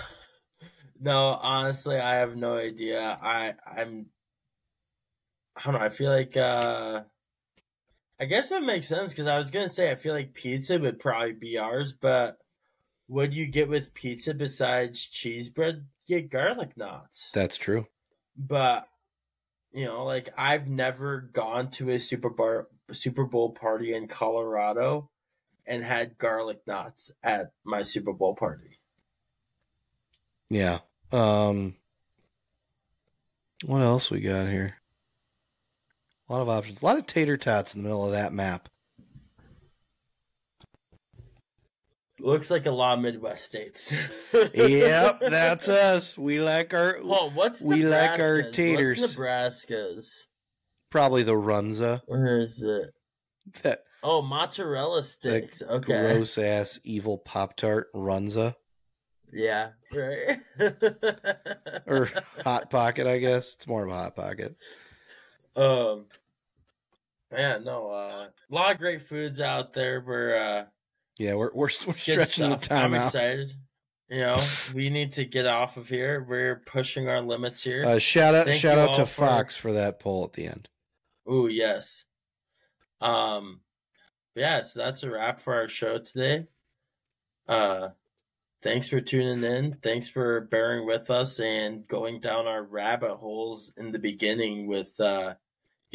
[0.99, 3.19] no, honestly I have no idea.
[3.21, 4.07] I I'm
[5.55, 7.01] I don't know, I feel like uh
[8.19, 10.99] I guess it makes sense because I was gonna say I feel like pizza would
[10.99, 12.37] probably be ours, but
[13.07, 15.85] what do you get with pizza besides cheese bread?
[16.07, 17.31] Get garlic knots.
[17.33, 17.87] That's true.
[18.37, 18.87] but
[19.73, 25.09] you know, like I've never gone to a Super Bar Super Bowl party in Colorado
[25.65, 28.79] and had garlic knots at my Super Bowl party.
[30.49, 30.79] Yeah.
[31.11, 31.75] Um,
[33.65, 34.75] what else we got here?
[36.29, 36.81] A lot of options.
[36.81, 38.69] A lot of tater tots in the middle of that map.
[42.19, 43.93] Looks like a lot of Midwest states.
[44.53, 46.17] yep, that's us.
[46.17, 48.99] We like our Oh, what's we like our taters.
[48.99, 50.27] What's Nebraska's?
[50.89, 52.01] probably the runza.
[52.07, 52.91] Where is it?
[53.63, 55.61] That Oh, mozzarella sticks.
[55.61, 56.13] okay.
[56.15, 58.55] gross ass evil Pop Tart runza
[59.33, 59.71] Yeah.
[59.93, 60.39] Right.
[61.85, 62.09] or
[62.43, 63.07] hot pocket.
[63.07, 64.55] I guess it's more of a hot pocket.
[65.55, 66.05] Um,
[67.31, 70.01] Yeah, no, uh, a lot of great foods out there.
[70.01, 70.65] We're uh,
[71.17, 73.05] Yeah, we're we're, we're stretching the time I'm out.
[73.07, 73.53] excited.
[74.09, 76.23] You know, we need to get off of here.
[76.27, 77.83] We're pushing our limits here.
[77.85, 80.69] Uh, shout out Thank shout out to for- Fox for that poll at the end.
[81.29, 82.05] Ooh, yes.
[83.01, 83.61] Um,
[84.35, 86.45] yeah, so that's a wrap for our show today.
[87.47, 87.89] Uh,
[88.61, 89.77] thanks for tuning in.
[89.81, 94.99] Thanks for bearing with us and going down our rabbit holes in the beginning with
[94.99, 95.33] uh,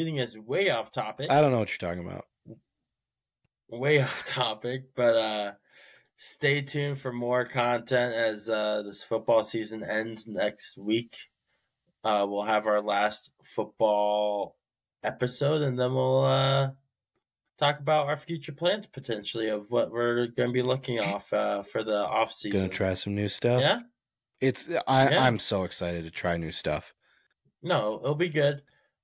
[0.00, 1.30] getting us way off topic.
[1.30, 2.24] I don't know what you're talking about.
[3.68, 5.52] way off topic, but uh,
[6.16, 11.14] stay tuned for more content as uh, this football season ends next week.
[12.02, 14.56] Uh, we'll have our last football
[15.02, 16.70] episode, and then we'll uh,
[17.58, 21.62] talk about our future plans potentially of what we're going to be looking off uh,
[21.62, 22.58] for the off season.
[22.58, 23.60] Gonna try some new stuff.
[23.60, 23.80] Yeah,
[24.40, 25.26] It's I Yeah.
[25.26, 26.94] I'm so excited to try new stuff.
[27.62, 28.62] no, it'll be good.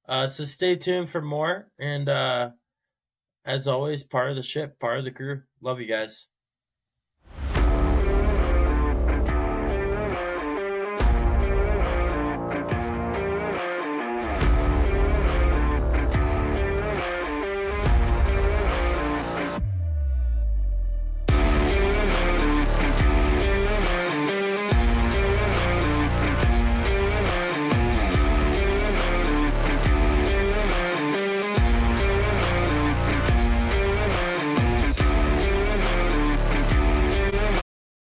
[0.09, 2.51] Uh, so stay tuned for more, and uh,
[3.45, 5.43] as always, part of the ship, part of the crew.
[5.61, 6.27] Love you guys.